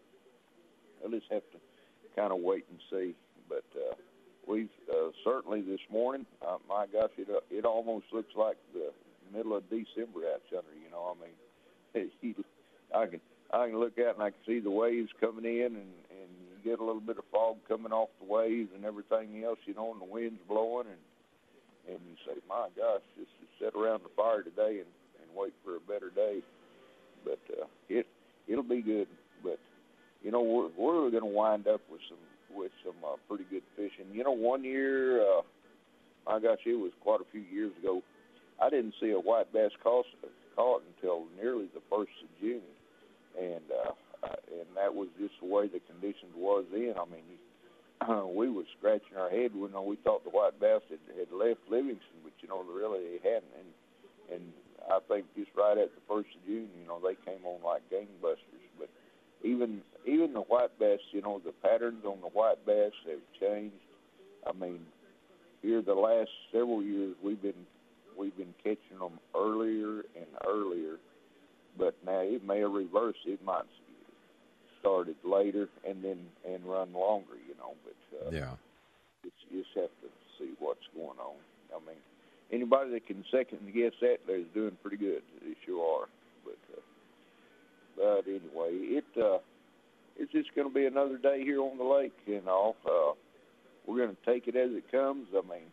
I'll 1.04 1.12
just 1.12 1.32
have 1.32 1.44
to 1.52 1.60
kind 2.16 2.32
of 2.32 2.40
wait 2.40 2.66
and 2.70 2.80
see. 2.90 3.16
But 3.48 3.66
uh, 3.76 3.96
we've 4.48 4.70
uh, 4.92 5.12
certainly 5.24 5.62
this 5.62 5.80
morning, 5.92 6.26
uh, 6.46 6.58
my 6.68 6.86
gosh, 6.92 7.12
it 7.18 7.28
uh, 7.30 7.42
it 7.52 7.66
almost 7.66 8.06
looks 8.12 8.34
like 8.36 8.58
the 8.74 8.92
middle 9.36 9.56
of 9.56 9.64
December 9.70 10.22
out 10.34 10.42
yonder. 10.52 10.70
You 10.74 10.92
know, 10.92 11.16
I 11.16 12.02
mean, 12.02 12.10
I 12.96 13.06
can 13.06 13.22
I 13.54 13.68
can 13.68 13.80
look 13.80 14.00
out 14.00 14.16
and 14.16 14.24
I 14.24 14.32
can 14.32 14.40
see 14.48 14.60
the 14.60 14.72
waves 14.72 15.10
coming 15.20 15.46
in, 15.46 15.66
and 15.66 15.94
and 16.10 16.30
you 16.50 16.72
get 16.72 16.80
a 16.80 16.84
little 16.84 17.02
bit 17.02 17.18
of 17.18 17.26
fog 17.32 17.58
coming 17.68 17.92
off 17.92 18.10
the 18.20 18.32
waves 18.32 18.70
and 18.76 18.86
everything 18.86 19.44
else. 19.44 19.60
You 19.66 19.76
know, 19.76 19.92
and 19.92 20.02
the 20.02 20.06
wind's 20.06 20.42
blowing, 20.48 20.88
and 20.88 21.02
and 21.88 22.00
you 22.10 22.16
say, 22.26 22.40
my 22.50 22.68
gosh, 22.76 23.02
just, 23.18 23.30
just 23.40 23.54
sit 23.60 23.80
around 23.80 24.04
the 24.04 24.14
fire 24.16 24.42
today 24.44 24.80
and 24.80 24.90
and 25.22 25.30
wait 25.36 25.54
for 25.64 25.76
a 25.76 25.80
better 25.80 26.10
day. 26.10 26.42
But 27.24 27.40
uh, 27.50 27.66
it 27.90 28.08
it'll 28.48 28.64
be 28.64 28.82
good. 28.82 29.08
But 29.44 29.60
you 30.24 30.32
know, 30.32 30.42
we're, 30.42 30.70
we're 30.78 31.10
going 31.12 31.24
to 31.24 31.30
wind 31.30 31.68
up 31.68 31.82
with 31.92 32.02
some 32.10 32.18
with 32.56 32.72
some 32.84 32.96
uh, 33.04 33.16
pretty 33.28 33.46
good 33.50 33.64
fishing. 33.76 34.14
You 34.14 34.24
know, 34.24 34.32
one 34.32 34.64
year, 34.64 35.22
uh, 35.22 35.42
my 36.26 36.40
gosh, 36.40 36.60
it 36.66 36.80
was 36.80 36.92
quite 37.02 37.22
a 37.22 37.32
few 37.32 37.42
years 37.42 37.72
ago. 37.82 38.02
I 38.62 38.70
didn't 38.70 38.94
see 39.02 39.12
a 39.12 39.20
white 39.20 39.52
bass 39.52 39.72
cross 39.82 40.06
caught 40.56 40.84
until 40.96 41.26
nearly 41.36 41.68
the 41.74 41.82
first 41.90 42.16
of 42.24 42.30
June, 42.40 42.62
and 43.38 43.64
uh, 43.70 43.92
and 44.24 44.68
that 44.76 44.94
was 44.94 45.10
just 45.20 45.34
the 45.42 45.48
way 45.48 45.68
the 45.68 45.82
conditions 45.92 46.32
was 46.36 46.66
then. 46.72 46.94
I 46.96 47.06
mean, 47.06 47.26
uh, 48.08 48.26
we 48.26 48.50
were 48.50 48.64
scratching 48.78 49.18
our 49.18 49.30
head 49.30 49.52
you 49.54 49.70
know, 49.74 49.82
we 49.82 49.96
thought 49.98 50.24
the 50.24 50.30
white 50.30 50.60
bass 50.60 50.82
had, 50.90 51.00
had 51.18 51.32
left 51.32 51.60
Livingston, 51.70 52.22
but 52.24 52.34
you 52.42 52.48
know 52.48 52.64
really 52.64 53.00
they 53.00 53.30
hadn't. 53.30 53.54
And 53.58 53.70
and 54.34 54.54
I 54.90 55.00
think 55.08 55.26
just 55.36 55.52
right 55.58 55.78
at 55.78 55.94
the 55.94 56.02
first 56.08 56.30
of 56.36 56.46
June, 56.46 56.70
you 56.80 56.88
know, 56.88 57.00
they 57.00 57.16
came 57.26 57.46
on 57.46 57.62
like 57.64 57.82
gangbusters. 57.90 58.66
But 58.78 58.90
even 59.44 59.82
even 60.06 60.34
the 60.34 60.42
white 60.42 60.78
bass, 60.80 61.00
you 61.12 61.22
know, 61.22 61.42
the 61.44 61.52
patterns 61.52 62.06
on 62.06 62.22
the 62.22 62.30
white 62.30 62.64
bass 62.66 62.92
have 63.08 63.22
changed. 63.40 63.76
I 64.48 64.54
mean, 64.54 64.82
here 65.62 65.82
the 65.82 65.94
last 65.94 66.30
several 66.52 66.84
years 66.84 67.16
we've 67.24 67.42
been 67.42 67.66
we've 68.18 68.36
been 68.38 68.54
catching 68.64 69.00
them 69.00 69.20
earlier 69.36 70.04
and 70.16 70.28
earlier, 70.48 70.98
but 71.78 71.96
now 72.06 72.22
it 72.22 72.46
may 72.46 72.64
reverse. 72.64 73.18
It 73.26 73.44
might 73.44 73.66
started 74.86 75.16
later 75.24 75.68
and 75.88 76.04
then 76.04 76.20
and 76.46 76.64
run 76.64 76.94
longer, 76.94 77.34
you 77.48 77.56
know. 77.58 77.74
But 77.84 78.28
uh, 78.28 78.32
yeah, 78.32 78.54
it's, 79.24 79.34
you 79.50 79.64
just 79.64 79.76
have 79.76 79.90
to 80.02 80.10
see 80.38 80.54
what's 80.60 80.86
going 80.96 81.18
on. 81.18 81.36
I 81.74 81.80
mean, 81.86 81.98
anybody 82.52 82.92
that 82.92 83.08
can 83.08 83.26
second 83.32 83.60
guess 83.74 83.94
that 84.02 84.20
is 84.30 84.46
doing 84.54 84.78
pretty 84.82 84.98
good. 84.98 85.24
They 85.42 85.56
sure 85.66 86.04
are. 86.04 86.08
But 86.46 86.62
uh, 86.78 86.82
but 87.98 88.28
anyway, 88.28 89.02
it 89.02 89.06
uh, 89.18 89.40
it's 90.18 90.32
just 90.32 90.54
going 90.56 90.68
to 90.68 90.74
be 90.74 90.86
another 90.86 91.18
day 91.18 91.44
here 91.44 91.62
on 91.62 91.78
the 91.78 91.84
lake, 91.84 92.18
you 92.26 92.42
know. 92.46 92.76
Uh, 92.86 93.14
we're 93.88 94.04
going 94.04 94.16
to 94.16 94.32
take 94.32 94.48
it 94.48 94.56
as 94.56 94.72
it 94.72 94.92
comes. 94.92 95.28
I 95.34 95.42
mean, 95.42 95.66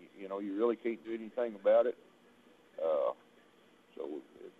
you, 0.00 0.22
you 0.22 0.28
know, 0.28 0.40
you 0.40 0.56
really 0.56 0.76
can't 0.76 1.02
do 1.04 1.14
anything 1.14 1.58
about 1.60 1.86
it. 1.86 1.96
Uh, 2.78 3.12
so 3.96 4.08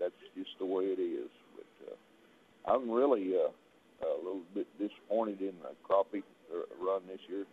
that's 0.01 0.13
just 0.37 0.51
the 0.59 0.67
way 0.67 0.85
it 0.85 1.01
is. 1.01 1.31
But 1.57 1.93
uh, 1.93 2.75
I'm 2.75 2.91
really 2.91 3.35
uh, 3.37 3.51
a 4.03 4.17
little 4.25 4.43
bit 4.55 4.67
disappointed 4.79 5.41
in 5.41 5.55
the 5.63 5.75
crappie 5.87 6.23
run 6.81 7.03
this 7.09 7.21
year. 7.29 7.45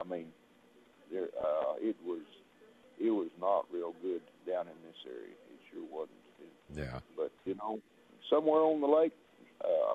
I 0.00 0.04
mean, 0.04 0.26
there 1.12 1.28
uh, 1.40 1.74
it 1.80 1.96
was 2.04 2.22
it 3.00 3.10
was 3.10 3.30
not 3.40 3.66
real 3.72 3.94
good 4.02 4.22
down 4.46 4.66
in 4.66 4.78
this 4.86 4.98
area. 5.06 5.34
It 5.50 5.60
sure 5.72 5.82
wasn't. 5.90 6.18
Yeah. 6.74 6.98
But 7.16 7.30
you 7.44 7.54
know, 7.54 7.78
somewhere 8.30 8.60
on 8.60 8.80
the 8.80 8.86
lake, 8.86 9.12
uh, 9.62 9.94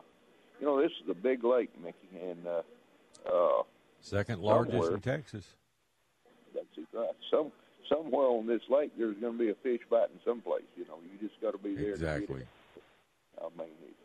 you 0.60 0.66
know, 0.66 0.82
this 0.82 0.92
is 1.04 1.10
a 1.10 1.14
big 1.14 1.44
lake, 1.44 1.70
Mickey, 1.84 2.20
and 2.22 2.48
uh, 2.48 2.62
uh, 3.28 3.64
second 4.02 4.42
largest 4.42 4.92
in 4.92 5.02
Texas. 5.02 5.46
That's 6.54 6.68
right. 6.94 7.10
Some 7.32 7.52
somewhere 7.90 8.28
on 8.28 8.48
this 8.48 8.62
lake, 8.70 8.92
there's 8.98 9.18
going 9.18 9.34
to 9.34 9.40
be 9.40 9.50
a 9.50 9.56
fish 9.56 9.82
biting 9.90 10.20
someplace. 10.26 10.64
You 10.78 10.86
know, 10.86 11.00
you 11.04 11.28
just 11.28 11.40
got 11.42 11.52
to 11.52 11.58
be 11.58 11.76
there. 11.76 11.92
Exactly. 11.92 12.44
I 13.40 13.48
mean, 13.58 13.70
it, 13.84 13.96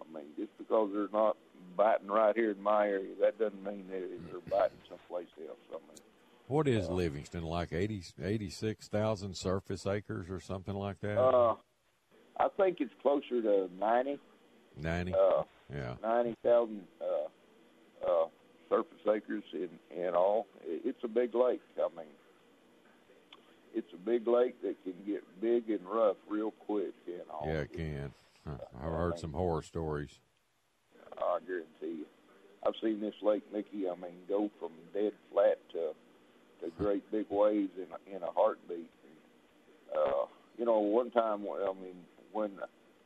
I 0.00 0.14
mean, 0.14 0.26
just 0.36 0.56
because 0.58 0.90
they're 0.92 1.08
not 1.12 1.36
biting 1.76 2.08
right 2.08 2.34
here 2.34 2.50
in 2.50 2.62
my 2.62 2.86
area, 2.88 3.14
that 3.20 3.38
doesn't 3.38 3.62
mean 3.64 3.84
they're, 3.88 4.00
they're 4.00 4.40
biting 4.50 4.78
someplace 4.88 5.26
else. 5.40 5.58
I 5.70 5.74
mean, 5.74 6.00
what 6.46 6.66
is 6.66 6.88
uh, 6.88 6.92
Livingston 6.92 7.42
like? 7.42 7.72
80, 7.72 8.02
86,000 8.22 9.36
surface 9.36 9.86
acres 9.86 10.30
or 10.30 10.40
something 10.40 10.74
like 10.74 11.00
that? 11.00 11.20
Uh, 11.20 11.56
I 12.38 12.48
think 12.56 12.80
it's 12.80 12.92
closer 13.02 13.42
to 13.42 13.68
ninety. 13.78 14.18
Ninety. 14.80 15.12
Uh, 15.12 15.42
yeah. 15.72 15.94
Ninety 16.02 16.36
thousand 16.42 16.82
uh, 17.00 18.08
uh, 18.08 18.26
surface 18.68 18.98
acres 19.08 19.42
in 19.52 19.68
in 19.96 20.14
all. 20.14 20.46
It's 20.64 21.02
a 21.02 21.08
big 21.08 21.34
lake. 21.34 21.60
I 21.76 21.88
mean, 21.96 22.06
it's 23.74 23.92
a 23.92 23.96
big 23.96 24.26
lake 24.28 24.60
that 24.62 24.76
can 24.84 24.94
get 25.04 25.24
big 25.40 25.68
and 25.68 25.86
rough 25.86 26.16
real 26.28 26.52
quick. 26.52 26.94
You 27.06 27.18
know. 27.28 27.42
Yeah, 27.44 27.60
it 27.60 27.72
can. 27.72 28.12
I've 28.46 28.92
heard 28.92 29.18
some 29.18 29.32
horror 29.32 29.62
stories. 29.62 30.20
I 31.16 31.38
guarantee 31.46 32.00
you. 32.00 32.06
I've 32.66 32.74
seen 32.82 33.00
this 33.00 33.14
lake, 33.22 33.42
Mickey. 33.52 33.88
I 33.88 33.94
mean, 33.94 34.14
go 34.28 34.50
from 34.58 34.70
dead 34.92 35.12
flat 35.32 35.58
to 35.72 35.92
to 36.60 36.70
great 36.76 37.08
big 37.10 37.26
waves 37.30 37.72
in 37.76 38.14
in 38.14 38.22
a 38.22 38.30
heartbeat. 38.30 38.90
And, 39.04 39.98
uh, 39.98 40.26
you 40.56 40.64
know, 40.64 40.78
one 40.80 41.10
time, 41.10 41.42
I 41.42 41.72
mean, 41.80 41.96
when 42.32 42.52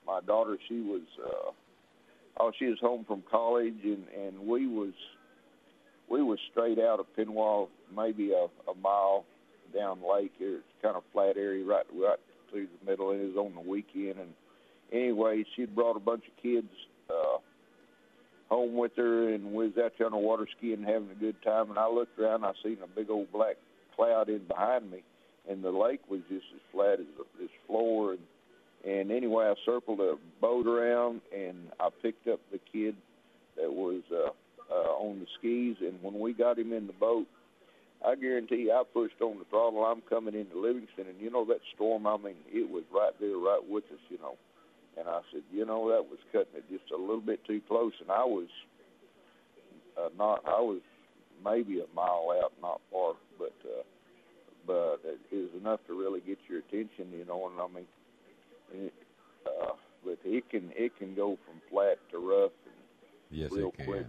my 0.07 0.20
daughter, 0.20 0.59
she 0.68 0.80
was, 0.80 1.03
uh, 1.22 1.51
oh, 2.41 2.53
she 2.59 2.66
was 2.66 2.78
home 2.80 3.05
from 3.05 3.22
college, 3.30 3.80
and 3.85 4.05
and 4.09 4.47
we 4.47 4.66
was 4.66 4.95
we 6.09 6.22
was 6.22 6.39
straight 6.51 6.78
out 6.78 7.01
of 7.01 7.07
Pinwall, 7.16 7.68
maybe 7.95 8.33
a, 8.33 8.47
a 8.70 8.74
mile 8.83 9.24
down 9.74 10.01
lake. 10.03 10.33
It's 10.41 10.62
kind 10.83 10.97
of 10.97 11.03
flat 11.12 11.37
area 11.37 11.64
right 11.64 11.87
right 11.95 12.18
through 12.51 12.68
the 12.80 12.91
middle. 12.91 13.11
It 13.11 13.35
was 13.35 13.37
on 13.37 13.55
the 13.55 13.68
weekend, 13.68 14.18
and 14.18 14.33
anyway, 14.93 15.45
she'd 15.55 15.74
brought 15.74 15.97
a 15.97 16.01
bunch 16.01 16.24
of 16.26 16.43
kids 16.43 16.68
uh, 17.11 17.38
home 18.49 18.74
with 18.76 18.93
her, 18.97 19.32
and 19.32 19.53
we 19.53 19.66
was 19.66 19.78
out 19.82 19.93
there 19.99 20.07
on 20.07 20.12
the 20.12 20.18
water 20.18 20.47
skiing, 20.57 20.82
having 20.82 21.11
a 21.11 21.20
good 21.20 21.40
time. 21.43 21.70
And 21.70 21.78
I 21.78 21.88
looked 21.88 22.18
around, 22.18 22.45
I 22.45 22.53
seen 22.62 22.78
a 22.82 22.86
big 22.86 23.11
old 23.11 23.32
black 23.32 23.57
cloud 23.97 24.28
in 24.28 24.47
behind 24.47 24.90
me, 24.90 25.03
and 25.49 25.62
the 25.62 25.70
lake 25.70 26.01
was 26.09 26.20
just 26.28 26.47
as 26.55 26.61
flat 26.72 27.01
as 27.01 27.07
this 27.40 27.51
floor. 27.66 28.12
And 28.12 28.20
and 28.84 29.12
anyway, 29.12 29.47
I 29.47 29.55
circled 29.64 30.01
a 30.01 30.16
boat 30.40 30.66
around, 30.66 31.20
and 31.36 31.68
I 31.78 31.88
picked 32.03 32.26
up 32.26 32.40
the 32.51 32.59
kid 32.59 32.97
that 33.57 33.72
was 33.72 34.03
uh, 34.11 34.30
uh, 34.72 34.93
on 34.99 35.20
the 35.20 35.26
skis. 35.38 35.76
And 35.80 36.03
when 36.03 36.18
we 36.18 36.32
got 36.32 36.59
him 36.59 36.72
in 36.72 36.88
the 36.88 36.93
boat, 36.93 37.26
I 38.05 38.16
guarantee 38.16 38.66
you, 38.66 38.72
I 38.72 38.82
pushed 38.93 39.20
on 39.20 39.38
the 39.38 39.45
throttle. 39.45 39.84
I'm 39.84 40.01
coming 40.03 40.34
into 40.34 40.61
Livingston, 40.61 41.07
and 41.07 41.20
you 41.20 41.30
know 41.30 41.45
that 41.45 41.61
storm. 41.74 42.07
I 42.07 42.16
mean, 42.16 42.34
it 42.51 42.68
was 42.68 42.82
right 42.93 43.12
there, 43.20 43.36
right 43.36 43.62
with 43.68 43.84
us. 43.84 44.01
You 44.09 44.18
know, 44.18 44.36
and 44.99 45.09
I 45.09 45.20
said, 45.32 45.43
you 45.53 45.64
know, 45.64 45.88
that 45.88 46.09
was 46.09 46.18
cutting 46.32 46.55
it 46.57 46.64
just 46.70 46.90
a 46.93 47.01
little 47.01 47.20
bit 47.20 47.45
too 47.47 47.61
close, 47.66 47.93
and 48.01 48.11
I 48.11 48.24
was 48.24 48.49
uh, 49.99 50.09
not. 50.18 50.43
I 50.47 50.61
was 50.61 50.80
maybe 51.45 51.80
a 51.80 51.95
mile 51.95 52.28
out, 52.43 52.53
not 52.61 52.80
far, 52.90 53.14
but 53.38 53.55
uh, 53.64 53.82
but 54.66 55.01
it 55.05 55.34
is 55.34 55.49
enough 55.59 55.80
to 55.86 55.99
really 55.99 56.20
get 56.20 56.38
your 56.49 56.59
attention, 56.61 57.11
you 57.16 57.24
know. 57.26 57.51
And 57.51 57.61
I 57.61 57.74
mean, 57.74 58.86
it, 58.86 58.95
uh, 59.47 59.72
but 60.05 60.18
it 60.24 60.49
can 60.51 60.70
it 60.76 60.97
can 60.99 61.14
go 61.14 61.38
from 61.47 61.61
flat 61.70 61.99
to 62.11 62.18
rough 62.18 62.53
and 62.66 62.74
yes, 63.30 63.51
real 63.51 63.68
it 63.68 63.76
can. 63.78 63.86
quick, 63.86 64.07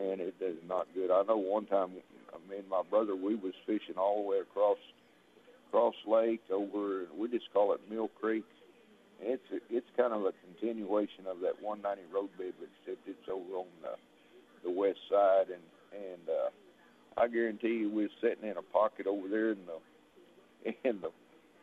and 0.00 0.20
it 0.20 0.34
is 0.40 0.56
not 0.66 0.86
good. 0.94 1.10
I 1.10 1.22
know 1.24 1.36
one 1.36 1.66
time, 1.66 1.90
me 2.48 2.58
and 2.58 2.68
my 2.68 2.82
brother, 2.88 3.14
we 3.14 3.34
was 3.34 3.52
fishing 3.66 3.96
all 3.98 4.22
the 4.22 4.28
way 4.28 4.38
across 4.38 4.78
Cross 5.70 5.96
Lake 6.06 6.42
over. 6.50 7.04
We 7.16 7.28
just 7.28 7.52
call 7.52 7.74
it 7.74 7.80
Mill 7.90 8.08
Creek 8.20 8.44
it's 9.20 9.42
it's 9.70 9.86
kind 9.96 10.12
of 10.12 10.22
a 10.22 10.32
continuation 10.44 11.26
of 11.28 11.40
that 11.40 11.62
190 11.62 12.12
roadbed, 12.12 12.54
except 12.60 13.06
it's 13.06 13.28
over 13.30 13.64
on 13.64 13.72
the, 13.82 13.94
the 14.64 14.70
west 14.70 15.00
side, 15.10 15.48
and 15.48 15.64
and 15.92 16.28
uh, 16.28 16.50
I 17.20 17.28
guarantee 17.28 17.86
you 17.86 17.90
we're 17.90 18.12
sitting 18.20 18.48
in 18.48 18.56
a 18.56 18.62
pocket 18.62 19.06
over 19.06 19.28
there, 19.28 19.50
and 19.50 19.66
the 19.66 20.74
and 20.88 21.00
the 21.00 21.10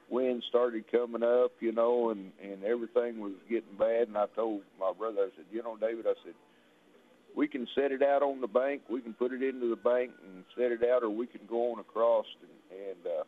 wind 0.10 0.44
started 0.50 0.86
coming 0.92 1.24
up, 1.24 1.52
you 1.60 1.72
know, 1.72 2.10
and 2.10 2.32
and 2.42 2.64
everything 2.64 3.20
was 3.20 3.34
getting 3.50 3.78
bad. 3.78 4.08
And 4.08 4.18
I 4.18 4.26
told 4.36 4.62
my 4.80 4.92
brother, 4.98 5.22
I 5.22 5.30
said, 5.36 5.46
you 5.52 5.64
know, 5.64 5.78
David, 5.78 6.06
I 6.08 6.14
said, 6.26 6.34
we 7.36 7.48
can 7.48 7.68
set 7.76 7.92
it 7.92 8.02
out 8.02 8.22
on 8.22 8.42
the 8.42 8.48
bank, 8.48 8.82
we 8.90 9.02
can 9.02 9.14
put 9.14 9.32
it 9.32 9.42
into 9.42 9.70
the 9.70 9.76
bank 9.76 10.12
and 10.24 10.44
set 10.56 10.72
it 10.72 10.84
out, 10.84 11.04
or 11.04 11.10
we 11.10 11.28
can 11.28 11.42
go 11.50 11.72
on 11.74 11.80
across. 11.80 12.26
And, 12.42 12.80
and 12.90 13.20
uh, 13.20 13.24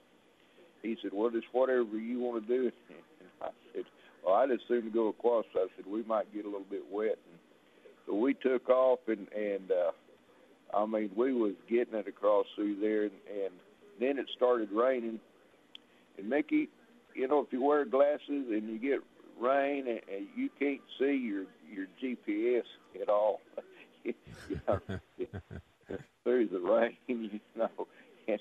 he 0.81 0.95
said, 1.01 1.11
well, 1.13 1.31
just 1.31 1.47
whatever 1.51 1.97
you 1.97 2.19
want 2.19 2.45
to 2.45 2.47
do. 2.47 2.71
And 3.19 3.29
I 3.41 3.49
said, 3.73 3.83
well, 4.25 4.35
I'd 4.35 4.51
as 4.51 4.59
soon 4.67 4.91
go 4.91 5.09
across. 5.09 5.45
I 5.55 5.67
said 5.75 5.85
we 5.85 6.03
might 6.03 6.33
get 6.33 6.45
a 6.45 6.49
little 6.49 6.65
bit 6.69 6.83
wet, 6.91 7.17
and 7.31 7.39
so 8.05 8.15
we 8.15 8.33
took 8.33 8.69
off, 8.69 8.99
and 9.07 9.27
and 9.33 9.71
uh, 9.71 9.91
I 10.75 10.85
mean 10.85 11.11
we 11.15 11.33
was 11.33 11.53
getting 11.69 11.93
it 11.95 12.07
across 12.07 12.45
through 12.55 12.79
there, 12.79 13.03
and, 13.03 13.11
and 13.29 13.53
then 13.99 14.17
it 14.17 14.27
started 14.35 14.69
raining. 14.71 15.19
And 16.17 16.29
Mickey, 16.29 16.69
you 17.13 17.27
know, 17.27 17.41
if 17.41 17.51
you 17.51 17.63
wear 17.63 17.85
glasses 17.85 18.21
and 18.27 18.69
you 18.69 18.79
get 18.79 18.99
rain 19.39 19.87
and, 19.87 20.01
and 20.11 20.27
you 20.35 20.49
can't 20.59 20.81
see 20.99 21.15
your 21.15 21.45
your 21.71 21.87
GPS 22.01 22.63
at 23.01 23.09
all, 23.09 23.41
through 26.23 26.47
the 26.49 26.59
rain, 26.59 26.97
you 27.07 27.39
know, 27.55 27.87
and 28.27 28.39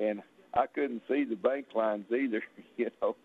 and 0.00 0.22
I 0.54 0.66
couldn't 0.66 1.02
see 1.08 1.24
the 1.24 1.36
bank 1.36 1.66
lines 1.74 2.06
either, 2.12 2.42
you 2.76 2.90
know. 3.00 3.16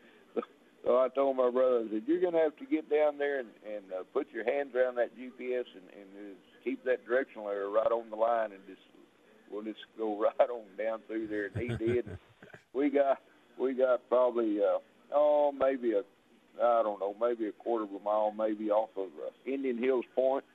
So 0.86 0.97
I 0.97 1.09
told 1.09 1.38
my 1.38 1.49
brother, 1.49 1.84
I 1.86 1.91
said, 1.91 2.03
you're 2.05 2.21
going 2.21 2.34
to 2.34 2.39
have 2.39 2.55
to 2.57 2.65
get 2.65 2.89
down 2.89 3.17
there 3.17 3.39
and, 3.39 3.49
and 3.65 3.84
uh, 3.91 4.03
put 4.13 4.28
your 4.32 4.45
hands 4.45 4.75
around 4.75 4.95
that 4.95 5.17
GPS 5.17 5.65
and, 5.75 5.84
and 5.91 6.09
uh, 6.15 6.36
keep 6.63 6.84
that 6.86 7.05
directional 7.05 7.49
error 7.49 7.69
right 7.69 7.91
on 7.91 8.09
the 8.09 8.15
line 8.15 8.51
and 8.51 8.61
just 8.67 8.82
we'll 9.51 9.63
just 9.63 9.80
go 9.97 10.19
right 10.39 10.49
on 10.49 10.63
down 10.78 10.99
through 11.07 11.28
there. 11.28 11.49
And 11.53 11.57
he 11.57 11.86
did. 11.86 12.05
we 12.73 12.89
got 12.89 13.17
we 13.59 13.73
got 13.73 14.07
probably 14.07 14.59
uh, 14.59 14.80
oh 15.13 15.51
maybe 15.51 15.93
a 15.93 16.01
I 16.63 16.82
don't 16.84 16.99
know 16.99 17.15
maybe 17.19 17.47
a 17.47 17.51
quarter 17.51 17.86
of 17.86 17.91
a 17.91 18.03
mile 18.03 18.34
maybe 18.36 18.69
off 18.69 18.89
of 18.95 19.07
uh, 19.07 19.51
Indian 19.51 19.78
Hills 19.78 20.05
Point. 20.15 20.45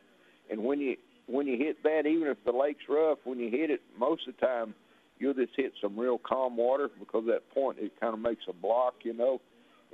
And 0.50 0.64
when 0.64 0.80
you 0.80 0.96
when 1.26 1.46
you 1.46 1.56
hit 1.58 1.82
that, 1.82 2.06
even 2.06 2.28
if 2.28 2.38
the 2.44 2.52
lake's 2.52 2.84
rough, 2.88 3.18
when 3.24 3.38
you 3.38 3.50
hit 3.50 3.70
it, 3.70 3.80
most 3.98 4.26
of 4.28 4.34
the 4.34 4.46
time 4.46 4.74
you'll 5.18 5.34
just 5.34 5.52
hit 5.56 5.72
some 5.80 5.98
real 5.98 6.18
calm 6.18 6.56
water 6.56 6.88
because 6.98 7.24
that 7.26 7.48
point 7.52 7.78
it 7.80 7.92
kind 8.00 8.14
of 8.14 8.20
makes 8.20 8.44
a 8.48 8.52
block, 8.52 8.94
you 9.02 9.12
know 9.14 9.40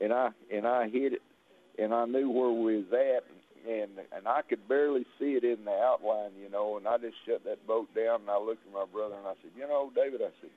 and 0.01 0.13
I 0.13 0.31
and 0.53 0.67
I 0.67 0.89
hit 0.89 1.15
it, 1.15 1.23
and 1.79 1.95
I 1.95 2.05
knew 2.07 2.31
where 2.31 2.51
we 2.51 2.77
was 2.77 2.93
at, 2.93 3.25
and 3.69 3.91
and 4.13 4.27
I 4.27 4.43
could 4.43 4.67
barely 4.69 5.05
see 5.19 5.33
it 5.33 5.45
in 5.45 5.65
the 5.65 5.73
outline, 5.73 6.31
you 6.41 6.51
know. 6.51 6.77
And 6.77 6.87
I 6.87 6.99
just 6.99 7.17
shut 7.27 7.45
that 7.45 7.67
boat 7.67 7.95
down, 7.95 8.23
and 8.23 8.31
I 8.31 8.39
looked 8.39 8.67
at 8.67 8.73
my 8.73 8.87
brother, 8.93 9.17
and 9.17 9.27
I 9.27 9.35
said, 9.43 9.51
you 9.57 9.67
know, 9.67 9.91
David, 9.95 10.21
I 10.23 10.31
said, 10.41 10.51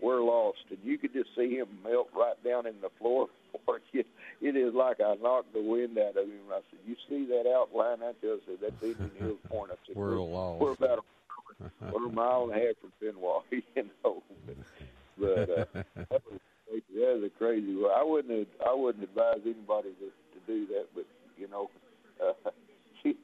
we're 0.00 0.22
lost, 0.22 0.58
and 0.70 0.78
you 0.82 0.98
could 0.98 1.12
just 1.12 1.30
see 1.36 1.56
him 1.56 1.66
melt 1.82 2.08
right 2.14 2.42
down 2.44 2.66
in 2.66 2.74
the 2.80 2.90
floor 2.98 3.28
for. 3.64 3.80
It 3.92 4.56
is 4.56 4.74
like 4.74 5.00
I 5.00 5.14
knocked 5.22 5.54
the 5.54 5.62
wind 5.62 5.96
out 5.96 6.16
of 6.16 6.26
him. 6.26 6.40
I 6.50 6.60
said, 6.70 6.80
"You 6.86 6.96
see 7.08 7.24
that 7.26 7.50
outline 7.50 8.02
out 8.02 8.16
there?" 8.20 8.34
I 8.34 8.38
said, 8.46 8.56
"That's 8.60 8.82
Indian 8.82 9.10
Hills 9.18 9.38
Point." 9.48 9.70
I 9.72 9.76
said, 9.86 9.96
"We're, 9.96 10.10
we're 10.10 10.20
lost. 10.20 10.60
We're 10.60 10.72
about 10.72 10.98
a, 10.98 11.92
we're 11.92 12.08
a 12.08 12.12
mile 12.12 12.50
and 12.50 12.60
a 12.60 12.66
half 12.66 12.76
from 12.80 12.92
Pinwall, 13.00 13.42
you 13.50 13.62
know." 14.04 14.22
But, 14.46 14.56
but 15.18 15.50
uh, 15.50 15.82
that 16.10 16.22
was 16.30 16.40
that 16.94 17.20
was 17.20 17.30
a 17.34 17.38
crazy. 17.38 17.74
Well, 17.74 17.92
I 17.96 18.02
wouldn't 18.02 18.36
have, 18.36 18.68
I 18.68 18.74
wouldn't 18.74 19.04
advise 19.04 19.40
anybody 19.44 19.90
to 20.00 20.06
to 20.06 20.46
do 20.46 20.66
that, 20.68 20.86
but 20.94 21.04
you 21.36 21.48
know, 21.48 21.70
uh, 22.22 22.50
she, 23.02 23.14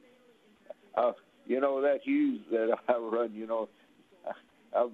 uh, 0.95 1.11
you 1.45 1.59
know 1.59 1.81
that 1.81 1.99
Hughes 2.03 2.41
that 2.51 2.77
I 2.87 2.97
run, 2.97 3.33
you 3.33 3.47
know, 3.47 3.69
I, 4.27 4.79
I've 4.79 4.91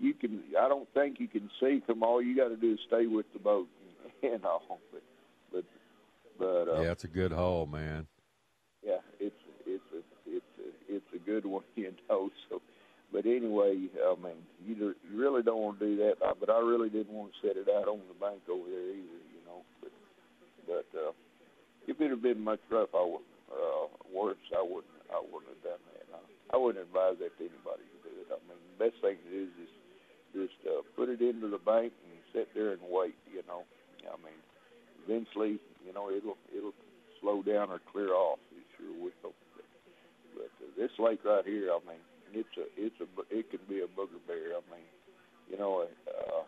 you 0.00 0.14
can. 0.14 0.40
I 0.60 0.68
don't 0.68 0.88
think 0.92 1.20
you 1.20 1.28
can 1.28 1.50
see 1.60 1.82
from 1.86 2.02
all 2.02 2.20
you 2.20 2.36
got 2.36 2.48
to 2.48 2.56
do 2.56 2.72
is 2.72 2.78
stay 2.86 3.06
with 3.06 3.26
the 3.32 3.38
boat, 3.38 3.68
you 4.22 4.38
know. 4.42 4.60
But 4.92 5.02
but 5.52 5.64
but 6.38 6.68
uh, 6.68 6.82
yeah, 6.82 6.90
it's 6.90 7.04
a 7.04 7.08
good 7.08 7.32
haul, 7.32 7.66
man. 7.66 8.06
Yeah, 8.84 8.98
it's 9.20 9.34
it's 9.66 9.84
a 9.92 9.98
it's 10.26 10.44
a 10.58 10.94
it's 10.96 11.06
a 11.14 11.18
good 11.18 11.46
one, 11.46 11.64
you 11.76 11.92
know. 12.08 12.30
So, 12.48 12.60
but 13.14 13.30
anyway, 13.30 13.78
I 14.02 14.18
mean, 14.18 14.42
you 14.66 14.90
really 15.14 15.46
don't 15.46 15.62
want 15.62 15.78
to 15.78 15.86
do 15.86 15.96
that. 16.02 16.18
But 16.18 16.50
I 16.50 16.58
really 16.58 16.90
didn't 16.90 17.14
want 17.14 17.30
to 17.30 17.46
set 17.46 17.54
it 17.54 17.70
out 17.70 17.86
on 17.86 18.02
the 18.10 18.18
bank 18.18 18.42
over 18.50 18.66
there 18.66 18.90
either, 18.90 19.22
you 19.30 19.42
know. 19.46 19.62
But 19.78 19.94
but 20.66 20.88
uh, 20.98 21.14
if 21.86 21.94
it 22.02 22.10
had 22.10 22.26
been 22.26 22.42
much 22.42 22.58
rough, 22.66 22.90
I 22.90 23.06
would 23.06 23.22
uh, 23.54 23.86
worse, 24.10 24.42
I 24.50 24.66
wouldn't 24.66 24.98
I 25.14 25.22
wouldn't 25.22 25.54
have 25.54 25.62
done 25.62 25.82
that. 25.94 26.06
I, 26.10 26.20
I 26.50 26.56
wouldn't 26.58 26.82
advise 26.82 27.22
that 27.22 27.38
to 27.38 27.42
anybody 27.46 27.86
to 27.86 27.98
do 28.02 28.12
it. 28.18 28.34
I 28.34 28.42
mean, 28.50 28.58
the 28.74 28.78
best 28.82 28.98
thing 28.98 29.14
to 29.14 29.30
do 29.30 29.46
is 29.46 29.54
just 29.62 29.76
just 30.34 30.58
uh, 30.66 30.82
put 30.98 31.06
it 31.06 31.22
into 31.22 31.46
the 31.46 31.62
bank 31.62 31.94
and 31.94 32.18
sit 32.34 32.50
there 32.50 32.74
and 32.74 32.82
wait. 32.90 33.14
You 33.30 33.46
know, 33.46 33.62
I 34.10 34.18
mean, 34.26 34.42
eventually, 35.06 35.62
you 35.86 35.94
know, 35.94 36.10
it'll 36.10 36.34
it'll 36.50 36.74
slow 37.22 37.46
down 37.46 37.70
or 37.70 37.78
clear 37.94 38.10
off. 38.10 38.42
It 38.50 38.66
sure 38.74 38.90
will. 38.98 39.14
But, 39.22 39.70
but 40.34 40.50
uh, 40.58 40.74
this 40.74 40.90
lake 40.98 41.22
right 41.22 41.46
here, 41.46 41.70
I 41.70 41.78
mean, 41.86 42.02
it's 42.34 42.56
a 42.56 42.64
it's 42.76 42.96
a 43.00 43.36
it 43.36 43.50
can 43.50 43.60
be 43.68 43.80
a 43.80 43.86
booger 43.86 44.20
bear. 44.26 44.56
I 44.56 44.62
mean, 44.70 44.86
you 45.50 45.58
know, 45.58 45.86
uh, 46.08 46.42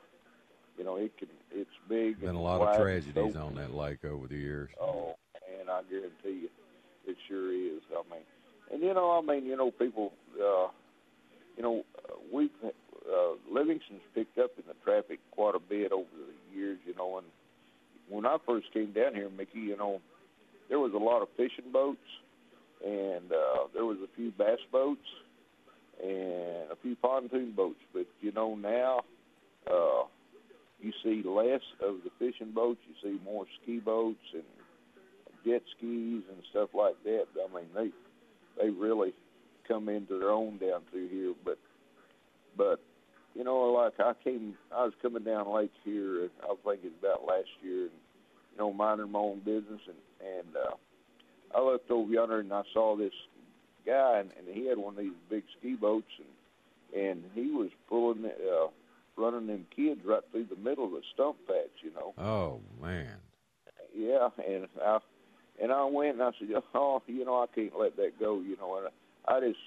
you 0.79 0.85
know, 0.85 0.97
it 0.97 1.17
can 1.19 1.29
it's 1.51 1.71
big. 1.89 2.21
Been 2.21 2.31
and 2.31 2.39
a 2.39 2.41
lot 2.41 2.61
of 2.61 2.81
tragedies 2.81 3.37
on 3.37 3.55
that 3.55 3.75
lake 3.75 4.05
over 4.05 4.27
the 4.27 4.37
years. 4.37 4.71
Oh, 4.81 5.15
and 5.61 5.71
I 5.71 5.83
guarantee 5.89 6.43
you, 6.43 6.51
it 7.07 7.17
sure 7.29 7.53
is. 7.53 7.83
I 7.93 8.03
mean, 8.11 8.25
and 8.73 8.83
you 8.83 8.95
know, 8.95 9.19
I 9.19 9.21
mean, 9.21 9.47
you 9.47 9.57
know, 9.57 9.71
people, 9.71 10.13
uh, 10.35 10.69
you 11.57 11.63
know, 11.63 11.85
we've 12.33 12.51
uh, 12.63 13.35
Livingston's 13.51 14.03
picked 14.15 14.39
up 14.39 14.51
in 14.57 14.65
the 14.67 14.75
traffic 14.85 15.21
quite 15.31 15.55
a 15.55 15.61
bit 15.61 15.93
over 15.93 16.07
the 16.13 16.57
years, 16.57 16.79
you 16.87 16.95
know. 16.97 17.19
And 17.19 17.27
when 18.09 18.27
I 18.27 18.37
first 18.47 18.73
came 18.73 18.93
down 18.93 19.15
here, 19.15 19.31
Mickey, 19.31 19.61
you 19.61 19.77
know, 19.77 20.01
there 20.69 20.79
was 20.79 20.93
a 20.93 20.99
lot 20.99 21.23
of 21.23 21.29
fishing 21.37 21.73
boats, 21.73 21.99
and 22.85 23.31
uh, 23.31 23.69
there 23.75 23.85
was 23.85 23.99
a 24.03 24.17
few 24.17 24.31
bass 24.33 24.59
boats, 24.73 25.07
and 26.07 26.71
a 26.71 26.77
few 26.83 26.97
pontoon 26.97 27.53
boats. 27.53 27.81
But 27.93 28.07
you 28.21 28.33
know 28.33 28.55
now, 28.55 29.03
uh, 29.67 30.05
you 30.81 30.93
see 31.03 31.23
less 31.27 31.63
of 31.83 31.97
the 32.05 32.11
fishing 32.19 32.53
boats. 32.53 32.81
You 32.87 32.95
see 33.03 33.25
more 33.25 33.47
ski 33.63 33.79
boats 33.79 34.19
and 34.33 34.45
jet 35.45 35.63
skis 35.77 36.23
and 36.29 36.43
stuff 36.51 36.71
like 36.75 37.03
that. 37.05 37.27
I 37.35 37.55
mean, 37.55 37.67
they 37.75 37.91
they 38.63 38.71
really 38.71 39.13
come 39.67 39.89
into 39.89 40.19
their 40.19 40.31
own 40.31 40.59
down 40.59 40.83
through 40.91 41.09
here. 41.09 41.35
But 41.45 41.59
but 42.57 42.81
you 43.35 43.45
know, 43.45 43.65
like 43.73 43.99
I 44.01 44.13
came, 44.25 44.55
I 44.75 44.85
was 44.85 44.95
coming 45.03 45.25
down 45.25 45.53
Lake 45.53 45.73
here, 45.85 46.23
and 46.23 46.31
I 46.43 46.47
was 46.47 46.59
thinking 46.65 46.93
about 47.01 47.27
last 47.27 47.49
year, 47.63 47.83
and 47.83 47.91
you 48.53 48.59
know, 48.59 48.73
minding 48.73 49.11
my 49.11 49.19
own 49.19 49.41
business, 49.41 49.81
and 49.87 49.97
and 50.39 50.57
uh, 50.57 50.75
I 51.55 51.63
looked 51.63 51.91
over 51.91 52.11
yonder 52.11 52.41
and 52.41 52.53
I 52.53 52.63
saw 52.73 52.97
this 52.97 53.13
guy, 53.87 54.19
and, 54.19 54.31
and 54.37 54.55
he 54.55 54.67
had 54.67 54.79
one 54.79 54.95
of 54.95 55.01
these 55.01 55.13
big 55.31 55.45
ski 55.59 55.75
boats, 55.75 56.11
and 56.19 56.29
and 56.95 57.25
he 57.35 57.51
was 57.51 57.71
pulling, 57.89 58.25
uh, 58.25 58.69
running 59.17 59.47
them 59.47 59.67
kids 59.75 60.01
right 60.05 60.23
through 60.31 60.47
the 60.47 60.57
middle 60.57 60.85
of 60.85 60.93
the 60.93 61.03
stump 61.15 61.37
patch, 61.47 61.83
you 61.83 61.93
know. 61.93 62.15
Oh 62.23 62.61
man. 62.81 63.17
Yeah, 63.97 64.29
and 64.47 64.69
I 64.85 64.99
and 65.61 65.73
I 65.73 65.85
went 65.85 66.15
and 66.15 66.23
I 66.23 66.31
said, 66.39 66.49
oh, 66.75 67.03
you 67.07 67.25
know, 67.25 67.43
I 67.43 67.47
can't 67.55 67.79
let 67.79 67.97
that 67.97 68.19
go, 68.21 68.41
you 68.41 68.57
know, 68.57 68.77
and 68.77 68.89
I, 69.27 69.37
I 69.37 69.41
just 69.41 69.59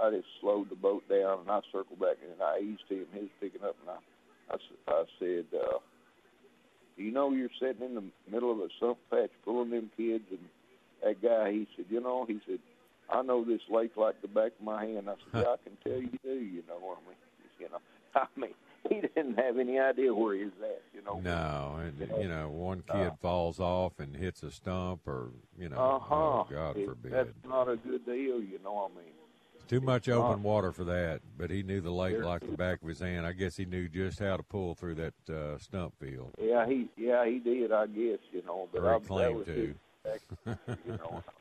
I 0.00 0.10
just 0.10 0.28
slowed 0.40 0.70
the 0.70 0.76
boat 0.76 1.08
down 1.08 1.40
and 1.40 1.50
I 1.50 1.60
circled 1.72 1.98
back 1.98 2.16
and 2.22 2.40
I 2.40 2.60
eased 2.60 2.88
him. 2.88 3.06
He 3.12 3.20
was 3.20 3.30
picking 3.40 3.64
up 3.64 3.76
and 3.80 3.90
I, 3.90 4.54
I, 4.54 4.92
I 4.92 5.04
said, 5.18 5.46
uh, 5.54 5.78
"Do 6.96 7.02
you 7.02 7.10
know 7.10 7.32
you're 7.32 7.48
sitting 7.60 7.84
in 7.84 7.94
the 7.94 8.04
middle 8.30 8.52
of 8.52 8.58
a 8.58 8.68
sump 8.78 8.98
patch 9.10 9.30
pulling 9.44 9.70
them 9.70 9.90
kids?" 9.96 10.24
And 10.30 10.40
that 11.02 11.20
guy, 11.22 11.52
he 11.52 11.68
said, 11.76 11.86
"You 11.88 12.00
know," 12.00 12.24
he 12.26 12.40
said, 12.46 12.60
"I 13.12 13.22
know 13.22 13.44
this 13.44 13.60
lake 13.70 13.96
like 13.96 14.20
the 14.22 14.28
back 14.28 14.52
of 14.58 14.64
my 14.64 14.84
hand." 14.84 15.08
I 15.10 15.14
said, 15.32 15.42
"Yeah, 15.44 15.52
I 15.52 15.56
can 15.64 15.76
tell 15.84 16.00
you 16.00 16.18
do." 16.22 16.34
You 16.38 16.62
know, 16.68 16.96
I 16.96 17.08
mean, 17.08 17.16
you 17.58 17.68
know, 17.68 17.78
I 18.14 18.26
mean, 18.36 18.54
he 18.88 19.00
didn't 19.00 19.38
have 19.38 19.58
any 19.58 19.78
idea 19.78 20.14
where 20.14 20.34
he 20.34 20.44
was 20.44 20.52
at. 20.62 20.82
You 20.94 21.02
know. 21.02 21.20
No, 21.20 21.76
and 21.80 21.98
you 22.22 22.28
know, 22.28 22.48
one 22.48 22.82
kid 22.82 22.96
Uh, 22.96 23.10
falls 23.20 23.60
off 23.60 23.98
and 24.00 24.16
hits 24.16 24.42
a 24.42 24.50
stump, 24.50 25.06
or 25.06 25.30
you 25.58 25.68
know, 25.68 25.76
Uh-huh. 25.78 26.14
oh 26.14 26.46
God 26.50 26.76
It- 26.76 26.86
forbid. 26.86 27.12
That's 27.12 27.44
not 27.46 27.68
a 27.68 27.76
good 27.76 28.04
deal, 28.06 28.40
you 28.42 28.58
know. 28.64 28.72
what 28.74 28.90
I 28.92 28.94
mean, 29.04 29.14
Too 29.68 29.80
much 29.80 30.08
Uh, 30.08 30.14
open 30.20 30.42
water 30.42 30.72
for 30.72 30.82
that, 30.84 31.20
but 31.38 31.48
he 31.48 31.62
knew 31.62 31.80
the 31.80 31.92
lake 31.92 32.18
like 32.24 32.40
the 32.40 32.56
back 32.56 32.82
of 32.82 32.88
his 32.88 32.98
hand. 32.98 33.24
I 33.24 33.30
guess 33.32 33.56
he 33.56 33.64
knew 33.64 33.88
just 33.88 34.18
how 34.18 34.36
to 34.36 34.42
pull 34.42 34.74
through 34.74 34.96
that 34.96 35.14
uh, 35.30 35.58
stump 35.58 35.94
field. 36.00 36.34
yeah, 36.38 36.66
he 36.66 36.88
yeah 36.96 37.24
he 37.24 37.38
did, 37.38 37.70
I 37.70 37.86
guess, 37.86 38.18
you 38.32 38.42
know. 38.44 38.68
But 38.72 38.82
Or 38.82 38.88
he 38.88 38.94
I, 38.96 38.98
that 38.98 39.06
claimed 39.06 39.36
was 39.36 39.46
to. 39.46 39.52
his 39.52 40.20
you 40.86 40.92
know. 40.96 41.22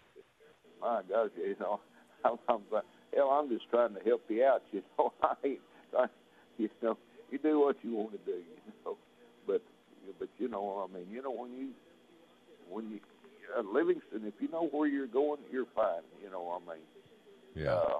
My 0.82 1.02
gosh, 1.10 1.30
you 1.38 1.56
know, 1.60 1.80
I'm, 2.26 2.38
I'm 2.48 2.62
hell, 3.16 3.30
I'm 3.30 3.50
just 3.50 3.70
trying 3.70 3.94
to 3.96 4.02
help 4.02 4.22
you 4.30 4.44
out, 4.46 4.64
you 4.72 4.82
know. 4.98 5.14
I 5.24 5.34
ain't, 5.44 5.60
I, 5.98 6.06
you 6.58 6.70
know, 6.82 6.98
you 7.32 7.38
do 7.40 7.60
what 7.60 7.78
you 7.84 7.96
want 7.96 8.12
to 8.12 8.18
do, 8.26 8.38
you 8.38 8.74
know. 8.86 8.98
But 9.48 9.62
but 10.20 10.30
you 10.38 10.48
know, 10.48 10.88
I 10.90 10.94
mean, 10.94 11.08
you 11.12 11.22
know, 11.22 11.32
when 11.32 11.52
you 11.52 11.70
when 12.70 12.90
you 12.92 13.00
uh, 13.58 13.62
Livingston, 13.62 14.22
if 14.26 14.34
you 14.40 14.50
know 14.50 14.68
where 14.72 14.88
you're 14.88 15.08
going, 15.08 15.40
you're 15.52 15.66
fine. 15.76 16.02
You 16.24 16.30
know, 16.30 16.62
I 16.62 16.72
mean, 16.74 16.84
Yeah. 17.56 17.74
uh, 17.74 18.00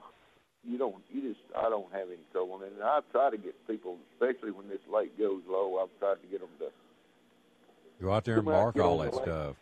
you 0.68 0.78
don't, 0.78 0.96
you 1.10 1.22
just, 1.22 1.40
I 1.58 1.70
don't 1.70 1.92
have 1.94 2.10
any 2.10 2.22
trouble. 2.32 2.62
And 2.62 2.84
I 2.84 3.00
try 3.12 3.30
to 3.32 3.38
get 3.38 3.56
people, 3.66 3.98
especially 4.14 4.52
when 4.52 4.68
this 4.68 4.82
lake 4.94 5.18
goes 5.18 5.42
low, 5.50 5.80
I've 5.82 6.00
tried 6.00 6.22
to 6.22 6.28
get 6.30 6.42
them 6.42 6.50
to 6.60 6.66
Go 8.02 8.14
out 8.14 8.26
there 8.26 8.38
and 8.38 8.46
mark 8.46 8.78
all 8.78 8.98
that 9.00 9.14
lake. 9.14 9.24
stuff. 9.24 9.56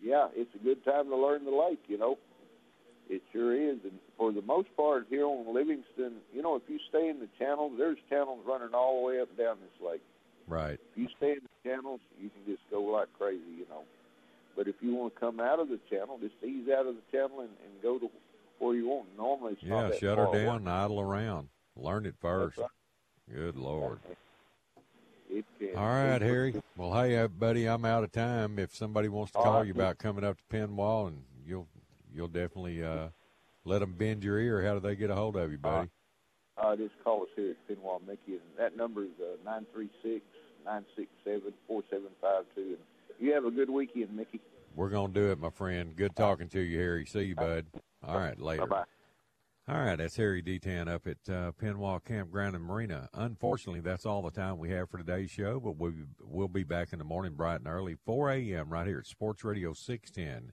yeah, 0.00 0.28
it's 0.34 0.54
a 0.54 0.58
good 0.58 0.84
time 0.84 1.06
to 1.08 1.16
learn 1.16 1.44
the 1.44 1.50
lake, 1.50 1.82
you 1.88 1.98
know. 1.98 2.18
It 3.08 3.22
sure 3.32 3.54
is. 3.54 3.78
And 3.84 3.98
for 4.18 4.32
the 4.32 4.42
most 4.42 4.68
part 4.76 5.06
here 5.08 5.24
on 5.26 5.52
Livingston, 5.54 6.14
you 6.34 6.42
know, 6.42 6.56
if 6.56 6.62
you 6.68 6.78
stay 6.88 7.08
in 7.08 7.20
the 7.20 7.28
channels, 7.38 7.72
there's 7.78 7.98
channels 8.10 8.40
running 8.46 8.74
all 8.74 9.00
the 9.00 9.06
way 9.06 9.20
up 9.20 9.28
and 9.28 9.38
down 9.38 9.56
this 9.60 9.86
lake. 9.88 10.02
Right. 10.48 10.74
If 10.92 10.96
you 10.96 11.08
stay 11.16 11.32
in 11.32 11.40
the 11.42 11.68
channels, 11.70 12.00
you 12.20 12.30
can 12.30 12.52
just 12.52 12.62
go 12.70 12.82
like 12.82 13.08
crazy, 13.18 13.42
you 13.58 13.66
know. 13.68 13.82
But 14.56 14.68
if 14.68 14.76
you 14.80 14.94
want 14.94 15.14
to 15.14 15.20
come 15.20 15.38
out 15.38 15.60
of 15.60 15.68
the 15.68 15.78
channel, 15.90 16.18
just 16.20 16.34
ease 16.42 16.68
out 16.68 16.86
of 16.86 16.94
the 16.96 17.02
channel 17.12 17.40
and, 17.40 17.50
and 17.50 17.82
go 17.82 17.98
to 17.98 18.10
where 18.58 18.74
you 18.74 18.88
want. 18.88 19.08
Normally, 19.16 19.52
it's 19.52 19.62
not 19.64 19.82
Yeah, 19.82 19.88
that 19.90 19.98
shut 19.98 20.18
her 20.18 20.32
down 20.32 20.56
and 20.56 20.68
idle 20.70 21.00
around. 21.00 21.48
Learn 21.76 22.06
it 22.06 22.14
first. 22.20 22.58
right. 22.58 22.68
Good 23.32 23.56
Lord. 23.56 23.98
It 25.28 25.44
can. 25.58 25.76
All 25.76 25.84
right, 25.84 26.22
Harry. 26.22 26.54
Well, 26.76 26.94
hey, 26.94 27.16
uh, 27.18 27.28
buddy, 27.28 27.66
I'm 27.66 27.84
out 27.84 28.04
of 28.04 28.12
time. 28.12 28.58
If 28.58 28.74
somebody 28.74 29.08
wants 29.08 29.32
to 29.32 29.38
All 29.38 29.44
call 29.44 29.58
right. 29.58 29.66
you 29.66 29.72
about 29.72 29.98
coming 29.98 30.24
up 30.24 30.38
to 30.38 30.44
Penwall, 30.56 31.08
and 31.08 31.24
you'll 31.44 31.66
you'll 32.16 32.28
definitely 32.28 32.82
uh, 32.82 33.08
let 33.64 33.80
them 33.80 33.92
bend 33.92 34.24
your 34.24 34.38
ear. 34.38 34.64
How 34.64 34.74
do 34.74 34.80
they 34.80 34.96
get 34.96 35.10
a 35.10 35.14
hold 35.14 35.36
of 35.36 35.52
you, 35.52 35.58
buddy? 35.58 35.90
Uh, 36.56 36.74
just 36.74 36.94
call 37.04 37.22
us 37.22 37.28
here 37.36 37.50
at 37.50 37.68
Pinwall 37.68 38.00
Mickey, 38.06 38.32
and 38.32 38.40
that 38.58 38.76
number 38.76 39.04
is 39.04 39.10
uh, 39.20 39.36
nine 39.44 39.66
three 39.74 39.90
six 40.02 40.24
nine 40.64 40.84
six 40.96 41.08
seven 41.22 41.52
four 41.66 41.82
seven 41.90 42.08
five 42.20 42.44
two. 42.54 42.78
And 42.78 42.78
you 43.26 43.34
have 43.34 43.44
a 43.44 43.50
good 43.50 43.68
weekend, 43.68 44.16
Mickey. 44.16 44.40
We're 44.74 44.88
gonna 44.88 45.12
do 45.12 45.30
it, 45.30 45.38
my 45.38 45.50
friend. 45.50 45.94
Good 45.94 46.16
talking 46.16 46.48
to 46.48 46.60
you, 46.60 46.78
Harry. 46.78 47.04
See 47.04 47.24
you, 47.24 47.34
bud. 47.34 47.66
All 48.02 48.18
right, 48.18 48.40
later. 48.40 48.66
Bye 48.66 48.76
bye. 48.76 48.84
All 49.68 49.80
right, 49.80 49.96
that's 49.96 50.16
Harry 50.16 50.42
Detant 50.42 50.88
up 50.88 51.08
at 51.08 51.16
uh, 51.28 51.50
Penwall 51.60 52.02
Campground 52.02 52.54
and 52.54 52.64
Marina. 52.64 53.08
Unfortunately, 53.12 53.80
that's 53.80 54.06
all 54.06 54.22
the 54.22 54.30
time 54.30 54.58
we 54.58 54.70
have 54.70 54.88
for 54.88 54.98
today's 54.98 55.28
show, 55.28 55.58
but 55.58 55.76
we, 55.76 55.90
we'll 56.22 56.46
be 56.46 56.62
back 56.62 56.92
in 56.92 57.00
the 57.00 57.04
morning 57.04 57.32
bright 57.32 57.58
and 57.58 57.66
early, 57.66 57.96
4 58.06 58.30
a.m. 58.30 58.68
right 58.70 58.86
here 58.86 59.00
at 59.00 59.06
Sports 59.06 59.42
Radio 59.42 59.72
610 59.72 60.52